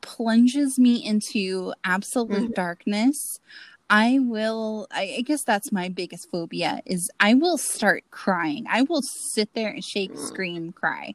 plunges 0.00 0.78
me 0.78 1.04
into 1.04 1.72
absolute 1.84 2.30
mm-hmm. 2.30 2.52
darkness, 2.52 3.40
I 3.88 4.18
will 4.20 4.86
I, 4.90 5.16
I, 5.18 5.20
guess 5.22 5.44
that's 5.44 5.72
my 5.72 5.88
biggest 5.88 6.30
phobia 6.30 6.82
is 6.84 7.10
I 7.20 7.34
will 7.34 7.58
start 7.58 8.04
crying. 8.10 8.66
I 8.68 8.82
will 8.82 9.02
sit 9.02 9.54
there 9.54 9.70
and 9.70 9.84
shake, 9.84 10.12
mm. 10.12 10.26
scream, 10.26 10.72
cry. 10.72 11.14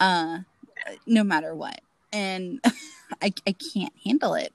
Uh 0.00 0.40
no 1.06 1.24
matter 1.24 1.54
what. 1.54 1.80
And 2.12 2.60
I 3.22 3.32
I 3.46 3.52
can't 3.52 3.92
handle 4.04 4.34
it. 4.34 4.52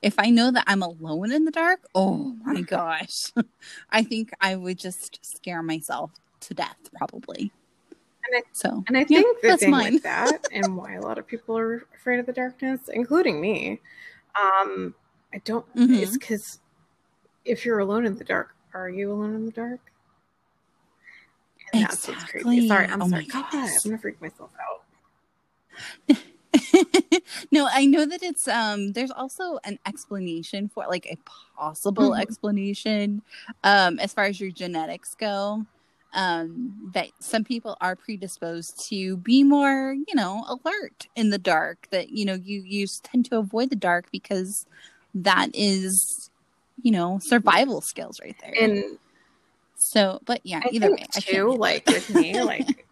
If 0.00 0.14
I 0.18 0.30
know 0.30 0.52
that 0.52 0.64
I'm 0.66 0.82
alone 0.82 1.32
in 1.32 1.44
the 1.44 1.50
dark, 1.50 1.80
oh 1.94 2.36
my 2.44 2.60
gosh. 2.62 3.32
I 3.90 4.02
think 4.02 4.30
I 4.40 4.54
would 4.54 4.78
just 4.78 5.18
scare 5.22 5.62
myself 5.62 6.12
to 6.40 6.54
death 6.54 6.76
probably. 6.96 7.52
And 8.30 8.36
I, 8.36 8.42
so, 8.52 8.84
and 8.86 8.96
I 8.96 9.04
think 9.04 9.26
yeah, 9.42 9.52
the 9.52 9.56
thing 9.56 9.70
mine. 9.70 9.94
with 9.94 10.02
that, 10.02 10.46
and 10.52 10.76
why 10.76 10.94
a 10.94 11.00
lot 11.00 11.18
of 11.18 11.26
people 11.26 11.56
are 11.56 11.86
afraid 11.96 12.20
of 12.20 12.26
the 12.26 12.32
darkness, 12.32 12.82
including 12.92 13.40
me, 13.40 13.80
um, 14.40 14.94
I 15.32 15.38
don't. 15.44 15.64
Mm-hmm. 15.74 15.94
It's 15.94 16.16
because 16.16 16.60
if 17.44 17.64
you're 17.64 17.78
alone 17.78 18.04
in 18.04 18.16
the 18.16 18.24
dark, 18.24 18.54
are 18.74 18.90
you 18.90 19.12
alone 19.12 19.34
in 19.34 19.46
the 19.46 19.52
dark? 19.52 19.80
And 21.72 21.82
exactly. 21.82 22.14
that's 22.14 22.22
what's 22.22 22.30
crazy. 22.30 22.68
Sorry, 22.68 22.86
I'm 22.86 23.02
oh 23.02 23.08
sorry. 23.08 23.24
God, 23.24 23.46
I'm 23.52 23.78
gonna 23.82 23.98
freak 23.98 24.20
myself 24.20 24.50
out. 24.60 24.82
no, 27.52 27.68
I 27.70 27.86
know 27.86 28.06
that 28.06 28.22
it's 28.22 28.48
um 28.48 28.92
there's 28.92 29.10
also 29.10 29.58
an 29.64 29.78
explanation 29.86 30.68
for 30.68 30.84
like 30.88 31.06
a 31.06 31.16
possible 31.56 32.10
mm-hmm. 32.10 32.22
explanation 32.22 33.22
um 33.64 33.98
as 33.98 34.12
far 34.12 34.24
as 34.24 34.40
your 34.40 34.50
genetics 34.50 35.14
go 35.14 35.66
um, 36.14 36.90
that 36.94 37.08
some 37.20 37.44
people 37.44 37.76
are 37.80 37.94
predisposed 37.94 38.88
to 38.88 39.16
be 39.18 39.42
more, 39.42 39.92
you 39.92 40.14
know, 40.14 40.44
alert 40.48 41.06
in 41.16 41.30
the 41.30 41.38
dark. 41.38 41.86
That 41.90 42.10
you 42.10 42.24
know, 42.24 42.34
you 42.34 42.62
you 42.62 42.86
tend 43.02 43.26
to 43.26 43.38
avoid 43.38 43.70
the 43.70 43.76
dark 43.76 44.06
because 44.10 44.66
that 45.14 45.50
is, 45.54 46.30
you 46.82 46.92
know, 46.92 47.18
survival 47.20 47.80
skills 47.80 48.20
right 48.22 48.36
there. 48.40 48.54
And 48.60 48.98
so, 49.76 50.20
but 50.24 50.40
yeah, 50.44 50.60
I 50.64 50.68
either 50.72 50.90
way, 50.90 51.06
too. 51.12 51.52
like 51.52 51.86
with 51.88 52.14
me, 52.14 52.42
like 52.42 52.86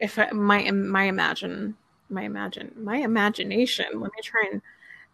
if 0.00 0.18
I, 0.18 0.30
my 0.30 0.70
my 0.70 1.04
imagine 1.04 1.76
my 2.08 2.22
imagine 2.22 2.72
my 2.76 2.96
imagination. 2.96 3.86
Let 3.94 4.12
me 4.12 4.22
try 4.22 4.48
and 4.50 4.62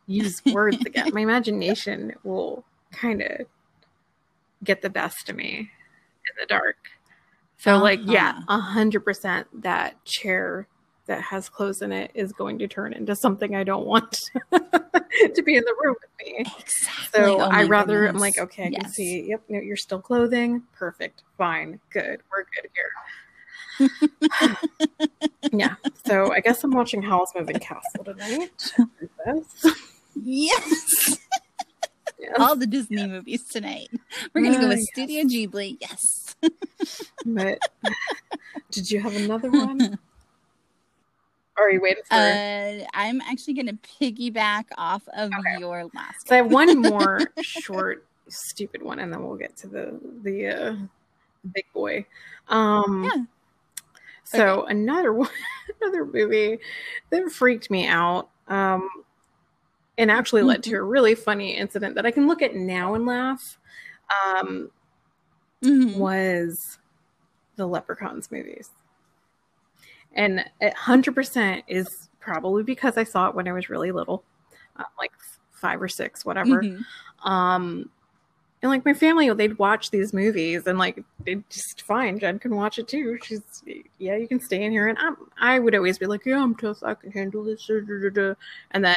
use 0.07 0.41
words 0.53 0.78
again. 0.84 1.11
my 1.12 1.20
imagination 1.20 2.14
will 2.24 2.64
kind 2.93 3.22
of 3.22 3.47
get 4.64 4.82
the 4.82 4.91
best 4.91 5.28
of 5.28 5.37
me 5.37 5.59
in 5.59 6.34
the 6.41 6.47
dark. 6.47 6.76
So 7.59 7.72
uh-huh. 7.72 7.82
like 7.82 8.01
yeah, 8.05 8.41
a 8.49 8.59
hundred 8.59 9.01
percent 9.01 9.49
that 9.62 10.03
chair 10.05 10.68
that 11.07 11.22
has 11.22 11.49
clothes 11.49 11.82
in 11.82 11.93
it 11.93 12.11
is 12.14 12.32
going 12.32 12.59
to 12.59 12.66
turn 12.66 12.93
into 12.93 13.14
something 13.14 13.55
I 13.55 13.62
don't 13.62 13.87
want 13.87 14.18
to 14.53 15.43
be 15.43 15.57
in 15.57 15.64
the 15.64 15.74
room 15.80 15.95
with 16.01 16.26
me. 16.26 16.41
Exactly. 16.59 17.20
So 17.20 17.41
oh 17.41 17.45
I 17.45 17.62
rather 17.64 18.07
goodness. 18.07 18.14
I'm 18.14 18.20
like, 18.20 18.39
okay, 18.39 18.64
I 18.64 18.68
yes. 18.68 18.82
can 18.82 18.91
see, 18.93 19.26
yep, 19.28 19.43
no, 19.49 19.61
you're 19.61 19.76
still 19.76 20.01
clothing. 20.01 20.64
Perfect. 20.74 21.22
Fine. 21.39 21.78
Good. 21.91 22.22
We're 22.30 22.45
good 22.55 22.70
here. 22.74 22.91
Yeah. 25.53 25.74
So 26.05 26.33
I 26.33 26.41
guess 26.41 26.62
I'm 26.64 26.70
watching 26.70 27.03
Howl's 27.03 27.33
Moving 27.35 27.59
Castle 27.59 28.05
tonight. 28.05 28.51
yes. 30.22 31.18
Yes. 32.18 32.39
All 32.39 32.57
the 32.57 32.66
Disney 32.66 33.03
yeah. 33.03 33.07
movies 33.07 33.45
tonight. 33.45 33.89
We're 34.33 34.43
gonna 34.43 34.57
uh, 34.57 34.61
go 34.61 34.68
with 34.68 34.79
yes. 34.79 34.89
Studio 34.93 35.22
Ghibli. 35.24 35.77
Yes. 35.81 36.37
but 37.24 37.59
did 38.70 38.91
you 38.91 39.01
have 39.01 39.14
another 39.16 39.51
one? 39.51 39.99
Or 41.59 41.68
are 41.68 41.70
you 41.70 41.81
waiting 41.81 42.03
for? 42.07 42.14
Uh, 42.14 42.85
I'm 42.93 43.22
actually 43.22 43.55
going 43.55 43.66
to 43.68 43.79
piggyback 43.99 44.64
off 44.77 45.09
of 45.16 45.31
okay. 45.33 45.59
your 45.59 45.85
last. 45.95 46.29
So 46.29 46.35
I 46.35 46.37
have 46.37 46.53
one 46.53 46.83
more 46.83 47.20
short, 47.41 48.05
stupid 48.29 48.83
one, 48.83 48.99
and 48.99 49.11
then 49.11 49.24
we'll 49.24 49.39
get 49.39 49.57
to 49.59 49.66
the 49.66 49.99
the 50.22 50.49
uh, 50.49 50.77
big 51.55 51.64
boy. 51.72 52.05
Um, 52.49 53.05
yeah. 53.05 53.24
So 54.27 54.62
okay. 54.62 54.72
another 54.72 55.12
one, 55.14 55.31
another 55.81 56.05
movie 56.05 56.59
that 57.11 57.31
freaked 57.31 57.70
me 57.70 57.87
out. 57.87 58.29
Um, 58.49 58.89
and 59.99 60.11
actually 60.11 60.43
led 60.43 60.62
to 60.64 60.70
mm-hmm. 60.70 60.79
a 60.79 60.83
really 60.83 61.14
funny 61.14 61.57
incident 61.57 61.95
that 61.95 62.07
I 62.07 62.11
can 62.11 62.27
look 62.29 62.43
at 62.43 62.55
now 62.55 62.95
and 62.95 63.07
laugh. 63.07 63.59
Um, 64.37 64.70
mm-hmm. 65.64 65.99
Was 65.99 66.79
the 67.57 67.66
Leprechauns 67.66 68.31
movies, 68.31 68.70
and 70.12 70.45
hundred 70.77 71.14
percent 71.14 71.64
is 71.66 72.09
probably 72.20 72.62
because 72.62 72.97
I 72.97 73.05
saw 73.05 73.29
it 73.29 73.35
when 73.35 73.49
I 73.49 73.53
was 73.53 73.70
really 73.70 73.91
little, 73.91 74.22
uh, 74.77 74.85
like 74.99 75.12
five 75.51 75.81
or 75.81 75.89
six, 75.89 76.24
whatever. 76.24 76.62
Mm-hmm. 76.62 77.29
Um, 77.29 77.91
and 78.67 78.73
like 78.73 78.85
my 78.85 78.95
family 78.95 79.33
they'd 79.33 79.59
watch 79.59 79.93
these 79.93 80.12
movies 80.12 80.67
and 80.67 80.77
like 80.77 81.05
it 81.25 81.49
just 81.49 81.83
fine 81.83 82.19
Jenn 82.19 82.41
can 82.41 82.57
watch 82.57 82.81
it 82.81 82.89
too. 82.89 83.17
She's 83.23 83.43
yeah 83.99 84.17
you 84.17 84.27
can 84.27 84.41
stay 84.41 84.64
in 84.64 84.73
here. 84.73 84.89
And 84.89 84.99
I'm, 84.99 85.17
i 85.39 85.61
would 85.61 85.75
always 85.77 85.99
be 85.99 86.07
like 86.07 86.27
yeah 86.27 86.43
i'm 86.43 86.57
tough. 86.57 86.83
I 86.83 86.95
can 86.95 87.12
handle 87.12 87.45
this. 87.45 87.69
And 87.69 88.85
then 88.85 88.97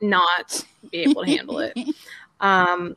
not 0.00 0.66
be 0.90 0.98
able 0.98 1.24
to 1.24 1.30
handle 1.30 1.60
it. 1.60 1.78
Um 2.40 2.96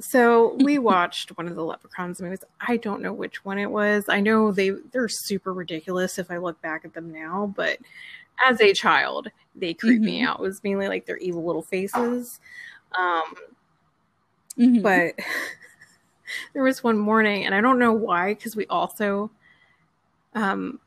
so 0.00 0.56
we 0.56 0.80
watched 0.80 1.38
one 1.38 1.46
of 1.46 1.54
the 1.54 1.62
leprechauns 1.62 2.20
movies. 2.20 2.42
I 2.60 2.76
don't 2.76 3.00
know 3.00 3.12
which 3.12 3.44
one 3.44 3.60
it 3.60 3.70
was. 3.70 4.06
I 4.08 4.18
know 4.18 4.50
they 4.50 4.70
they're 4.90 5.08
super 5.08 5.54
ridiculous 5.54 6.18
if 6.18 6.32
i 6.32 6.38
look 6.38 6.60
back 6.60 6.84
at 6.84 6.92
them 6.92 7.12
now 7.12 7.54
but 7.56 7.78
as 8.44 8.60
a 8.60 8.72
child 8.72 9.30
they 9.54 9.72
creep 9.72 10.00
mm-hmm. 10.00 10.06
me 10.06 10.22
out. 10.22 10.40
It 10.40 10.42
was 10.42 10.64
mainly 10.64 10.88
like 10.88 11.06
their 11.06 11.18
evil 11.18 11.44
little 11.44 11.62
faces. 11.62 12.40
Um 12.98 13.34
Mm-hmm. 14.58 14.82
But 14.82 15.14
there 16.54 16.62
was 16.62 16.82
one 16.82 16.98
morning, 16.98 17.44
and 17.46 17.54
I 17.54 17.60
don't 17.60 17.78
know 17.78 17.92
why, 17.92 18.34
because 18.34 18.56
we 18.56 18.66
also, 18.66 19.30
um, 20.34 20.80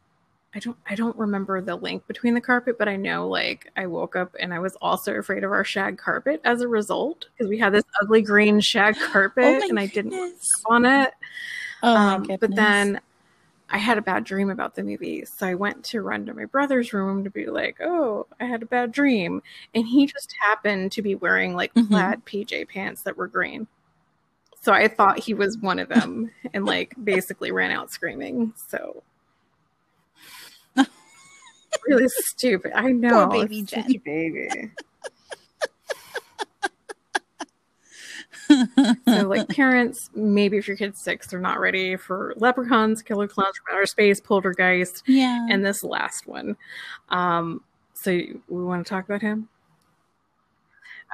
I 0.55 0.59
don't, 0.59 0.78
I 0.89 0.95
don't 0.95 1.15
remember 1.18 1.61
the 1.61 1.76
link 1.76 2.07
between 2.07 2.34
the 2.34 2.41
carpet, 2.41 2.78
but 2.78 2.88
I 2.88 2.95
know 2.95 3.28
like 3.28 3.72
I 3.76 3.86
woke 3.86 4.15
up 4.15 4.36
and 4.39 4.53
I 4.53 4.59
was 4.59 4.76
also 4.82 5.13
afraid 5.13 5.43
of 5.43 5.51
our 5.51 5.63
shag 5.63 5.97
carpet 5.97 6.41
as 6.43 6.61
a 6.61 6.68
result 6.68 7.28
because 7.34 7.49
we 7.49 7.59
had 7.59 7.74
this 7.74 7.84
ugly 8.01 8.22
green 8.22 8.59
shag 8.59 8.95
oh 9.01 9.09
carpet, 9.11 9.61
oh 9.63 9.70
and 9.70 9.80
I 9.80 9.86
didn't 9.88 10.41
on 10.65 10.86
it. 10.86 11.13
Oh 11.84 11.95
um, 11.95 12.28
but 12.39 12.55
then 12.55 13.01
I 13.70 13.78
had 13.78 13.97
a 13.97 14.01
bad 14.01 14.24
dream 14.24 14.49
about 14.49 14.76
the 14.76 14.84
movie. 14.84 15.26
So 15.26 15.45
I 15.45 15.55
went 15.55 15.84
to 15.86 16.01
run 16.01 16.26
to 16.26 16.34
my 16.34 16.45
brother's 16.45 16.93
room 16.93 17.24
to 17.24 17.30
be 17.30 17.47
like, 17.47 17.78
oh, 17.82 18.28
I 18.39 18.45
had 18.45 18.63
a 18.63 18.68
bad 18.68 18.91
dream. 18.91 19.41
And 19.76 19.86
he 19.86 20.05
just 20.05 20.34
happened 20.39 20.91
to 20.93 21.01
be 21.01 21.15
wearing 21.15 21.53
like 21.53 21.74
mm-hmm. 21.74 21.93
plaid 21.93 22.26
PJ 22.26 22.70
pants 22.70 23.03
that 23.03 23.18
were 23.18 23.28
green. 23.28 23.68
So 24.61 24.72
I 24.72 24.88
thought 24.88 25.20
he 25.20 25.34
was 25.34 25.57
one 25.57 25.80
of 25.80 25.89
them 25.89 26.32
and 26.53 26.65
like 26.65 26.95
basically 27.03 27.51
ran 27.51 27.72
out 27.72 27.91
screaming. 27.91 28.53
So 28.70 29.03
really 31.88 32.07
stupid. 32.07 32.72
I 32.74 32.91
know. 32.91 33.28
Poor 33.28 33.41
baby 33.41 33.63
Jenn. 33.63 34.01
baby. 34.05 34.72
so 39.07 39.27
like 39.27 39.47
parents 39.49 40.09
maybe 40.15 40.57
if 40.57 40.67
your 40.67 40.77
kid's 40.77 41.01
six 41.03 41.27
they're 41.27 41.39
not 41.39 41.59
ready 41.59 41.95
for 41.95 42.33
leprechauns 42.37 43.01
killer 43.01 43.27
clowns 43.27 43.55
from 43.57 43.75
outer 43.75 43.85
space 43.85 44.19
poltergeist 44.21 45.03
yeah. 45.05 45.45
and 45.49 45.65
this 45.65 45.83
last 45.83 46.27
one. 46.27 46.55
Um 47.09 47.61
so 47.93 48.11
we 48.11 48.63
want 48.63 48.85
to 48.85 48.89
talk 48.89 49.05
about 49.05 49.21
him? 49.21 49.49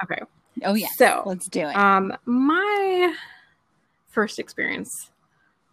Okay. 0.02 0.20
Oh 0.62 0.74
yeah 0.74 0.88
so 0.96 1.22
let's 1.26 1.48
do 1.48 1.60
it. 1.60 1.76
um 1.76 2.16
my 2.24 3.14
first 4.10 4.38
experience 4.38 5.10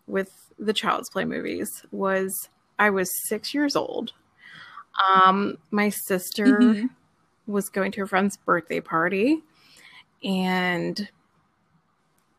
with 0.07 0.31
the 0.57 0.73
child's 0.73 1.09
play 1.09 1.25
movies 1.25 1.85
was 1.91 2.49
i 2.79 2.89
was 2.89 3.09
six 3.27 3.53
years 3.53 3.75
old. 3.75 4.13
Um 5.15 5.57
my 5.69 5.89
sister 5.89 6.45
mm-hmm. 6.45 6.85
was 7.45 7.69
going 7.69 7.91
to 7.93 8.03
a 8.03 8.07
friend's 8.07 8.37
birthday 8.37 8.79
party 8.79 9.41
and 10.23 11.09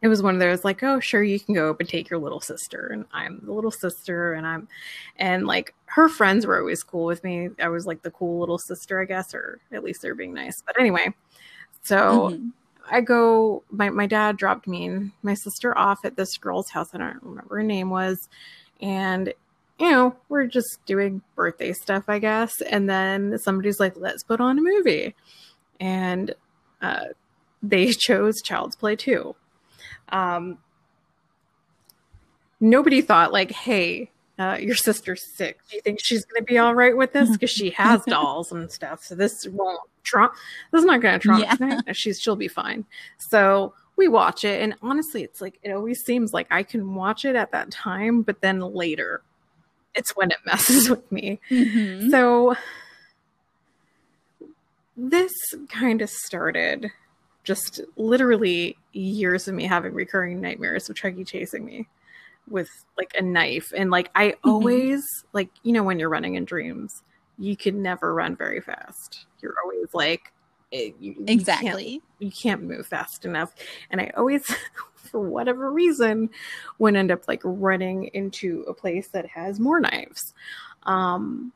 it 0.03 0.09
was 0.09 0.21
one 0.21 0.35
of 0.35 0.41
those 0.41 0.65
like, 0.65 0.83
oh, 0.83 0.99
sure, 0.99 1.23
you 1.23 1.39
can 1.39 1.55
go 1.55 1.71
up 1.71 1.79
and 1.79 1.89
take 1.89 2.11
your 2.11 2.19
little 2.19 2.41
sister, 2.41 2.89
and 2.89 3.05
I'm 3.13 3.41
the 3.45 3.53
little 3.53 3.71
sister, 3.71 4.33
and 4.33 4.45
I'm, 4.45 4.69
and 5.17 5.47
like 5.47 5.75
her 5.87 6.09
friends 6.09 6.45
were 6.45 6.59
always 6.59 6.83
cool 6.83 7.05
with 7.05 7.23
me. 7.23 7.51
I 7.61 7.69
was 7.69 7.87
like 7.87 8.03
the 8.03 8.11
cool 8.11 8.41
little 8.41 8.59
sister, 8.59 9.01
I 9.01 9.05
guess, 9.05 9.33
or 9.33 9.61
at 9.71 9.85
least 9.85 10.03
they're 10.03 10.17
being 10.17 10.35
nice. 10.35 10.61
But 10.67 10.79
anyway, 10.79 11.15
so 11.85 12.31
mm-hmm. 12.31 12.49
I 12.91 13.01
go. 13.01 13.63
My 13.71 13.91
my 13.91 14.07
dad 14.07 14.37
dropped 14.37 14.67
me 14.67 14.87
and 14.87 15.13
my 15.23 15.35
sister 15.35 15.77
off 15.79 16.01
at 16.05 16.17
this 16.17 16.37
girl's 16.37 16.71
house. 16.71 16.89
I 16.93 16.99
don't 16.99 17.23
remember 17.23 17.57
her 17.57 17.63
name 17.63 17.89
was, 17.89 18.29
and 18.81 19.33
you 19.79 19.89
know 19.89 20.17
we're 20.29 20.47
just 20.47 20.81
doing 20.85 21.23
birthday 21.37 21.73
stuff, 21.73 22.05
I 22.09 22.19
guess. 22.19 22.61
And 22.61 22.91
then 22.91 23.39
somebody's 23.39 23.79
like, 23.79 23.95
let's 23.97 24.25
put 24.25 24.41
on 24.41 24.59
a 24.59 24.63
movie, 24.63 25.15
and 25.79 26.35
uh, 26.81 27.05
they 27.63 27.93
chose 27.93 28.43
Child's 28.43 28.75
Play 28.75 28.97
two 28.97 29.37
um, 30.13 30.59
nobody 32.61 33.01
thought 33.01 33.33
like, 33.33 33.51
hey, 33.51 34.11
uh, 34.39 34.57
your 34.61 34.75
sister's 34.75 35.23
sick. 35.23 35.61
Do 35.69 35.77
you 35.77 35.83
think 35.83 36.01
she's 36.03 36.25
going 36.25 36.41
to 36.41 36.45
be 36.45 36.59
all 36.59 36.75
right 36.75 36.97
with 36.97 37.13
this? 37.13 37.31
Because 37.31 37.51
she 37.51 37.71
has 37.71 38.05
dolls 38.07 38.53
and 38.53 38.71
stuff. 38.71 39.05
So 39.05 39.15
this 39.15 39.47
won't 39.49 39.81
trump. 40.03 40.33
This 40.71 40.81
is 40.81 40.85
not 40.85 41.01
going 41.01 41.19
to 41.19 41.19
trump. 41.19 41.45
Yeah. 41.61 41.93
She's 41.93 42.21
she'll 42.21 42.37
be 42.37 42.49
fine. 42.49 42.85
So 43.19 43.75
we 43.97 44.09
watch 44.09 44.45
it, 44.45 44.63
and 44.63 44.75
honestly, 44.83 45.23
it's 45.23 45.41
like 45.41 45.59
it 45.63 45.71
always 45.71 46.03
seems 46.05 46.33
like 46.33 46.47
I 46.51 46.63
can 46.63 46.95
watch 46.95 47.25
it 47.25 47.37
at 47.37 47.53
that 47.53 47.71
time, 47.71 48.23
but 48.23 48.41
then 48.41 48.61
later, 48.61 49.23
it's 49.95 50.17
when 50.17 50.31
it 50.31 50.39
messes 50.47 50.89
with 50.89 51.11
me. 51.13 51.41
Mm-hmm. 51.51 52.11
So 52.11 52.57
this 54.97 55.33
kind 55.69 56.01
of 56.03 56.11
started 56.11 56.91
just 57.45 57.81
literally 57.97 58.77
years 58.93 59.49
of 59.49 59.55
me 59.55 59.65
having 59.65 59.95
recurring 59.95 60.41
nightmares 60.41 60.89
of 60.89 60.97
Chucky 60.97 61.25
chasing 61.25 61.65
me 61.65 61.89
with 62.49 62.69
like 62.97 63.13
a 63.19 63.23
knife. 63.23 63.73
And 63.77 63.91
like 63.91 64.11
I 64.15 64.29
mm-hmm. 64.29 64.51
always 64.51 65.03
like 65.33 65.51
you 65.63 65.73
know 65.73 65.83
when 65.83 65.99
you're 65.99 66.09
running 66.09 66.35
in 66.35 66.45
dreams 66.45 67.03
you 67.39 67.57
can 67.57 67.83
never 67.83 68.15
run 68.15 68.37
very 68.37 68.61
fast. 68.61 69.27
You're 69.41 69.57
always 69.65 69.93
like 69.95 70.33
it, 70.71 70.95
you, 71.01 71.17
exactly 71.27 71.85
you 71.85 72.01
can't, 72.01 72.03
you 72.21 72.31
can't 72.31 72.63
move 72.63 72.87
fast 72.87 73.25
enough. 73.25 73.55
And 73.91 74.01
I 74.01 74.13
always 74.17 74.45
for 74.95 75.21
whatever 75.21 75.71
reason 75.71 76.31
would 76.79 76.97
end 76.97 77.11
up 77.11 77.27
like 77.29 77.41
running 77.45 78.05
into 78.15 78.65
a 78.69 78.75
place 78.75 79.09
that 79.09 79.27
has 79.27 79.61
more 79.61 79.81
knives. 79.81 80.35
Um 80.85 81.53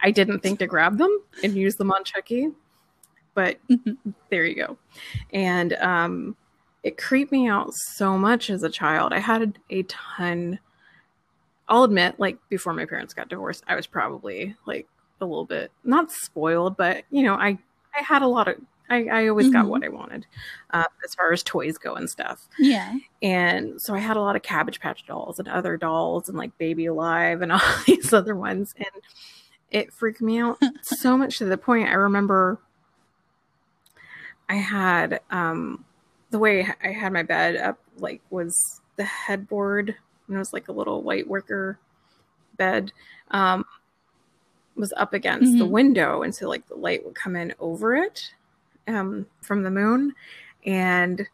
I 0.00 0.10
didn't 0.10 0.40
think 0.40 0.58
to 0.58 0.66
grab 0.66 0.98
them 0.98 1.18
and 1.42 1.56
use 1.56 1.76
them 1.76 1.90
on 1.90 2.04
Chucky 2.04 2.50
but 3.36 3.58
mm-hmm. 3.68 4.10
there 4.30 4.44
you 4.44 4.56
go 4.56 4.76
and 5.32 5.74
um 5.74 6.34
it 6.86 6.96
creeped 6.96 7.32
me 7.32 7.48
out 7.48 7.74
so 7.74 8.16
much 8.16 8.48
as 8.48 8.62
a 8.62 8.68
child. 8.68 9.12
I 9.12 9.18
had 9.18 9.58
a 9.70 9.82
ton. 9.82 10.60
I'll 11.68 11.82
admit, 11.82 12.20
like 12.20 12.38
before 12.48 12.72
my 12.74 12.84
parents 12.84 13.12
got 13.12 13.28
divorced, 13.28 13.64
I 13.66 13.74
was 13.74 13.88
probably 13.88 14.54
like 14.66 14.86
a 15.20 15.26
little 15.26 15.46
bit 15.46 15.72
not 15.82 16.12
spoiled, 16.12 16.76
but 16.76 17.02
you 17.10 17.24
know, 17.24 17.34
I 17.34 17.58
I 17.92 18.02
had 18.02 18.22
a 18.22 18.28
lot 18.28 18.46
of. 18.46 18.56
I, 18.88 19.06
I 19.06 19.26
always 19.26 19.46
mm-hmm. 19.46 19.54
got 19.54 19.66
what 19.66 19.82
I 19.82 19.88
wanted 19.88 20.26
uh, 20.70 20.84
as 21.04 21.12
far 21.16 21.32
as 21.32 21.42
toys 21.42 21.76
go 21.76 21.96
and 21.96 22.08
stuff. 22.08 22.46
Yeah. 22.56 22.94
And 23.20 23.82
so 23.82 23.96
I 23.96 23.98
had 23.98 24.16
a 24.16 24.20
lot 24.20 24.36
of 24.36 24.42
Cabbage 24.42 24.78
Patch 24.78 25.04
dolls 25.08 25.40
and 25.40 25.48
other 25.48 25.76
dolls 25.76 26.28
and 26.28 26.38
like 26.38 26.56
Baby 26.56 26.86
Alive 26.86 27.42
and 27.42 27.50
all 27.52 27.60
these 27.84 28.12
other 28.12 28.36
ones. 28.36 28.76
And 28.76 29.02
it 29.72 29.92
freaked 29.92 30.20
me 30.22 30.38
out 30.38 30.58
so 30.82 31.18
much 31.18 31.38
to 31.38 31.46
the 31.46 31.58
point 31.58 31.88
I 31.88 31.94
remember 31.94 32.60
I 34.48 34.54
had 34.54 35.20
um, 35.30 35.84
the 36.30 36.38
way 36.38 36.66
I 36.82 36.88
had 36.88 37.12
my 37.12 37.22
bed 37.22 37.56
up 37.56 37.78
like 37.98 38.20
was 38.30 38.80
the 38.96 39.04
headboard 39.04 39.94
and 40.26 40.36
it 40.36 40.38
was 40.38 40.52
like 40.52 40.68
a 40.68 40.72
little 40.72 41.02
white 41.02 41.28
wicker 41.28 41.78
bed 42.56 42.92
um 43.30 43.64
was 44.76 44.92
up 44.96 45.12
against 45.14 45.50
mm-hmm. 45.50 45.58
the 45.58 45.66
window 45.66 46.22
and 46.22 46.34
so 46.34 46.48
like 46.48 46.66
the 46.68 46.74
light 46.74 47.04
would 47.04 47.14
come 47.14 47.36
in 47.36 47.54
over 47.60 47.94
it 47.94 48.32
um 48.88 49.26
from 49.42 49.62
the 49.62 49.70
moon 49.70 50.14
and 50.64 51.26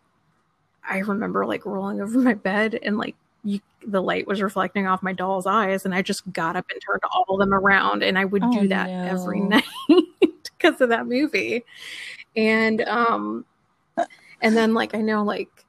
I 0.89 0.99
remember 0.99 1.47
like 1.47 1.65
rolling 1.65 2.01
over 2.01 2.19
my 2.19 2.35
bed 2.35 2.79
and 2.83 2.99
like 2.99 3.15
you, 3.45 3.61
the 3.87 4.03
light 4.03 4.27
was 4.27 4.43
reflecting 4.43 4.87
off 4.87 5.03
my 5.03 5.13
doll's 5.13 5.47
eyes 5.47 5.85
and 5.85 5.95
I 5.95 6.03
just 6.03 6.31
got 6.33 6.57
up 6.57 6.67
and 6.71 6.81
turned 6.81 7.03
all 7.13 7.25
of 7.29 7.39
them 7.39 7.55
around 7.55 8.03
and 8.03 8.19
I 8.19 8.25
would 8.25 8.43
oh, 8.45 8.53
do 8.53 8.69
that 8.69 8.89
no. 8.89 9.05
every 9.05 9.41
night 9.41 9.65
because 10.59 10.81
of 10.81 10.89
that 10.91 11.07
movie. 11.07 11.65
And 12.37 12.81
um 12.83 13.45
and 14.41 14.57
then 14.57 14.75
like 14.75 14.95
I 14.95 15.01
know 15.01 15.23
like 15.23 15.65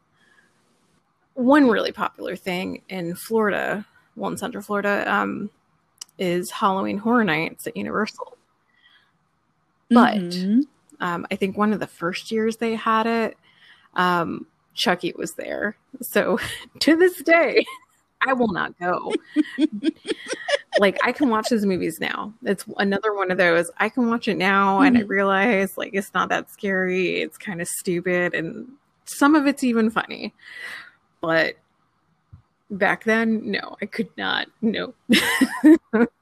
one 1.35 1.67
really 1.67 1.91
popular 1.91 2.35
thing 2.35 2.81
in 2.89 3.15
Florida, 3.15 3.85
well 4.15 4.31
in 4.31 4.37
Central 4.37 4.63
Florida, 4.63 5.03
um, 5.11 5.49
is 6.19 6.51
Halloween 6.51 6.97
Horror 6.97 7.23
Nights 7.23 7.65
at 7.67 7.75
Universal. 7.75 8.37
But 9.89 10.17
mm-hmm. 10.17 10.61
um, 10.99 11.25
I 11.31 11.35
think 11.35 11.57
one 11.57 11.73
of 11.73 11.79
the 11.79 11.87
first 11.87 12.31
years 12.31 12.57
they 12.57 12.75
had 12.75 13.07
it, 13.07 13.37
um, 13.95 14.47
Chucky 14.73 15.13
was 15.17 15.33
there. 15.33 15.75
So 16.01 16.39
to 16.79 16.95
this 16.95 17.21
day, 17.21 17.65
I 18.25 18.33
will 18.33 18.49
not 18.49 18.77
go. 18.79 19.13
like 20.79 20.97
I 21.03 21.11
can 21.11 21.29
watch 21.29 21.49
those 21.49 21.65
movies 21.65 21.99
now. 21.99 22.33
It's 22.43 22.65
another 22.77 23.13
one 23.13 23.31
of 23.31 23.37
those. 23.37 23.69
I 23.77 23.89
can 23.89 24.09
watch 24.09 24.27
it 24.27 24.37
now 24.37 24.77
mm-hmm. 24.77 24.85
and 24.85 24.97
I 24.97 25.01
mm-hmm. 25.01 25.09
realize 25.09 25.77
like 25.77 25.91
it's 25.93 26.13
not 26.13 26.29
that 26.29 26.51
scary. 26.51 27.21
It's 27.21 27.37
kind 27.37 27.61
of 27.61 27.67
stupid 27.67 28.33
and 28.33 28.67
some 29.05 29.35
of 29.35 29.47
it's 29.47 29.63
even 29.63 29.89
funny. 29.89 30.33
But 31.21 31.55
back 32.69 33.03
then, 33.03 33.49
no, 33.49 33.77
I 33.81 33.85
could 33.85 34.09
not. 34.17 34.47
No. 34.61 34.93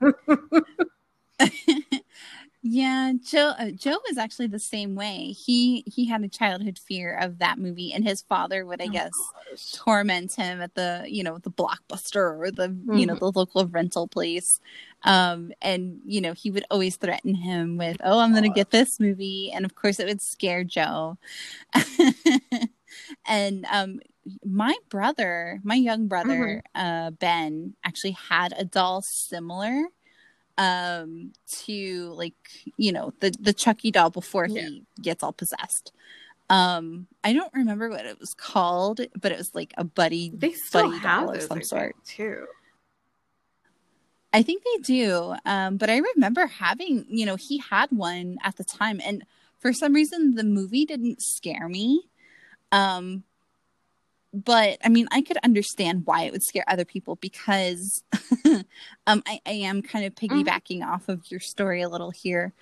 Yeah, 2.64 3.14
Joe. 3.24 3.53
Uh, 3.57 3.72
Joe 3.72 3.97
was 4.07 4.20
actually 4.20 4.45
the 4.45 4.59
same 4.59 4.93
way. 4.93 5.32
He 5.32 5.84
he 5.88 6.05
had 6.05 6.24
a 6.24 6.28
childhood 6.28 6.78
fear 6.78 7.18
of 7.18 7.39
that 7.39 7.57
movie, 7.57 7.91
and 7.91 8.03
his 8.07 8.22
father 8.22 8.68
would, 8.68 8.80
I 8.80 8.86
oh, 8.86 8.89
guess, 8.89 9.12
gosh. 9.49 9.72
torment 9.72 10.36
him 10.36 10.62
at 10.62 10.76
the 10.76 11.03
you 11.07 11.24
know 11.24 11.39
the 11.39 11.49
blockbuster 11.49 12.39
or 12.39 12.51
the 12.51 12.70
mm-hmm. 12.70 12.93
you 12.93 13.07
know 13.07 13.14
mm-hmm. 13.16 13.26
the 13.26 13.32
local 13.32 13.66
rental 13.66 14.07
place, 14.07 14.59
um, 15.03 15.51
and 15.59 16.01
you 16.05 16.22
know 16.22 16.34
he 16.34 16.51
would 16.51 16.66
always 16.70 16.97
threaten 16.97 17.34
him 17.34 17.78
with, 17.78 17.97
"Oh, 18.03 18.20
I'm 18.20 18.32
going 18.32 18.43
to 18.43 18.49
get 18.49 18.70
this 18.70 18.99
movie," 18.99 19.51
and 19.51 19.66
of 19.66 19.74
course 19.74 19.99
it 19.99 20.05
would 20.05 20.22
scare 20.22 20.64
Joe. 20.64 21.18
and 23.26 23.66
um, 23.72 24.01
my 24.45 24.76
brother, 24.89 25.59
my 25.64 25.76
young 25.76 26.07
brother, 26.07 26.62
mm-hmm. 26.76 27.07
uh, 27.07 27.09
Ben, 27.09 27.74
actually 27.84 28.16
had 28.30 28.53
a 28.55 28.66
doll 28.66 29.01
similar 29.01 29.86
um 30.62 31.32
to 31.47 32.14
like 32.16 32.36
you 32.78 32.91
know 32.91 33.12
the 33.20 33.34
the 33.39 33.51
chucky 33.51 33.89
doll 33.89 34.12
before 34.12 34.45
he 34.45 34.59
yeah. 34.59 35.01
gets 35.01 35.24
all 35.24 35.34
possessed. 35.34 35.91
Um 36.51 37.07
i 37.24 37.34
don't 37.34 37.53
remember 37.53 37.89
what 37.89 38.05
it 38.05 38.20
was 38.20 38.36
called 38.36 39.01
but 39.20 39.32
it 39.32 39.38
was 39.38 39.55
like 39.55 39.74
a 39.78 39.84
buddy 39.84 40.32
they 40.36 40.51
still 40.51 40.84
buddy 40.84 40.99
have 40.99 41.26
doll 41.26 41.36
of 41.36 41.41
some 41.41 41.64
sort. 41.64 41.95
too. 42.05 42.45
I 44.34 44.43
think 44.43 44.64
they 44.64 44.82
do 44.84 45.36
um 45.45 45.78
but 45.78 45.89
i 45.89 45.97
remember 45.97 46.45
having 46.45 47.05
you 47.09 47.26
know 47.26 47.38
he 47.38 47.57
had 47.57 47.89
one 47.91 48.38
at 48.43 48.57
the 48.57 48.64
time 48.64 49.01
and 49.03 49.24
for 49.57 49.74
some 49.74 49.93
reason 49.93 50.36
the 50.36 50.43
movie 50.43 50.86
didn't 50.86 51.22
scare 51.22 51.68
me 51.68 52.03
um 52.72 53.24
but 54.34 54.78
I 54.84 54.90
mean, 54.90 55.08
I 55.12 55.22
could 55.22 55.38
understand 55.44 56.04
why 56.06 56.24
it 56.24 56.32
would 56.32 56.44
scare 56.44 56.64
other 56.68 56.86
people 56.86 57.18
because 57.18 58.04
um, 59.08 59.24
I, 59.26 59.42
I, 59.46 59.52
am 59.52 59.82
kind 59.82 60.06
of 60.06 60.16
mm-hmm. 60.16 60.40
piggybacking 60.40 60.80
mm-hmm. 60.80 60.90
off 60.90 61.10
of 61.10 61.30
your 61.30 61.40
story 61.40 61.82
a 61.82 61.90
little 61.90 62.12
here. 62.12 62.54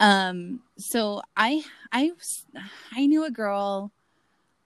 Um, 0.00 0.60
so 0.78 1.22
I, 1.36 1.62
I, 1.92 2.12
I 2.92 3.06
knew 3.06 3.24
a 3.24 3.30
girl. 3.30 3.92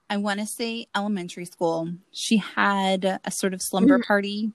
I 0.08 0.18
want 0.18 0.38
to 0.40 0.46
say 0.46 0.86
elementary 0.94 1.46
school. 1.46 1.90
She 2.12 2.36
had 2.36 3.04
a 3.04 3.30
sort 3.30 3.52
of 3.52 3.60
slumber 3.60 3.98
mm-hmm. 3.98 4.06
party, 4.06 4.52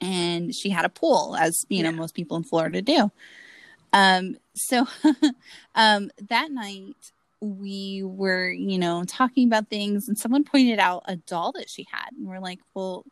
and 0.00 0.52
she 0.52 0.70
had 0.70 0.84
a 0.84 0.88
pool, 0.88 1.36
as 1.38 1.64
you 1.68 1.78
yeah. 1.78 1.90
know 1.90 1.96
most 1.96 2.14
people 2.14 2.36
in 2.36 2.42
Florida 2.42 2.82
do. 2.82 3.12
Um, 3.92 4.36
so 4.54 4.88
um, 5.76 6.10
that 6.28 6.50
night 6.50 6.96
we 7.44 8.02
were, 8.04 8.48
you 8.50 8.78
know, 8.78 9.04
talking 9.04 9.46
about 9.46 9.68
things 9.68 10.08
and 10.08 10.18
someone 10.18 10.44
pointed 10.44 10.78
out 10.78 11.04
a 11.06 11.16
doll 11.16 11.52
that 11.52 11.68
she 11.68 11.86
had. 11.90 12.10
And 12.16 12.26
we're 12.26 12.40
like, 12.40 12.60
well, 12.74 13.04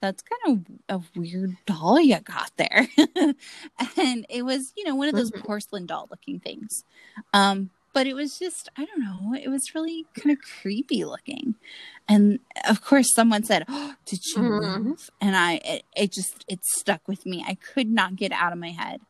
that's 0.00 0.22
kind 0.22 0.66
of 0.88 0.96
a 1.00 1.18
weird 1.18 1.56
doll 1.66 2.00
you 2.00 2.18
got 2.20 2.50
there. 2.56 2.88
and 3.96 4.26
it 4.28 4.44
was, 4.44 4.72
you 4.76 4.84
know, 4.84 4.94
one 4.94 5.08
of 5.08 5.14
those 5.14 5.30
mm-hmm. 5.30 5.46
porcelain 5.46 5.86
doll 5.86 6.08
looking 6.10 6.40
things. 6.40 6.84
Um, 7.32 7.70
but 7.92 8.06
it 8.06 8.14
was 8.14 8.38
just, 8.38 8.68
I 8.76 8.84
don't 8.84 9.00
know, 9.00 9.34
it 9.34 9.48
was 9.48 9.74
really 9.74 10.04
kind 10.14 10.30
of 10.30 10.44
creepy 10.60 11.04
looking. 11.04 11.54
And 12.06 12.40
of 12.68 12.82
course, 12.82 13.14
someone 13.14 13.42
said, 13.42 13.64
oh, 13.68 13.94
Did 14.04 14.20
you 14.26 14.42
mm-hmm. 14.42 14.82
move? 14.82 15.10
And 15.20 15.34
I, 15.34 15.60
it, 15.64 15.84
it 15.96 16.12
just, 16.12 16.44
it 16.46 16.62
stuck 16.62 17.08
with 17.08 17.24
me. 17.24 17.42
I 17.46 17.54
could 17.54 17.88
not 17.88 18.16
get 18.16 18.32
out 18.32 18.52
of 18.52 18.58
my 18.58 18.70
head. 18.70 19.00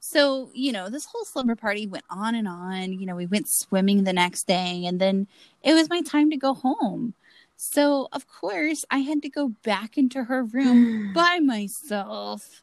So, 0.00 0.50
you 0.54 0.72
know, 0.72 0.88
this 0.88 1.06
whole 1.06 1.24
slumber 1.24 1.56
party 1.56 1.86
went 1.86 2.04
on 2.10 2.34
and 2.34 2.46
on. 2.46 2.92
You 2.92 3.06
know, 3.06 3.16
we 3.16 3.26
went 3.26 3.48
swimming 3.48 4.04
the 4.04 4.12
next 4.12 4.46
day, 4.46 4.84
and 4.86 5.00
then 5.00 5.26
it 5.62 5.74
was 5.74 5.90
my 5.90 6.00
time 6.02 6.30
to 6.30 6.36
go 6.36 6.54
home. 6.54 7.14
So, 7.56 8.08
of 8.12 8.28
course, 8.28 8.84
I 8.90 8.98
had 8.98 9.22
to 9.22 9.30
go 9.30 9.48
back 9.64 9.96
into 9.96 10.24
her 10.24 10.44
room 10.44 11.12
by 11.14 11.40
myself, 11.40 12.62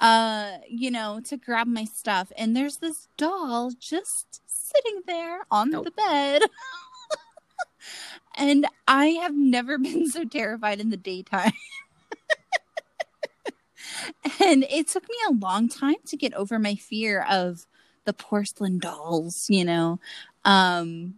uh, 0.00 0.58
you 0.68 0.90
know, 0.90 1.20
to 1.24 1.36
grab 1.36 1.66
my 1.66 1.84
stuff. 1.84 2.30
And 2.36 2.54
there's 2.54 2.76
this 2.76 3.08
doll 3.16 3.72
just 3.78 4.42
sitting 4.46 5.02
there 5.06 5.40
on 5.50 5.70
nope. 5.70 5.86
the 5.86 5.90
bed. 5.90 6.42
and 8.36 8.66
I 8.86 9.06
have 9.06 9.34
never 9.34 9.78
been 9.78 10.08
so 10.08 10.24
terrified 10.24 10.80
in 10.80 10.90
the 10.90 10.96
daytime. 10.96 11.52
And 14.40 14.64
it 14.70 14.88
took 14.88 15.04
me 15.08 15.16
a 15.28 15.32
long 15.32 15.68
time 15.68 15.96
to 16.06 16.16
get 16.16 16.34
over 16.34 16.58
my 16.58 16.74
fear 16.74 17.24
of 17.28 17.66
the 18.04 18.12
porcelain 18.12 18.78
dolls 18.78 19.46
you 19.48 19.64
know 19.64 19.98
um 20.44 21.14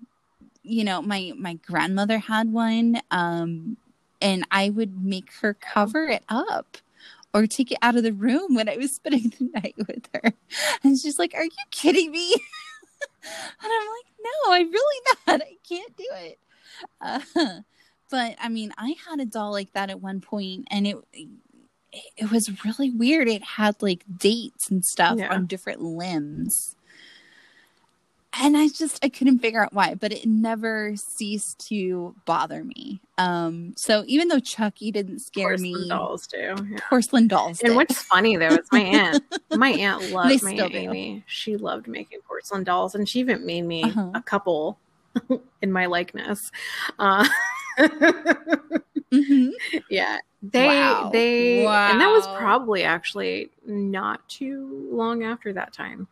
you 0.62 0.85
know 0.85 1.03
my 1.03 1.33
my 1.37 1.55
grandmother 1.55 2.18
had 2.18 2.53
one 2.53 3.01
um 3.11 3.76
and 4.20 4.47
I 4.51 4.70
would 4.70 5.05
make 5.05 5.33
her 5.41 5.55
cover 5.55 6.07
it 6.07 6.24
up 6.29 6.79
or 7.35 7.47
take 7.47 7.70
it 7.70 7.79
out 7.83 7.97
of 7.97 8.03
the 8.03 8.12
room 8.12 8.55
when 8.55 8.68
I 8.68 8.76
was 8.76 8.95
spending 8.97 9.33
the 9.39 9.51
night 9.55 9.74
with 9.76 10.09
her. 10.14 10.33
And 10.83 10.99
she's 10.99 11.18
like, 11.18 11.35
Are 11.35 11.45
you 11.45 11.51
kidding 11.70 12.11
me? 12.11 12.33
and 13.22 13.33
I'm 13.62 13.89
like, 13.89 14.12
No, 14.20 14.53
I'm 14.53 14.70
really 14.70 15.01
not. 15.26 15.43
I 15.43 15.57
can't 15.68 15.97
do 15.97 16.07
it. 16.12 16.39
Uh, 17.01 17.61
but 18.11 18.37
I 18.41 18.49
mean, 18.49 18.72
I 18.79 18.95
had 19.09 19.20
a 19.20 19.26
doll 19.26 19.53
like 19.53 19.72
that 19.72 19.91
at 19.91 20.01
one 20.01 20.20
point, 20.20 20.68
and 20.70 20.87
it 20.87 20.97
it 21.93 22.30
was 22.30 22.64
really 22.64 22.91
weird. 22.91 23.28
It 23.28 23.43
had 23.43 23.82
like 23.82 24.05
dates 24.18 24.70
and 24.70 24.84
stuff 24.84 25.18
yeah. 25.18 25.32
on 25.32 25.47
different 25.47 25.82
limbs 25.82 26.76
and 28.41 28.57
I 28.57 28.68
just 28.68 29.05
I 29.05 29.09
couldn't 29.09 29.41
figure 29.41 29.62
out 29.62 29.72
why, 29.72 29.95
but 29.95 30.12
it 30.12 30.26
never 30.26 30.95
ceased 30.97 31.66
to 31.68 32.14
bother 32.24 32.64
me. 32.64 33.01
Um, 33.16 33.74
so 33.76 34.05
even 34.07 34.28
though 34.28 34.39
Chucky 34.39 34.91
didn't 34.91 35.20
scare 35.20 35.57
me, 35.57 35.72
porcelain 35.72 35.82
me, 35.82 35.89
dolls 35.89 36.26
do. 36.26 36.39
Yeah. 36.39 36.78
Porcelain 36.89 37.28
dolls. 37.28 37.61
And 37.61 37.70
did. 37.70 37.76
what's 37.76 38.03
funny 38.03 38.36
though 38.36 38.47
is 38.49 38.68
my 38.70 38.80
aunt. 38.80 39.24
my 39.51 39.70
aunt 39.70 40.11
loved 40.11 40.43
my 40.43 40.53
aunt 40.53 40.74
Amy. 40.74 41.24
She 41.26 41.57
loved 41.57 41.89
making 41.89 42.20
porcelain 42.26 42.64
dolls, 42.64 42.95
and 42.95 43.09
she 43.09 43.20
even 43.20 43.45
made 43.45 43.62
me 43.62 43.84
uh-huh. 43.84 44.11
a 44.14 44.22
couple 44.22 44.78
in 45.62 45.72
my 45.72 45.86
likeness. 45.86 46.51
Uh, 46.99 47.26
mm-hmm. 49.12 49.78
Yeah, 49.90 50.18
they 50.42 50.66
wow. 50.66 51.11
they 51.12 51.64
wow. 51.64 51.90
and 51.90 52.00
that 52.00 52.09
was 52.09 52.26
probably 52.38 52.84
actually 52.84 53.50
not 53.66 54.26
too 54.28 54.88
long 54.90 55.24
after 55.24 55.52
that 55.52 55.72
time. 55.72 56.06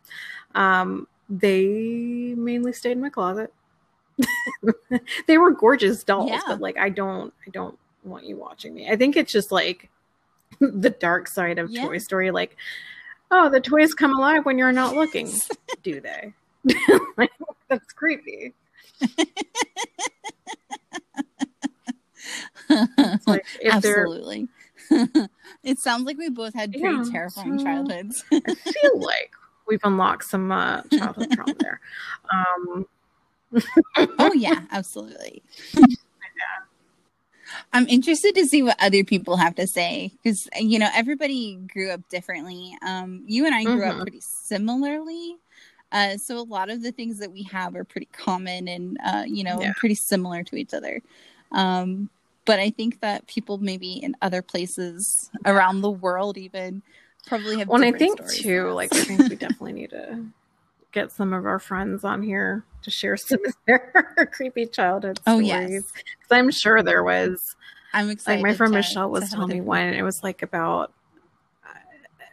Um, 0.55 1.07
they 1.29 2.33
mainly 2.37 2.73
stayed 2.73 2.93
in 2.93 3.01
my 3.01 3.09
closet. 3.09 3.53
they 5.27 5.37
were 5.37 5.51
gorgeous 5.51 6.03
dolls, 6.03 6.31
yeah. 6.31 6.41
but 6.47 6.59
like 6.59 6.77
I 6.77 6.89
don't 6.89 7.33
I 7.45 7.49
don't 7.51 7.77
want 8.03 8.25
you 8.25 8.37
watching 8.37 8.73
me. 8.73 8.89
I 8.89 8.95
think 8.95 9.15
it's 9.15 9.31
just 9.31 9.51
like 9.51 9.89
the 10.59 10.89
dark 10.89 11.27
side 11.27 11.59
of 11.59 11.69
yeah. 11.69 11.85
Toy 11.85 11.97
Story 11.97 12.31
like 12.31 12.57
oh, 13.31 13.49
the 13.49 13.59
toys 13.59 13.93
come 13.93 14.15
alive 14.15 14.45
when 14.45 14.57
you're 14.57 14.71
not 14.71 14.95
looking, 14.95 15.29
do 15.83 15.99
they? 15.99 16.33
like, 17.17 17.31
that's 17.67 17.91
creepy. 17.93 18.53
Like 23.27 23.45
Absolutely. 23.65 24.47
it 25.63 25.79
sounds 25.79 26.05
like 26.05 26.17
we 26.17 26.29
both 26.29 26.53
had 26.53 26.71
pretty 26.71 26.87
yeah, 26.87 27.03
terrifying 27.11 27.59
so 27.59 27.65
childhoods. 27.65 28.23
I 28.31 28.39
feel 28.39 28.99
like 28.99 29.31
we've 29.67 29.81
unlocked 29.83 30.25
some 30.25 30.51
uh, 30.51 30.81
childhood 30.93 31.31
trauma 31.31 31.53
there. 31.59 31.81
Um, 32.31 32.85
oh 34.19 34.33
yeah, 34.33 34.61
absolutely. 34.71 35.41
Yeah. 35.73 35.85
I'm 37.73 37.87
interested 37.87 38.35
to 38.35 38.45
see 38.45 38.61
what 38.61 38.77
other 38.79 39.03
people 39.03 39.37
have 39.37 39.55
to 39.55 39.67
say 39.67 40.11
because 40.21 40.49
you 40.59 40.79
know 40.79 40.89
everybody 40.93 41.55
grew 41.55 41.91
up 41.91 42.07
differently. 42.09 42.77
Um, 42.85 43.23
you 43.25 43.45
and 43.45 43.55
I 43.55 43.63
grew 43.63 43.81
mm-hmm. 43.81 43.99
up 43.99 44.01
pretty 44.01 44.21
similarly, 44.21 45.37
uh, 45.91 46.17
so 46.17 46.37
a 46.37 46.43
lot 46.43 46.69
of 46.69 46.83
the 46.83 46.91
things 46.91 47.19
that 47.19 47.31
we 47.31 47.43
have 47.43 47.75
are 47.75 47.83
pretty 47.83 48.09
common 48.11 48.67
and 48.67 48.97
uh, 49.05 49.23
you 49.25 49.43
know 49.43 49.59
yeah. 49.61 49.73
pretty 49.77 49.95
similar 49.95 50.43
to 50.43 50.55
each 50.55 50.73
other. 50.73 51.01
Um, 51.51 52.09
but 52.47 52.59
I 52.59 52.71
think 52.71 53.01
that 53.01 53.27
people 53.27 53.57
maybe 53.57 53.91
in 53.91 54.15
other 54.21 54.41
places 54.41 55.29
around 55.45 55.81
the 55.81 55.91
world 55.91 56.37
even 56.37 56.81
probably 57.27 57.59
have. 57.59 57.67
Well, 57.67 57.83
I 57.83 57.91
think 57.91 58.25
too, 58.31 58.71
like 58.71 58.95
I 58.95 59.01
think 59.01 59.29
we 59.29 59.35
definitely 59.35 59.73
need 59.73 59.89
to 59.91 60.25
get 60.93 61.11
some 61.11 61.33
of 61.33 61.45
our 61.45 61.59
friends 61.59 62.05
on 62.05 62.23
here 62.23 62.63
to 62.83 62.89
share 62.89 63.17
some 63.17 63.45
of 63.45 63.53
their 63.67 64.29
creepy 64.31 64.65
childhood 64.65 65.19
oh, 65.27 65.41
stories. 65.41 65.51
Oh 65.51 65.67
yes, 65.67 65.83
because 65.93 66.31
I'm 66.31 66.49
sure 66.49 66.81
there 66.81 67.03
was. 67.03 67.55
I'm 67.93 68.09
excited. 68.09 68.41
Like 68.41 68.51
my 68.51 68.55
friend 68.55 68.71
to, 68.71 68.79
Michelle 68.79 69.11
was 69.11 69.29
telling 69.29 69.49
me 69.49 69.61
one. 69.61 69.93
It 69.93 70.03
was 70.03 70.23
like 70.23 70.41
about 70.41 70.93
uh, 71.65 71.79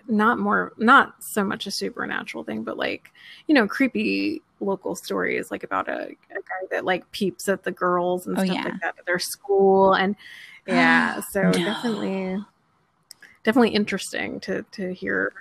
not 0.07 0.39
more, 0.39 0.75
not 0.79 1.25
so 1.25 1.43
much 1.43 1.67
a 1.67 1.73
supernatural 1.73 2.45
thing, 2.45 2.63
but 2.63 2.79
like 2.79 3.11
you 3.49 3.55
know, 3.55 3.67
creepy 3.67 4.43
local 4.61 4.95
stories, 4.95 5.51
like 5.51 5.63
about 5.63 5.89
a, 5.89 6.09
a 6.31 6.35
guy 6.35 6.67
that 6.71 6.85
like 6.85 7.11
peeps 7.13 7.49
at 7.49 7.65
the 7.65 7.73
girls 7.73 8.27
and 8.27 8.39
oh, 8.39 8.45
stuff 8.45 8.57
yeah. 8.57 8.65
like 8.65 8.81
that 8.81 8.95
at 8.99 9.07
their 9.07 9.19
school, 9.19 9.93
and 9.93 10.17
yeah, 10.67 11.21
so 11.31 11.43
no. 11.43 11.53
definitely 11.53 12.43
definitely 13.45 13.71
interesting 13.71 14.41
to 14.41 14.65
to 14.73 14.93
hear 14.93 15.33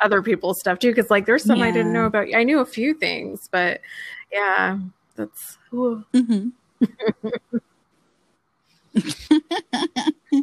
other 0.00 0.20
people's 0.20 0.58
stuff 0.58 0.78
too 0.78 0.90
because 0.90 1.10
like 1.10 1.26
there's 1.26 1.44
some 1.44 1.58
yeah. 1.58 1.66
i 1.66 1.70
didn't 1.70 1.92
know 1.92 2.06
about 2.06 2.26
i 2.34 2.42
knew 2.42 2.58
a 2.58 2.66
few 2.66 2.92
things 2.92 3.48
but 3.52 3.80
yeah 4.32 4.78
that's 5.14 5.58
mm-hmm. 5.72 6.48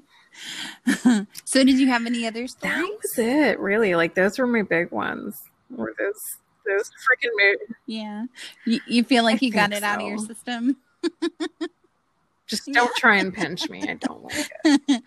so 1.44 1.64
did 1.64 1.78
you 1.78 1.88
have 1.88 2.06
any 2.06 2.26
other 2.26 2.48
stories 2.48 2.72
that 2.72 2.98
was 3.02 3.18
it 3.18 3.60
really 3.60 3.96
like 3.96 4.16
those 4.16 4.40
were 4.40 4.48
my 4.48 4.62
big 4.62 4.90
ones 4.92 5.42
were 5.70 5.94
those 6.00 6.38
those 6.70 6.90
freaking 6.90 7.32
movies 7.38 7.76
yeah 7.86 8.26
you, 8.66 8.80
you 8.88 9.04
feel 9.04 9.24
like 9.24 9.42
I 9.42 9.46
you 9.46 9.52
got 9.52 9.74
it 9.74 9.80
so. 9.80 9.86
out 9.86 10.02
of 10.02 10.08
your 10.08 10.18
system 10.20 10.78
just 12.48 12.66
don't 12.72 12.96
try 12.96 13.18
and 13.18 13.34
pinch 13.34 13.70
me 13.70 13.84
i 13.88 13.94
don't 13.96 14.24
like 14.24 14.52
it 14.64 15.04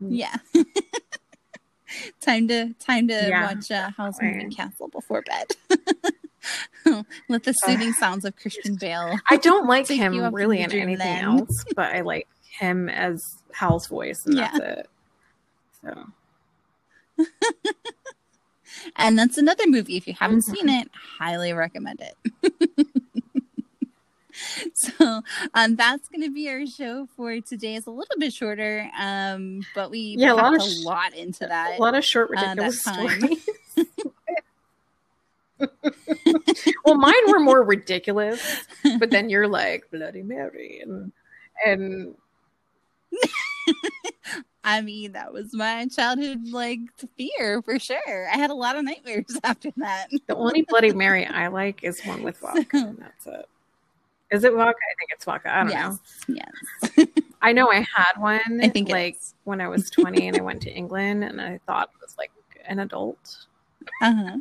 yeah. 0.00 0.36
time 2.20 2.48
to 2.48 2.74
time 2.74 3.08
to 3.08 3.14
yeah. 3.14 3.46
watch 3.46 3.70
uh, 3.70 3.90
Howl's 3.96 4.20
Moving 4.20 4.50
Castle 4.50 4.88
before 4.88 5.22
bed. 5.22 5.52
Let 7.28 7.44
the 7.44 7.52
soothing 7.52 7.90
uh, 7.90 7.94
sounds 7.94 8.24
of 8.24 8.36
Christian 8.36 8.76
Bale. 8.76 9.18
I 9.30 9.36
don't 9.36 9.66
like 9.66 9.88
him 9.88 10.34
really 10.34 10.60
in 10.60 10.72
anything 10.72 10.98
then. 10.98 11.24
else, 11.24 11.64
but 11.74 11.94
I 11.94 12.02
like 12.02 12.28
him 12.42 12.88
as 12.88 13.22
Howl's 13.52 13.86
voice, 13.86 14.26
and 14.26 14.36
yeah. 14.36 14.50
that's 14.52 14.80
it. 14.80 14.90
So. 15.82 17.26
And 18.96 19.18
that's 19.18 19.38
another 19.38 19.64
movie. 19.66 19.96
If 19.96 20.06
you 20.06 20.14
haven't 20.14 20.44
mm-hmm. 20.44 20.54
seen 20.54 20.68
it, 20.68 20.90
highly 21.18 21.52
recommend 21.52 22.00
it. 22.00 22.86
so 24.74 25.22
um, 25.54 25.76
that's 25.76 26.08
going 26.08 26.22
to 26.22 26.30
be 26.30 26.48
our 26.48 26.66
show 26.66 27.06
for 27.16 27.40
today. 27.40 27.76
It's 27.76 27.86
a 27.86 27.90
little 27.90 28.16
bit 28.18 28.32
shorter, 28.32 28.90
um, 28.98 29.60
but 29.74 29.90
we 29.90 30.16
yeah, 30.18 30.32
a 30.32 30.34
lot, 30.34 30.60
a 30.60 30.82
lot 30.82 31.14
into 31.14 31.46
that. 31.46 31.78
A 31.78 31.82
lot 31.82 31.94
of 31.94 32.04
short, 32.04 32.30
uh, 32.36 32.40
ridiculous 32.40 32.86
uh, 32.86 32.92
stories. 32.92 33.48
well, 36.84 36.96
mine 36.96 37.14
were 37.28 37.40
more 37.40 37.62
ridiculous, 37.62 38.66
but 38.98 39.10
then 39.10 39.30
you're 39.30 39.48
like 39.48 39.90
Bloody 39.90 40.22
Mary 40.22 40.80
and 40.80 41.12
and. 41.64 42.14
I 44.64 44.80
mean, 44.80 45.12
that 45.12 45.32
was 45.32 45.52
my 45.52 45.86
childhood 45.86 46.48
like 46.48 46.80
fear 47.18 47.60
for 47.62 47.78
sure. 47.78 48.28
I 48.32 48.36
had 48.36 48.50
a 48.50 48.54
lot 48.54 48.76
of 48.76 48.84
nightmares 48.84 49.38
after 49.44 49.70
that. 49.76 50.08
the 50.26 50.34
only 50.34 50.62
Bloody 50.62 50.92
Mary 50.92 51.26
I 51.26 51.48
like 51.48 51.84
is 51.84 52.00
one 52.00 52.22
with 52.22 52.38
vodka, 52.40 52.78
and 52.78 52.98
that's 52.98 53.26
it. 53.26 53.48
Is 54.30 54.42
it 54.42 54.54
vodka? 54.54 54.78
I 54.80 54.94
think 54.98 55.10
it's 55.12 55.24
vodka. 55.24 55.54
I 55.54 55.60
don't 55.60 55.70
yes. 55.70 55.98
know. 56.26 56.36
Yes. 56.96 57.08
I 57.42 57.52
know 57.52 57.70
I 57.70 57.86
had 57.94 58.14
one. 58.16 58.60
I 58.62 58.68
think 58.68 58.88
like 58.88 59.18
when 59.44 59.60
I 59.60 59.68
was 59.68 59.90
20 59.90 60.28
and 60.28 60.36
I 60.36 60.40
went 60.40 60.62
to 60.62 60.72
England 60.72 61.24
and 61.24 61.40
I 61.40 61.60
thought 61.66 61.90
it 61.94 62.00
was 62.00 62.16
like 62.16 62.32
an 62.64 62.80
adult. 62.80 63.44
Uh-huh. 64.00 64.38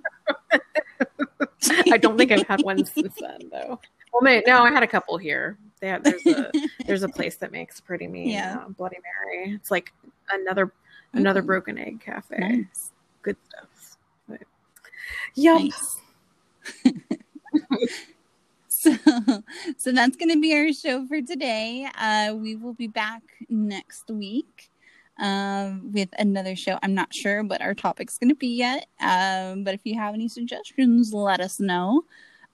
I 1.91 1.97
don't 1.97 2.17
think 2.17 2.31
I've 2.31 2.47
had 2.47 2.61
one 2.61 2.85
since 2.85 3.15
then 3.19 3.49
though. 3.51 3.79
Well, 4.13 4.21
maybe, 4.21 4.45
no, 4.47 4.63
I 4.63 4.71
had 4.71 4.83
a 4.83 4.87
couple 4.87 5.17
here. 5.17 5.57
Have, 5.81 6.03
there's 6.03 6.25
a 6.25 6.51
there's 6.85 7.03
a 7.03 7.09
place 7.09 7.35
that 7.37 7.51
makes 7.51 7.81
pretty 7.81 8.07
mean 8.07 8.29
yeah. 8.29 8.59
uh, 8.61 8.69
Bloody 8.69 8.97
Mary. 9.03 9.53
It's 9.53 9.69
like 9.69 9.91
another 10.29 10.71
another 11.13 11.41
broken 11.41 11.77
egg 11.77 12.01
cafe. 12.01 12.37
Nice. 12.37 12.91
Good 13.21 13.37
stuff. 13.47 13.97
But, 14.27 14.41
yep. 15.35 15.61
Nice. 15.61 15.97
so 18.83 18.95
so 19.77 19.91
that's 19.91 20.17
going 20.17 20.29
to 20.29 20.39
be 20.39 20.53
our 20.53 20.73
show 20.73 21.05
for 21.07 21.21
today 21.21 21.87
uh 21.97 22.33
we 22.35 22.55
will 22.55 22.73
be 22.73 22.87
back 22.87 23.21
next 23.49 24.09
week 24.09 24.69
um 25.19 25.91
with 25.93 26.09
another 26.19 26.55
show 26.55 26.77
i'm 26.83 26.93
not 26.93 27.13
sure 27.13 27.43
what 27.43 27.61
our 27.61 27.73
topic's 27.73 28.17
going 28.17 28.29
to 28.29 28.35
be 28.35 28.55
yet 28.55 28.87
um 28.99 29.63
but 29.63 29.73
if 29.73 29.81
you 29.83 29.95
have 29.95 30.13
any 30.13 30.27
suggestions 30.27 31.13
let 31.13 31.39
us 31.39 31.59
know 31.59 32.03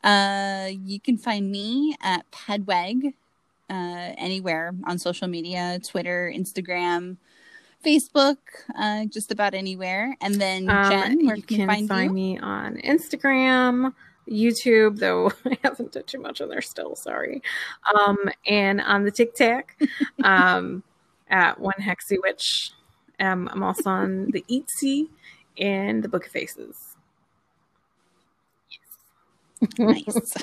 uh 0.03 0.67
you 0.69 0.99
can 0.99 1.17
find 1.17 1.51
me 1.51 1.95
at 2.01 2.29
pedweg 2.31 3.13
uh 3.69 4.13
anywhere 4.17 4.73
on 4.85 4.99
social 4.99 5.27
media 5.27 5.79
twitter 5.83 6.31
instagram 6.35 7.17
Facebook, 7.85 8.37
uh, 8.77 9.05
just 9.05 9.31
about 9.31 9.53
anywhere. 9.53 10.15
And 10.21 10.35
then 10.35 10.69
um, 10.69 10.89
Jenn, 10.89 11.25
where 11.25 11.35
you 11.35 11.43
can, 11.43 11.67
find, 11.67 11.87
find 11.87 12.11
you? 12.11 12.15
me 12.15 12.39
on 12.39 12.77
Instagram, 12.77 13.93
YouTube, 14.29 14.99
though 14.99 15.31
I 15.45 15.57
haven't 15.63 15.93
done 15.93 16.03
too 16.03 16.19
much 16.19 16.41
on 16.41 16.49
there 16.49 16.61
still, 16.61 16.95
sorry. 16.95 17.41
Um, 17.93 18.17
and 18.47 18.81
on 18.81 19.03
the 19.03 19.11
TikTok 19.11 19.75
um, 20.23 20.83
at 21.29 21.59
One 21.59 21.75
Hexy 21.79 22.17
Witch. 22.21 22.71
Um, 23.19 23.49
I'm 23.51 23.63
also 23.63 23.89
on 23.89 24.31
the 24.31 24.45
Etsy 24.49 25.09
and 25.57 26.03
the 26.03 26.09
Book 26.09 26.25
of 26.25 26.31
Faces. 26.31 26.95
Yes. 28.69 29.77
nice. 29.77 30.33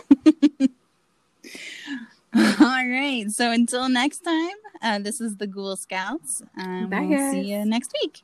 All 2.37 2.89
right. 2.89 3.25
So 3.31 3.51
until 3.51 3.89
next 3.89 4.21
time, 4.21 4.57
uh, 4.83 4.99
this 4.99 5.21
is 5.21 5.37
the 5.37 5.47
Ghoul 5.47 5.77
Scouts. 5.77 6.43
Um, 6.59 6.91
Bye, 6.91 7.01
we'll 7.01 7.19
guys. 7.19 7.33
See 7.33 7.53
you 7.53 7.65
next 7.65 7.93
week. 8.03 8.23